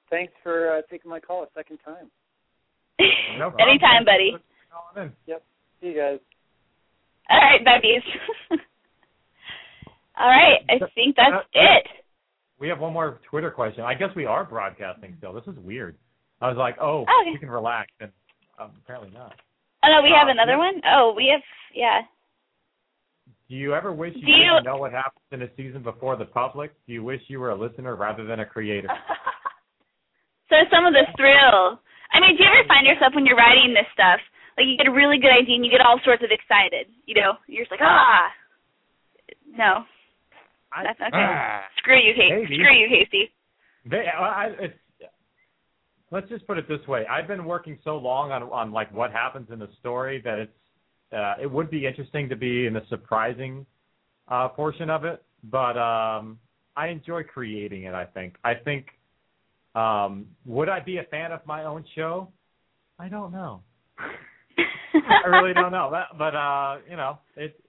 [0.09, 2.09] thanks for uh, taking my call a second time.
[3.37, 3.69] No problem.
[3.69, 4.35] Anytime, buddy.
[5.27, 5.43] Yep.
[5.79, 6.19] See you guys.
[7.31, 8.01] All right, babies.
[10.19, 11.83] All right, I think that's Uh, it.
[12.59, 13.83] We have one more Twitter question.
[13.85, 15.31] I guess we are broadcasting still.
[15.33, 15.95] This is weird.
[16.41, 17.31] I was like, oh, Okay.
[17.33, 18.11] we can relax, and
[18.59, 19.33] um, apparently not.
[19.83, 20.57] Oh no, we have Uh, another yeah.
[20.57, 20.81] one.
[20.91, 21.41] Oh, we have
[21.73, 22.01] yeah.
[23.47, 26.25] Do you ever wish you you- didn't know what happens in a season before the
[26.25, 26.71] public?
[26.85, 28.89] Do you wish you were a listener rather than a creator?
[30.49, 31.77] So some of the thrill.
[32.11, 34.17] I mean, do you ever find yourself when you're writing this stuff,
[34.57, 36.87] like you get a really good idea and you get all sorts of excited?
[37.05, 38.27] You know, you're just like, ah.
[39.51, 39.83] No.
[40.83, 41.09] That's okay.
[41.13, 41.61] Ah.
[41.77, 42.55] Screw you, Casey.
[42.55, 43.31] Screw you, Casey.
[43.89, 44.77] They, I, I- it's,
[46.11, 47.05] let's just put it this way.
[47.09, 50.51] I've been working so long on on like what happens in the story that it's
[51.11, 53.65] uh, it would be interesting to be in the surprising
[54.27, 56.37] uh, portion of it, but um,
[56.75, 57.93] I enjoy creating it.
[57.93, 58.35] I think.
[58.43, 58.87] I think.
[59.75, 62.29] Um, would I be a fan of my own show?
[62.99, 63.61] I don't know.
[65.25, 65.89] I really don't know.
[65.91, 67.59] But, but uh, you know, it.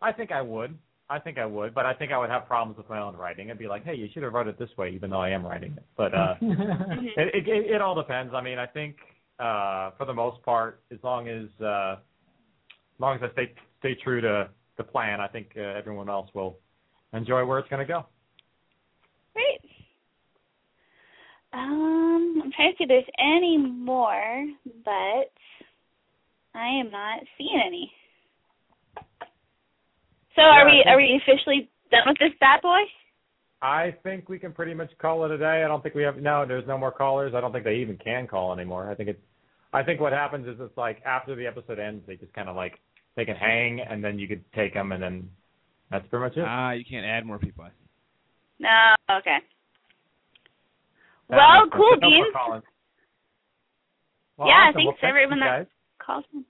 [0.00, 0.78] I think I would.
[1.10, 3.50] I think I would, but I think I would have problems with my own writing.
[3.50, 5.44] I'd be like, hey, you should have wrote it this way, even though I am
[5.44, 5.84] writing it.
[5.96, 8.34] But uh, it, it, it, it all depends.
[8.34, 8.96] I mean, I think
[9.38, 13.96] uh, for the most part, as long as uh, as long as I stay stay
[14.04, 16.58] true to the plan, I think uh, everyone else will
[17.14, 18.04] enjoy where it's going to go.
[19.32, 19.60] Great.
[21.54, 24.46] Um, I'm trying to see if there's any more,
[24.84, 25.32] but
[26.58, 27.90] I am not seeing any.
[30.34, 32.80] So are Yeah, I we are we officially done with this bad boy?
[33.60, 35.62] I think we can pretty much call it a day.
[35.64, 36.44] I don't think we have no.
[36.46, 37.34] There's no more callers.
[37.34, 38.90] I don't think they even can call anymore.
[38.90, 39.20] I think it's.
[39.72, 42.56] I think what happens is it's like after the episode ends, they just kind of
[42.56, 42.78] like
[43.16, 45.28] they can hang, and then you could take them, and then
[45.90, 46.44] that's pretty much it.
[46.46, 47.66] Ah, you can't add more people.
[48.60, 48.94] No.
[49.10, 49.38] Okay.
[51.30, 52.34] That well, cool But no beans.
[54.36, 54.74] Well, yeah, awesome.
[54.74, 55.66] thanks Well, thank everyone you that guys.
[55.98, 56.44] calls in.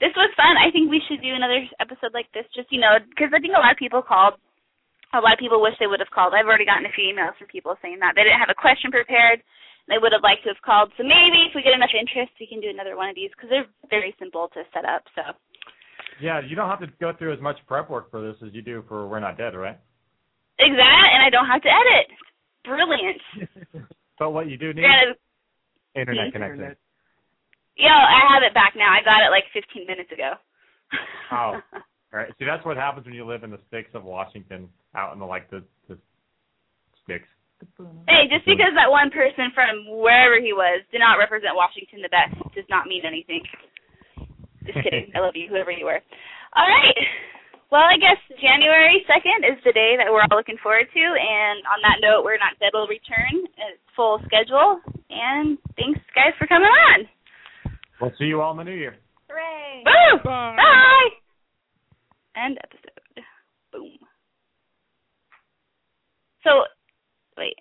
[0.00, 0.56] This was fun.
[0.56, 3.52] I think we should do another episode like this, just you know, because I think
[3.52, 4.40] a lot of people called.
[5.12, 6.38] A lot of people wish they would have called.
[6.38, 8.94] I've already gotten a few emails from people saying that they didn't have a question
[8.94, 9.42] prepared.
[9.90, 10.94] They would have liked to have called.
[10.94, 13.50] So maybe if we get enough interest, we can do another one of these because
[13.50, 15.02] they're very simple to set up.
[15.18, 15.34] So
[16.22, 18.62] Yeah, you don't have to go through as much prep work for this as you
[18.62, 19.82] do for We're Not Dead, right?
[20.62, 22.06] exact, and I don't have to edit.
[22.62, 23.20] Brilliant.
[24.20, 25.16] But what you do need Granted,
[25.96, 26.76] internet connection.
[27.76, 28.90] Yo, I have it back now.
[28.90, 30.34] I got it like 15 minutes ago.
[31.32, 31.60] Oh,
[32.12, 32.32] right.
[32.38, 35.26] See, that's what happens when you live in the sticks of Washington, out in the
[35.26, 35.98] like the the
[37.04, 37.28] sticks.
[38.08, 42.08] Hey, just because that one person from wherever he was did not represent Washington the
[42.08, 43.44] best does not mean anything.
[44.64, 45.12] Just kidding.
[45.12, 46.00] I love you, whoever you were.
[46.56, 46.96] All right.
[47.70, 51.04] Well, I guess January 2nd is the day that we're all looking forward to.
[51.06, 54.82] And on that note, We're Not Dead will return at full schedule.
[55.06, 57.06] And thanks, guys, for coming on.
[58.00, 58.96] We'll see you all in the new year.
[59.28, 59.84] Hooray!
[59.84, 60.18] Woo!
[60.24, 61.08] Bye.
[62.36, 63.24] End episode.
[63.72, 63.98] Boom.
[66.42, 66.50] So,
[67.36, 67.54] wait.